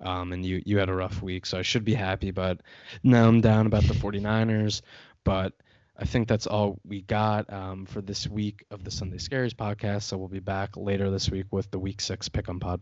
Um, 0.00 0.32
and 0.32 0.44
you 0.44 0.62
you 0.66 0.78
had 0.78 0.88
a 0.88 0.94
rough 0.94 1.22
week, 1.22 1.46
so 1.46 1.58
I 1.58 1.62
should 1.62 1.84
be 1.84 1.94
happy. 1.94 2.30
But 2.30 2.60
now 3.02 3.28
I'm 3.28 3.40
down 3.40 3.66
about 3.66 3.84
the 3.84 3.94
49ers. 3.94 4.82
But 5.22 5.54
I 5.96 6.06
think 6.06 6.26
that's 6.26 6.46
all 6.48 6.80
we 6.84 7.02
got 7.02 7.52
um, 7.52 7.86
for 7.86 8.00
this 8.02 8.26
week 8.26 8.64
of 8.70 8.82
the 8.82 8.90
Sunday 8.90 9.18
Scaries 9.18 9.54
podcast. 9.54 10.02
So 10.02 10.16
we'll 10.16 10.28
be 10.28 10.40
back 10.40 10.76
later 10.76 11.10
this 11.10 11.30
week 11.30 11.46
with 11.52 11.70
the 11.70 11.78
Week 11.78 12.00
Six 12.00 12.28
Pick 12.28 12.48
'em 12.48 12.58
Pod. 12.58 12.80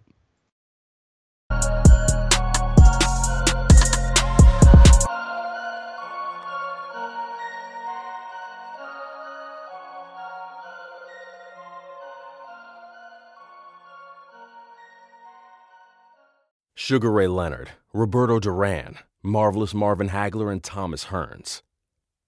Sugar 16.75 17.13
Ray 17.13 17.29
Leonard, 17.29 17.71
Roberto 17.93 18.41
Duran, 18.41 18.99
Marvelous 19.23 19.73
Marvin 19.73 20.09
Hagler, 20.09 20.51
and 20.51 20.63
Thomas 20.65 21.07
Hearns 21.07 21.63